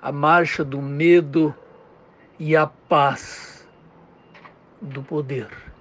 a 0.02 0.10
marcha 0.10 0.64
do 0.64 0.82
medo 0.82 1.54
e 2.38 2.56
a 2.56 2.66
paz 2.66 3.68
do 4.80 5.02
poder. 5.02 5.73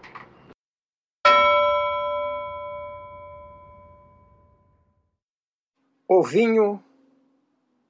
O 6.08 6.22
vinho 6.22 6.84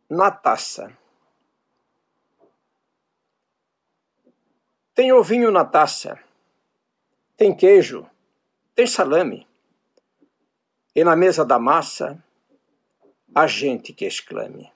na 0.10 0.30
taça. 0.30 0.96
Tem 4.94 5.12
ovinho 5.12 5.50
na 5.50 5.66
taça, 5.66 6.24
tem 7.36 7.56
queijo, 7.56 8.08
tem 8.76 8.86
salame, 8.86 9.48
e 10.96 11.04
na 11.04 11.16
mesa 11.16 11.44
da 11.44 11.58
massa, 11.58 12.24
a 13.34 13.48
gente 13.48 13.92
que 13.92 14.06
exclame. 14.06 14.72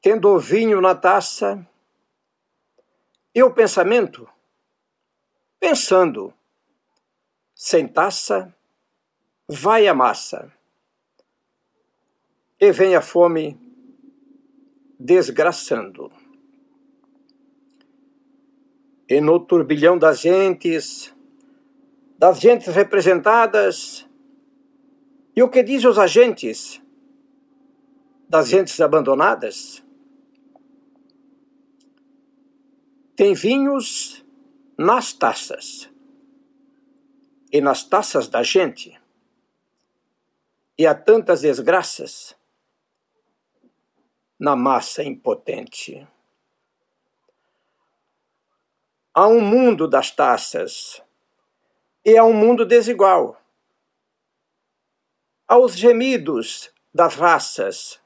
Tendo 0.00 0.30
ovinho 0.30 0.80
na 0.80 0.94
taça, 0.94 1.68
e 3.34 3.42
o 3.42 3.52
pensamento, 3.52 4.26
pensando, 5.60 6.32
sem 7.54 7.86
taça, 7.86 8.54
vai 9.52 9.86
a 9.86 9.94
massa, 9.94 10.52
e 12.60 12.72
vem 12.72 12.94
a 12.94 13.02
fome 13.02 13.58
desgraçando. 14.98 16.12
E 19.08 19.20
no 19.20 19.40
turbilhão 19.40 19.98
das 19.98 20.20
gentes, 20.20 21.14
das 22.16 22.40
gentes 22.40 22.74
representadas, 22.74 24.08
e 25.34 25.42
o 25.42 25.50
que 25.50 25.62
dizem 25.62 25.90
os 25.90 25.98
agentes 25.98 26.80
das 28.28 28.48
gentes 28.48 28.80
abandonadas? 28.80 29.84
Tem 33.16 33.34
vinhos 33.34 34.24
nas 34.78 35.12
taças, 35.12 35.90
e 37.52 37.60
nas 37.60 37.84
taças 37.84 38.28
da 38.28 38.42
gente, 38.42 39.01
e 40.82 40.86
há 40.86 40.96
tantas 40.96 41.42
desgraças 41.42 42.36
na 44.36 44.56
massa 44.56 45.04
impotente. 45.04 46.04
Há 49.14 49.28
um 49.28 49.40
mundo 49.40 49.86
das 49.86 50.10
taças 50.10 51.00
e 52.04 52.18
há 52.18 52.24
um 52.24 52.32
mundo 52.32 52.66
desigual. 52.66 53.40
Há 55.46 55.56
os 55.56 55.76
gemidos 55.76 56.72
das 56.92 57.14
raças 57.14 58.00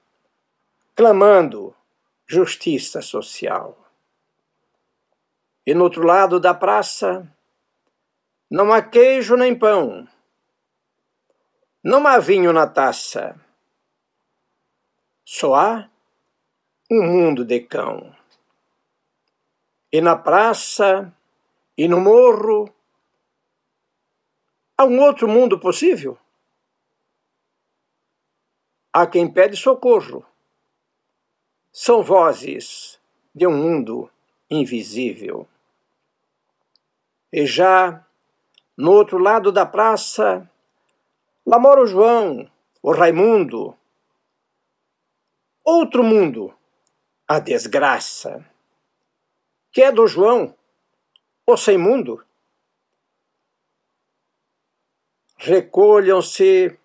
clamando 0.94 1.74
justiça 2.26 3.00
social. 3.00 3.90
E 5.64 5.72
no 5.72 5.84
outro 5.84 6.02
lado 6.02 6.38
da 6.38 6.52
praça 6.52 7.26
não 8.50 8.70
há 8.70 8.82
queijo 8.82 9.34
nem 9.34 9.58
pão, 9.58 10.06
não 11.88 12.04
há 12.04 12.18
vinho 12.18 12.52
na 12.52 12.66
taça, 12.66 13.40
só 15.24 15.54
há 15.54 15.88
um 16.90 17.00
mundo 17.00 17.44
de 17.44 17.60
cão. 17.60 18.12
E 19.92 20.00
na 20.00 20.16
praça 20.16 21.14
e 21.78 21.86
no 21.86 22.00
morro 22.00 22.68
há 24.76 24.84
um 24.84 25.00
outro 25.00 25.28
mundo 25.28 25.60
possível? 25.60 26.18
Há 28.92 29.06
quem 29.06 29.32
pede 29.32 29.56
socorro. 29.56 30.26
São 31.70 32.02
vozes 32.02 32.98
de 33.32 33.46
um 33.46 33.56
mundo 33.56 34.10
invisível. 34.50 35.46
E 37.32 37.46
já 37.46 38.04
no 38.76 38.90
outro 38.90 39.18
lado 39.18 39.52
da 39.52 39.64
praça, 39.64 40.50
lá 41.46 41.58
mora 41.58 41.80
o 41.80 41.86
João, 41.86 42.50
o 42.82 42.92
Raimundo. 42.92 43.78
Outro 45.64 46.02
mundo 46.02 46.56
a 47.28 47.40
desgraça, 47.40 48.48
que 49.72 49.82
é 49.82 49.90
do 49.90 50.06
João, 50.06 50.56
o 51.44 51.56
sem 51.56 51.76
mundo. 51.76 52.24
Recolham-se 55.36 56.78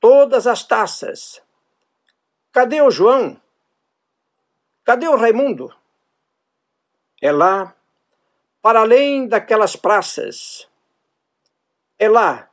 todas 0.00 0.46
as 0.46 0.64
taças. 0.64 1.42
Cadê 2.50 2.80
o 2.80 2.90
João? 2.90 3.40
Cadê 4.82 5.06
o 5.08 5.16
Raimundo? 5.16 5.74
É 7.20 7.30
lá, 7.30 7.76
para 8.62 8.80
além 8.80 9.28
daquelas 9.28 9.76
praças. 9.76 10.66
É 11.98 12.08
lá 12.08 12.50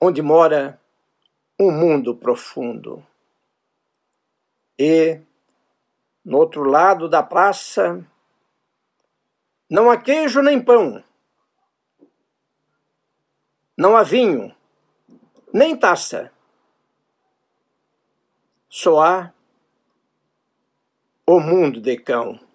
onde 0.00 0.22
mora 0.22 0.80
um 1.58 1.70
mundo 1.70 2.14
profundo. 2.14 3.04
E 4.78 5.20
no 6.24 6.38
outro 6.38 6.62
lado 6.62 7.08
da 7.08 7.22
praça, 7.22 8.04
não 9.68 9.90
há 9.90 9.96
queijo 9.96 10.40
nem 10.40 10.62
pão, 10.62 11.02
não 13.76 13.96
há 13.96 14.02
vinho, 14.02 14.54
nem 15.52 15.76
taça. 15.76 16.32
Só 18.68 19.00
há 19.00 19.32
o 21.26 21.40
mundo 21.40 21.80
de 21.80 21.96
cão. 21.96 22.47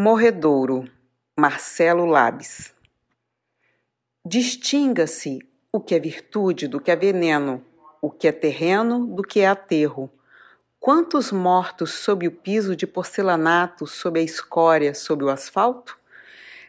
Morredouro, 0.00 0.88
Marcelo 1.36 2.06
Labes. 2.06 2.72
Distinga-se 4.24 5.40
o 5.72 5.80
que 5.80 5.92
é 5.92 5.98
virtude 5.98 6.68
do 6.68 6.80
que 6.80 6.92
é 6.92 6.94
veneno, 6.94 7.66
o 8.00 8.08
que 8.08 8.28
é 8.28 8.30
terreno 8.30 9.08
do 9.08 9.24
que 9.24 9.40
é 9.40 9.48
aterro. 9.48 10.08
Quantos 10.78 11.32
mortos 11.32 11.94
sob 11.94 12.28
o 12.28 12.30
piso 12.30 12.76
de 12.76 12.86
porcelanato, 12.86 13.88
sob 13.88 14.20
a 14.20 14.22
escória, 14.22 14.94
sob 14.94 15.24
o 15.24 15.30
asfalto? 15.30 15.98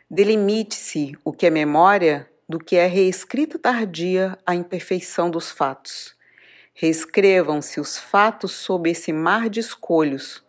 Delimite-se 0.10 1.16
o 1.24 1.32
que 1.32 1.46
é 1.46 1.52
memória 1.52 2.28
do 2.50 2.58
que 2.58 2.78
é 2.78 2.88
reescrita 2.88 3.60
tardia 3.60 4.40
a 4.44 4.56
imperfeição 4.56 5.30
dos 5.30 5.52
fatos. 5.52 6.16
Reescrevam-se 6.74 7.80
os 7.80 7.96
fatos 7.96 8.54
sob 8.54 8.90
esse 8.90 9.14
mar 9.14 9.52
de 9.52 9.60
escolhos. 9.60 10.44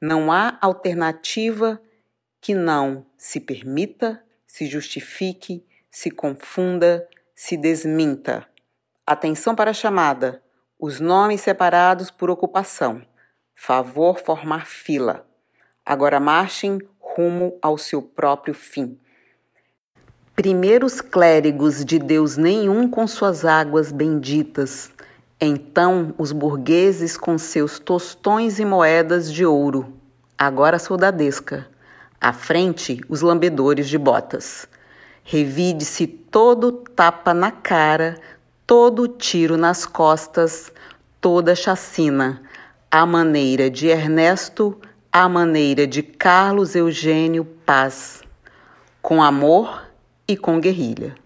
Não 0.00 0.32
há 0.32 0.56
alternativa 0.62 1.78
que 2.42 2.54
não 2.54 3.06
se 3.16 3.38
permita, 3.38 4.20
se 4.44 4.66
justifique, 4.66 5.64
se 5.88 6.10
confunda, 6.10 7.08
se 7.34 7.56
desminta. 7.56 8.44
Atenção 9.06 9.54
para 9.54 9.70
a 9.70 9.74
chamada. 9.74 10.42
Os 10.76 10.98
nomes 10.98 11.40
separados 11.40 12.10
por 12.10 12.28
ocupação. 12.28 13.00
Favor 13.54 14.18
formar 14.18 14.66
fila. 14.66 15.24
Agora 15.86 16.18
marchem 16.18 16.80
rumo 16.98 17.56
ao 17.62 17.78
seu 17.78 18.02
próprio 18.02 18.54
fim. 18.54 18.98
Primeiros 20.34 21.00
clérigos 21.00 21.84
de 21.84 21.98
Deus 21.98 22.36
nenhum 22.36 22.90
com 22.90 23.06
suas 23.06 23.44
águas 23.44 23.92
benditas. 23.92 24.90
Então 25.40 26.12
os 26.18 26.32
burgueses 26.32 27.16
com 27.16 27.38
seus 27.38 27.78
tostões 27.78 28.58
e 28.58 28.64
moedas 28.64 29.32
de 29.32 29.46
ouro. 29.46 29.96
Agora 30.36 30.80
soldadesca. 30.80 31.71
À 32.22 32.32
frente, 32.32 33.00
os 33.08 33.20
lambedores 33.20 33.88
de 33.88 33.98
botas. 33.98 34.68
Revide-se 35.24 36.06
todo 36.06 36.70
tapa 36.70 37.34
na 37.34 37.50
cara, 37.50 38.16
todo 38.64 39.08
tiro 39.08 39.56
nas 39.56 39.84
costas, 39.84 40.72
toda 41.20 41.56
chacina, 41.56 42.40
à 42.88 43.04
maneira 43.04 43.68
de 43.68 43.88
Ernesto, 43.88 44.80
à 45.10 45.28
maneira 45.28 45.84
de 45.84 46.00
Carlos 46.00 46.76
Eugênio 46.76 47.44
Paz, 47.44 48.22
com 49.02 49.20
amor 49.20 49.82
e 50.28 50.36
com 50.36 50.60
guerrilha. 50.60 51.16